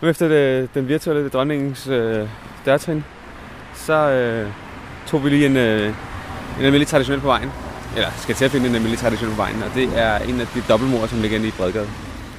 nu 0.01 0.07
efter 0.07 0.27
det, 0.27 0.73
den 0.73 0.87
virtuelle 0.87 1.29
dronningens 1.29 1.87
øh, 1.87 2.29
dørtrin, 2.65 3.03
så 3.73 3.93
øh, 3.93 4.51
tog 5.07 5.23
vi 5.23 5.29
lige 5.29 5.45
en, 5.45 5.57
øh, 5.57 5.93
en 6.59 6.65
almindelig 6.65 6.87
traditionel 6.87 7.21
på 7.21 7.27
vejen. 7.27 7.51
Eller 7.95 8.11
skal 8.17 8.35
til 8.35 8.45
at 8.45 8.51
finde 8.51 8.69
en 8.69 8.75
almindelig 8.75 8.99
traditionel 8.99 9.35
på 9.35 9.41
vejen, 9.41 9.63
og 9.63 9.71
det 9.75 9.89
er 9.99 10.17
en 10.17 10.41
af 10.41 10.47
de 10.47 10.63
dobbeltmord, 10.69 11.07
som 11.07 11.21
ligger 11.21 11.37
inde 11.37 11.47
i 11.47 11.51
Bredgade. 11.51 11.89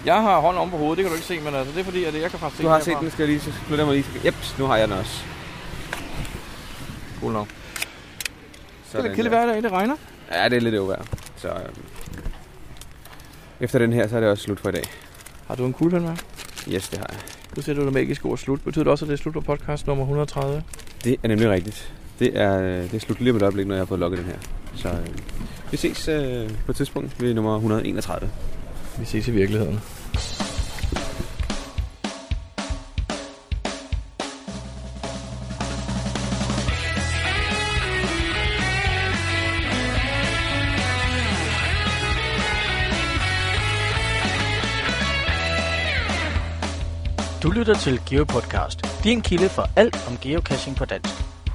Jeg 0.05 0.15
har 0.23 0.41
hånden 0.41 0.63
om 0.63 0.71
på 0.71 0.77
hovedet, 0.77 0.97
det 0.97 1.05
kan 1.05 1.11
du 1.11 1.15
ikke 1.17 1.27
se, 1.27 1.41
men 1.41 1.55
altså, 1.55 1.73
det 1.75 1.81
er 1.81 1.85
fordi, 1.85 2.05
at 2.05 2.15
jeg 2.23 2.31
kan 2.31 2.39
faktisk 2.39 2.63
Du 2.63 2.69
har 2.69 2.79
se 2.79 2.85
set 2.85 2.97
den, 3.01 3.11
skal 3.11 3.23
jeg 3.23 3.29
lige 3.29 3.41
så 3.41 3.53
flytter 3.53 3.85
jeg 3.85 3.95
mig 3.95 3.97
lige. 3.97 4.25
Jeps, 4.25 4.59
nu 4.59 4.65
har 4.67 4.77
jeg 4.77 4.89
den 4.89 4.97
også. 4.99 5.23
Cool 7.21 7.33
nok. 7.33 7.49
Det 8.93 8.99
er 8.99 9.03
lidt 9.17 9.27
i 9.27 9.31
dag, 9.31 9.63
det 9.63 9.73
regner. 9.73 9.97
Ja, 10.33 10.49
det 10.49 10.57
er 10.57 10.61
lidt 10.61 10.75
over. 10.75 10.97
Så 11.37 11.49
øh, 11.49 11.55
efter 13.61 13.79
den 13.79 13.93
her, 13.93 14.09
så 14.09 14.17
er 14.17 14.21
det 14.21 14.31
også 14.31 14.45
slut 14.45 14.61
for 14.61 14.69
i 14.69 14.73
dag. 14.73 14.85
Har 15.49 15.55
du 15.55 15.65
en 15.65 15.73
kuglepen 15.73 16.09
med? 16.09 16.17
Yes, 16.69 16.89
det 16.89 16.99
har 16.99 17.07
jeg. 17.11 17.19
Nu 17.57 17.63
ser 17.63 17.75
du 17.75 17.85
det 17.85 17.93
magiske 17.93 18.27
ord 18.27 18.39
slut. 18.39 18.61
Betyder 18.65 18.85
det 18.85 18.91
også, 18.91 19.05
at 19.05 19.09
det 19.09 19.15
er 19.15 19.23
slut 19.23 19.35
på 19.35 19.41
podcast 19.41 19.87
nummer 19.87 20.05
130? 20.05 20.63
Det 21.05 21.17
er 21.23 21.29
nemlig 21.29 21.51
rigtigt. 21.51 21.93
Det 22.19 22.39
er, 22.39 22.61
øh, 22.61 22.83
det 22.83 22.95
er 22.95 22.99
slut 22.99 23.21
lige 23.21 23.31
om 23.31 23.37
et 23.37 23.43
øjeblik, 23.43 23.67
når 23.67 23.75
jeg 23.75 23.81
har 23.81 23.87
fået 23.87 24.01
lukket 24.01 24.19
den 24.19 24.27
her. 24.27 24.39
Så 24.75 24.89
øh, 24.89 25.07
vi 25.71 25.77
ses 25.77 26.09
øh, 26.09 26.51
på 26.67 26.73
et 26.73 26.77
tidspunkt 26.77 27.23
ved 27.23 27.35
nummer 27.35 27.55
131. 27.55 28.31
Vi 28.99 29.05
ses 29.05 29.29
i 29.29 29.31
virkeligheden. 29.31 29.81
Du 47.43 47.51
lytter 47.51 47.75
til 47.75 48.01
GeoPodcast, 48.11 49.05
din 49.05 49.21
kilde 49.21 49.49
for 49.49 49.71
alt 49.77 50.09
om 50.09 50.17
geocaching 50.23 50.77
på 50.77 50.85
dansk. 50.85 51.36